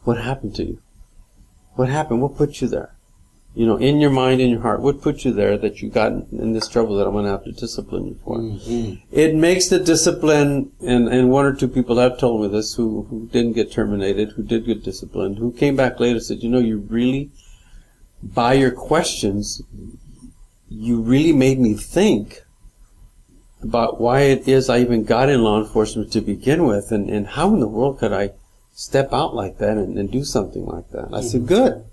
What 0.04 0.18
happened 0.18 0.56
to 0.56 0.64
you? 0.64 0.80
What 1.76 1.90
happened? 1.90 2.22
What 2.22 2.36
put 2.36 2.62
you 2.62 2.68
there? 2.68 2.94
You 3.54 3.66
know, 3.66 3.78
in 3.78 4.00
your 4.00 4.10
mind, 4.12 4.40
in 4.42 4.50
your 4.50 4.62
heart, 4.62 4.82
what 4.82 5.02
put 5.02 5.26
you 5.26 5.32
there 5.34 5.58
that 5.58 5.82
you 5.82 5.90
got 5.90 6.12
in 6.32 6.54
this 6.54 6.68
trouble 6.68 6.96
that 6.98 7.08
I'm 7.08 7.14
going 7.14 7.26
to 7.26 7.32
have 7.32 7.44
to 7.46 7.52
discipline 7.52 8.08
you 8.08 8.18
for? 8.24 8.38
Mhm. 8.38 9.00
It 9.12 9.36
makes 9.36 9.68
the 9.68 9.80
discipline, 9.80 10.72
and, 10.82 11.08
and 11.08 11.30
one 11.32 11.46
or 11.46 11.54
two 11.54 11.68
people 11.68 11.98
have 11.98 12.18
told 12.20 12.42
me 12.42 12.48
this 12.48 12.74
who, 12.76 13.04
who 13.10 13.28
didn't 13.32 13.54
get 13.54 13.72
terminated, 13.72 14.32
who 14.32 14.44
did 14.44 14.66
get 14.66 14.84
disciplined, 14.84 15.38
who 15.38 15.52
came 15.52 15.76
back 15.76 16.00
later 16.00 16.16
and 16.18 16.24
said, 16.24 16.42
you 16.44 16.50
know, 16.50 16.60
you 16.60 16.78
really, 16.90 17.32
by 18.24 18.54
your 18.54 18.72
questions, 18.72 19.62
you 20.70 21.02
really 21.02 21.34
made 21.34 21.60
me 21.60 21.74
think 21.74 22.42
about 23.64 24.00
why 24.00 24.22
it 24.22 24.48
is 24.48 24.70
I 24.70 24.80
even 24.80 25.04
got 25.04 25.30
in 25.30 25.42
law 25.44 25.60
enforcement 25.60 26.12
to 26.14 26.22
begin 26.22 26.66
with, 26.66 26.92
and, 26.92 27.10
and 27.10 27.28
how 27.28 27.54
in 27.54 27.60
the 27.60 27.68
world 27.68 28.00
could 28.00 28.14
I 28.14 28.32
step 28.74 29.12
out 29.14 29.34
like 29.34 29.58
that 29.58 29.78
and, 29.78 29.98
and 29.98 30.12
do 30.12 30.24
something 30.24 30.66
like 30.66 30.90
that? 30.92 31.10
I 31.12 31.22
said, 31.22 31.48
good, 31.48 31.84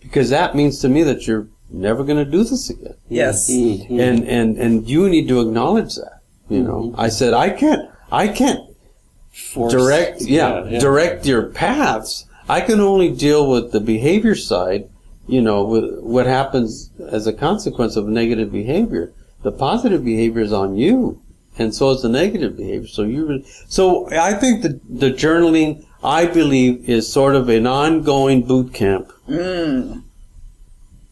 because 0.00 0.28
that 0.30 0.54
means 0.54 0.78
to 0.80 0.88
me 0.88 1.02
that 1.04 1.26
you're 1.26 1.48
never 1.70 2.04
going 2.04 2.24
to 2.24 2.30
do 2.30 2.44
this 2.44 2.70
again 2.70 2.94
yes. 3.08 3.50
Mhm. 3.50 3.90
and 4.00 4.24
and 4.28 4.56
and 4.56 4.88
you 4.88 5.08
need 5.08 5.26
to 5.26 5.40
acknowledge 5.40 5.96
that 5.96 6.20
you 6.48 6.62
know 6.62 6.94
i 6.96 7.08
said 7.08 7.34
i 7.34 7.50
can't 7.50 7.90
i 8.12 8.28
can't 8.28 8.70
Force- 9.32 9.72
direct 9.72 10.20
yeah, 10.22 10.64
yeah. 10.64 10.78
direct 10.78 11.26
your 11.26 11.42
paths 11.50 12.24
i 12.48 12.60
can 12.60 12.78
only 12.78 13.10
deal 13.10 13.50
with 13.50 13.72
the 13.72 13.80
behavior 13.80 14.36
side 14.36 14.88
you 15.26 15.40
know 15.40 15.62
what 15.62 16.26
happens 16.26 16.90
as 17.10 17.26
a 17.26 17.32
consequence 17.32 17.96
of 17.96 18.06
negative 18.06 18.52
behavior 18.52 19.12
the 19.42 19.52
positive 19.52 20.04
behavior 20.04 20.42
is 20.42 20.52
on 20.52 20.76
you 20.76 21.20
and 21.58 21.74
so 21.74 21.90
is 21.90 22.02
the 22.02 22.08
negative 22.08 22.56
behavior 22.56 22.86
so 22.86 23.02
you 23.02 23.42
so 23.68 24.08
i 24.12 24.32
think 24.32 24.62
the 24.62 24.80
the 24.88 25.10
journaling 25.10 25.84
i 26.02 26.26
believe 26.26 26.88
is 26.88 27.10
sort 27.10 27.34
of 27.34 27.48
an 27.48 27.66
ongoing 27.66 28.42
boot 28.42 28.72
camp 28.72 29.10
mm. 29.28 30.02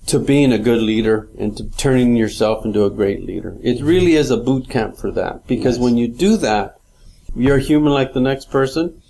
to 0.06 0.18
being 0.18 0.52
a 0.52 0.58
good 0.58 0.80
leader 0.80 1.28
and 1.38 1.56
to 1.56 1.64
turning 1.76 2.16
yourself 2.16 2.64
into 2.64 2.84
a 2.84 2.90
great 2.90 3.24
leader. 3.24 3.56
It 3.62 3.82
really 3.82 4.14
is 4.14 4.30
a 4.30 4.36
boot 4.36 4.68
camp 4.68 4.96
for 4.96 5.10
that 5.12 5.46
because 5.46 5.76
Yes. 5.76 5.82
when 5.82 5.96
you 5.96 6.08
do 6.08 6.36
that, 6.38 6.76
you're 7.34 7.58
human 7.58 7.92
like 7.92 8.12
the 8.12 8.20
next 8.20 8.50
person, 8.50 9.02